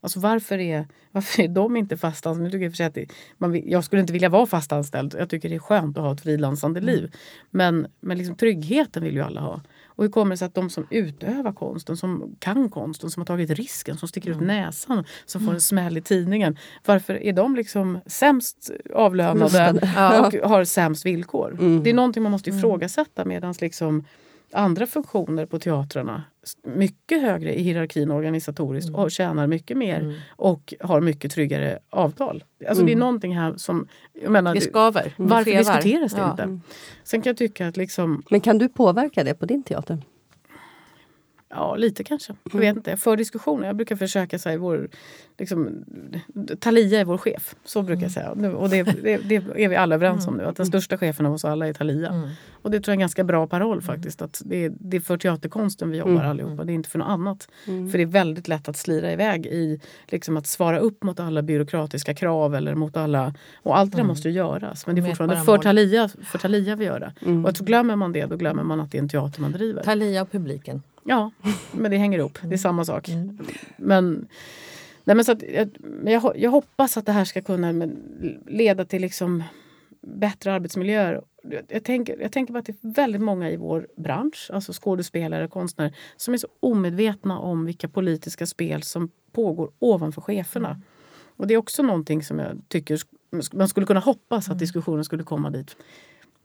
Alltså, 0.00 0.20
varför, 0.20 0.58
är, 0.58 0.86
varför 1.10 1.42
är 1.42 1.48
de 1.48 1.76
inte 1.76 1.96
fast 1.96 2.26
anställda? 2.26 2.44
Nu 2.44 2.50
tycker 2.50 2.58
jag, 2.62 2.66
i 2.66 2.68
och 2.68 2.72
för 2.72 2.76
sig 2.76 2.86
att 2.86 2.94
det, 2.94 3.06
man, 3.38 3.50
vill- 3.52 3.70
jag 3.70 3.84
skulle 3.84 4.00
inte 4.00 4.12
vilja 4.12 4.28
vara 4.28 4.46
fast 4.46 4.72
anställd. 4.72 5.14
Jag 5.18 5.30
tycker 5.30 5.48
det 5.48 5.54
är 5.54 5.58
skönt 5.58 5.98
att 5.98 6.04
ha 6.04 6.12
ett 6.12 6.20
frilansande 6.20 6.80
liv. 6.80 7.12
Men, 7.50 7.86
men 8.00 8.18
liksom, 8.18 8.36
tryggheten 8.36 9.02
vill 9.02 9.14
ju 9.14 9.20
alla 9.22 9.40
ha. 9.40 9.60
Och 9.96 10.04
hur 10.04 10.10
kommer 10.10 10.30
det 10.30 10.36
sig 10.36 10.46
att 10.46 10.54
de 10.54 10.70
som 10.70 10.86
utövar 10.90 11.52
konsten, 11.52 11.96
som 11.96 12.36
kan 12.38 12.68
konsten, 12.68 13.10
som 13.10 13.20
har 13.20 13.26
tagit 13.26 13.50
risken, 13.50 13.96
som 13.96 14.08
sticker 14.08 14.30
ut 14.30 14.40
näsan, 14.40 15.04
som 15.24 15.40
får 15.46 15.52
en 15.54 15.60
smäll 15.60 15.96
i 15.96 16.00
tidningen. 16.00 16.58
Varför 16.86 17.14
är 17.14 17.32
de 17.32 17.56
liksom 17.56 18.00
sämst 18.06 18.70
avlönade 18.94 19.70
och 20.42 20.50
har 20.50 20.64
sämst 20.64 21.06
villkor? 21.06 21.56
Det 21.82 21.90
är 21.90 21.94
någonting 21.94 22.22
man 22.22 22.32
måste 22.32 22.50
ifrågasätta 22.50 23.24
medan 23.24 23.54
liksom 23.60 24.04
andra 24.52 24.86
funktioner 24.86 25.46
på 25.46 25.58
teatrarna 25.58 26.24
mycket 26.62 27.22
högre 27.22 27.54
i 27.54 27.62
hierarkin 27.62 28.10
organisatoriskt 28.10 28.90
och 28.94 29.10
tjänar 29.10 29.46
mycket 29.46 29.76
mer 29.76 30.22
och 30.36 30.74
har 30.80 31.00
mycket 31.00 31.32
tryggare 31.32 31.78
avtal. 31.90 32.44
Alltså 32.68 32.84
Det 32.84 32.92
är 32.92 32.96
någonting 32.96 33.36
här 33.36 33.54
som... 33.56 33.88
Jag 34.22 34.32
menar, 34.32 34.54
Det 34.54 34.60
skaver. 34.60 35.14
Varför 35.16 35.50
diskuteras 35.58 36.12
det 36.12 36.18
Ja. 36.20 36.30
inte? 36.30 36.58
Sen 37.04 37.22
kan 37.22 37.30
jag 37.30 37.36
tycka 37.36 37.68
att 37.68 37.76
liksom, 37.76 38.22
Men 38.30 38.40
kan 38.40 38.58
du 38.58 38.68
påverka 38.68 39.24
det 39.24 39.34
på 39.34 39.46
din 39.46 39.62
teater? 39.62 39.98
Ja, 41.54 41.76
lite 41.76 42.04
kanske. 42.04 42.34
Jag 42.52 42.60
vet 42.60 42.76
inte. 42.76 42.96
För 42.96 43.16
diskussioner. 43.16 43.66
Jag 43.66 43.76
brukar 43.76 43.96
försöka 43.96 44.38
säga 44.38 44.58
vår... 44.58 44.88
Liksom, 45.38 45.84
Talia 46.60 47.00
är 47.00 47.04
vår 47.04 47.18
chef. 47.18 47.54
Så 47.64 47.82
brukar 47.82 48.02
jag 48.02 48.10
säga. 48.10 48.34
Nu- 48.36 48.54
Och 48.54 48.68
det, 48.70 48.82
det, 48.82 49.16
det 49.16 49.34
är 49.36 49.68
vi 49.68 49.76
alla 49.76 49.94
överens 49.94 50.26
om 50.28 50.34
nu. 50.36 50.44
Att 50.44 50.56
den 50.56 50.66
största 50.66 50.98
chefen 50.98 51.26
av 51.26 51.32
oss 51.34 51.44
alla 51.44 51.68
är 51.68 51.72
Talia. 51.72 52.30
Och 52.62 52.70
det 52.70 52.80
tror 52.80 52.92
jag 52.92 52.94
är 52.94 52.96
en 52.96 53.00
ganska 53.00 53.24
bra 53.24 53.46
paroll 53.46 53.82
faktiskt. 53.82 54.22
Att 54.22 54.42
det, 54.44 54.68
det 54.80 54.96
är 54.96 55.00
för 55.00 55.16
teaterkonsten 55.16 55.90
vi 55.90 55.98
jobbar 55.98 56.24
allihopa. 56.24 56.64
Det 56.64 56.72
är 56.72 56.74
inte 56.74 56.88
för 56.88 56.98
något 56.98 57.08
annat. 57.08 57.48
För 57.64 57.98
det 57.98 58.02
är 58.02 58.06
väldigt 58.06 58.48
lätt 58.48 58.68
att 58.68 58.76
slira 58.76 59.12
iväg 59.12 59.46
i 59.46 59.80
liksom 60.06 60.36
att 60.36 60.46
svara 60.46 60.78
upp 60.78 61.02
mot 61.02 61.20
alla 61.20 61.42
byråkratiska 61.42 62.14
krav. 62.14 62.54
Eller 62.54 62.74
mot 62.74 62.96
alla, 62.96 63.34
och 63.62 63.78
allt 63.78 63.90
det 63.90 63.96
där 63.96 64.04
måste 64.04 64.28
ju 64.28 64.34
göras. 64.34 64.86
Men 64.86 64.94
det 64.96 65.00
är 65.00 65.02
fortfarande 65.08 65.34
för. 65.44 65.58
Talia, 65.62 66.08
för 66.24 66.38
Talia 66.38 66.76
vi 66.76 66.84
gör 66.84 67.00
det. 67.00 67.12
Och 67.42 67.48
jag 67.48 67.54
tror, 67.54 67.66
glömmer 67.66 67.96
man 67.96 68.12
det, 68.12 68.26
då 68.26 68.36
glömmer 68.36 68.62
man 68.62 68.80
att 68.80 68.90
det 68.92 68.98
är 68.98 69.02
en 69.02 69.08
teater 69.08 69.40
man 69.40 69.52
driver. 69.52 69.82
Talia 69.82 70.22
och 70.22 70.30
publiken. 70.32 70.82
Ja, 71.04 71.30
men 71.72 71.90
det 71.90 71.96
hänger 71.96 72.18
ihop. 72.18 72.38
Det 72.42 72.54
är 72.54 72.58
samma 72.58 72.84
sak. 72.84 73.08
Men, 73.76 74.28
nej 75.04 75.16
men 75.16 75.24
så 75.24 75.32
att, 75.32 75.42
jag, 75.42 75.70
jag, 76.04 76.20
ho- 76.22 76.36
jag 76.36 76.50
hoppas 76.50 76.96
att 76.96 77.06
det 77.06 77.12
här 77.12 77.24
ska 77.24 77.40
kunna 77.42 77.88
leda 78.46 78.84
till 78.84 79.02
liksom 79.02 79.42
bättre 80.00 80.52
arbetsmiljöer. 80.52 81.22
Jag, 81.68 81.84
tänker, 81.84 82.18
jag 82.20 82.32
tänker 82.32 82.52
på 82.52 82.58
att 82.58 82.66
det 82.66 82.72
är 82.72 82.94
väldigt 82.94 83.22
många 83.22 83.50
i 83.50 83.56
vår 83.56 83.88
bransch, 83.96 84.50
alltså 84.52 84.72
skådespelare, 84.72 85.48
konstnärer, 85.48 85.96
som 86.16 86.34
är 86.34 86.38
så 86.38 86.48
omedvetna 86.60 87.38
om 87.38 87.64
vilka 87.64 87.88
politiska 87.88 88.46
spel 88.46 88.82
som 88.82 89.10
pågår 89.32 89.70
ovanför 89.78 90.20
cheferna. 90.20 90.80
Och 91.36 91.46
det 91.46 91.54
är 91.54 91.58
också 91.58 91.82
någonting 91.82 92.22
som 92.22 92.38
jag 92.38 92.60
tycker 92.68 92.98
man 93.52 93.68
skulle 93.68 93.86
kunna 93.86 94.00
hoppas 94.00 94.48
att 94.50 94.58
diskussionen 94.58 95.04
skulle 95.04 95.22
komma 95.22 95.50
dit. 95.50 95.76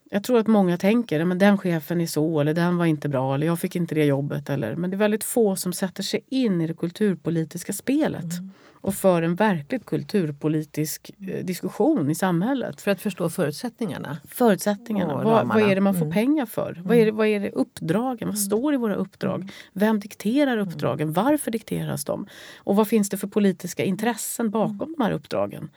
Jag 0.09 0.23
tror 0.23 0.39
att 0.39 0.47
många 0.47 0.77
tänker 0.77 1.25
men 1.25 1.37
den 1.37 1.57
chefen 1.57 2.01
är 2.01 2.07
så 2.07 2.39
eller 2.39 2.53
den 2.53 2.77
var 2.77 2.85
inte 2.85 3.09
bra 3.09 3.35
eller 3.35 3.47
jag 3.47 3.59
fick 3.59 3.75
inte 3.75 3.95
det 3.95 4.05
jobbet. 4.05 4.49
Eller, 4.49 4.75
men 4.75 4.89
det 4.89 4.95
är 4.95 4.97
väldigt 4.97 5.23
få 5.23 5.55
som 5.55 5.73
sätter 5.73 6.03
sig 6.03 6.25
in 6.29 6.61
i 6.61 6.67
det 6.67 6.73
kulturpolitiska 6.73 7.73
spelet. 7.73 8.33
Mm 8.33 8.51
och 8.81 8.93
för 8.95 9.21
en 9.21 9.35
verkligt 9.35 9.85
kulturpolitisk 9.85 11.11
eh, 11.19 11.45
diskussion 11.45 12.09
i 12.09 12.15
samhället. 12.15 12.81
För 12.81 12.91
att 12.91 13.01
förstå 13.01 13.29
förutsättningarna. 13.29 14.17
Förutsättningarna. 14.27 15.13
Vad, 15.23 15.47
vad 15.47 15.61
är 15.61 15.75
det 15.75 15.81
man 15.81 15.93
får 15.93 16.01
Mm. 16.05 16.13
pengar 16.13 16.45
för? 16.45 16.81
Vad 16.85 16.97
är, 16.97 17.05
det, 17.05 17.11
vad 17.11 17.27
är 17.27 17.39
det 17.39 17.51
uppdragen? 17.51 18.27
Vad 18.27 18.39
står 18.39 18.73
i 18.73 18.77
våra 18.77 18.95
uppdrag? 18.95 19.51
Vem 19.73 19.99
dikterar 19.99 20.57
uppdragen? 20.57 21.13
Varför 21.13 21.51
dikteras 21.51 22.05
de? 22.05 22.27
Och 22.57 22.75
vad 22.75 22.87
finns 22.87 23.09
det 23.09 23.17
för 23.17 23.27
politiska 23.27 23.83
intressen 23.83 24.49
bakom 24.49 24.95
de 24.97 25.03
här 25.03 25.11
uppdragen? 25.11 25.69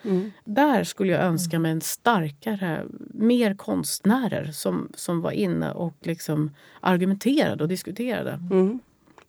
Där 0.44 0.84
skulle 0.84 1.12
jag 1.12 1.22
önska 1.22 1.58
mig 1.58 1.72
en 1.72 1.80
starkare, 1.80 2.84
mer 3.14 3.54
konstnärer 3.54 4.50
som, 4.52 4.88
som 4.94 5.20
var 5.20 5.30
inne 5.30 5.72
och 5.72 5.94
liksom 6.02 6.50
argumenterade 6.80 7.62
och 7.64 7.68
diskuterade. 7.68 8.38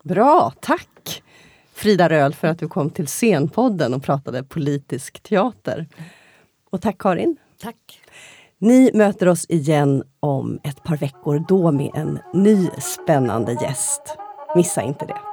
Bra, 0.04 0.54
tack! 0.62 1.24
Frida 1.74 2.10
Röhl 2.10 2.34
för 2.34 2.48
att 2.48 2.60
du 2.60 2.68
kom 2.68 2.90
till 2.90 3.08
Scenpodden 3.08 3.94
och 3.94 4.04
pratade 4.04 4.44
politisk 4.44 5.24
teater. 5.24 5.88
Och 6.70 6.82
tack 6.82 6.98
Karin! 6.98 7.38
Tack. 7.62 8.00
Ni 8.58 8.92
möter 8.94 9.28
oss 9.28 9.46
igen 9.50 10.04
om 10.20 10.60
ett 10.64 10.84
par 10.84 10.98
veckor, 10.98 11.46
då 11.48 11.72
med 11.72 11.92
en 11.94 12.20
ny 12.34 12.70
spännande 12.80 13.54
gäst. 13.54 14.02
Missa 14.56 14.82
inte 14.82 15.06
det. 15.06 15.33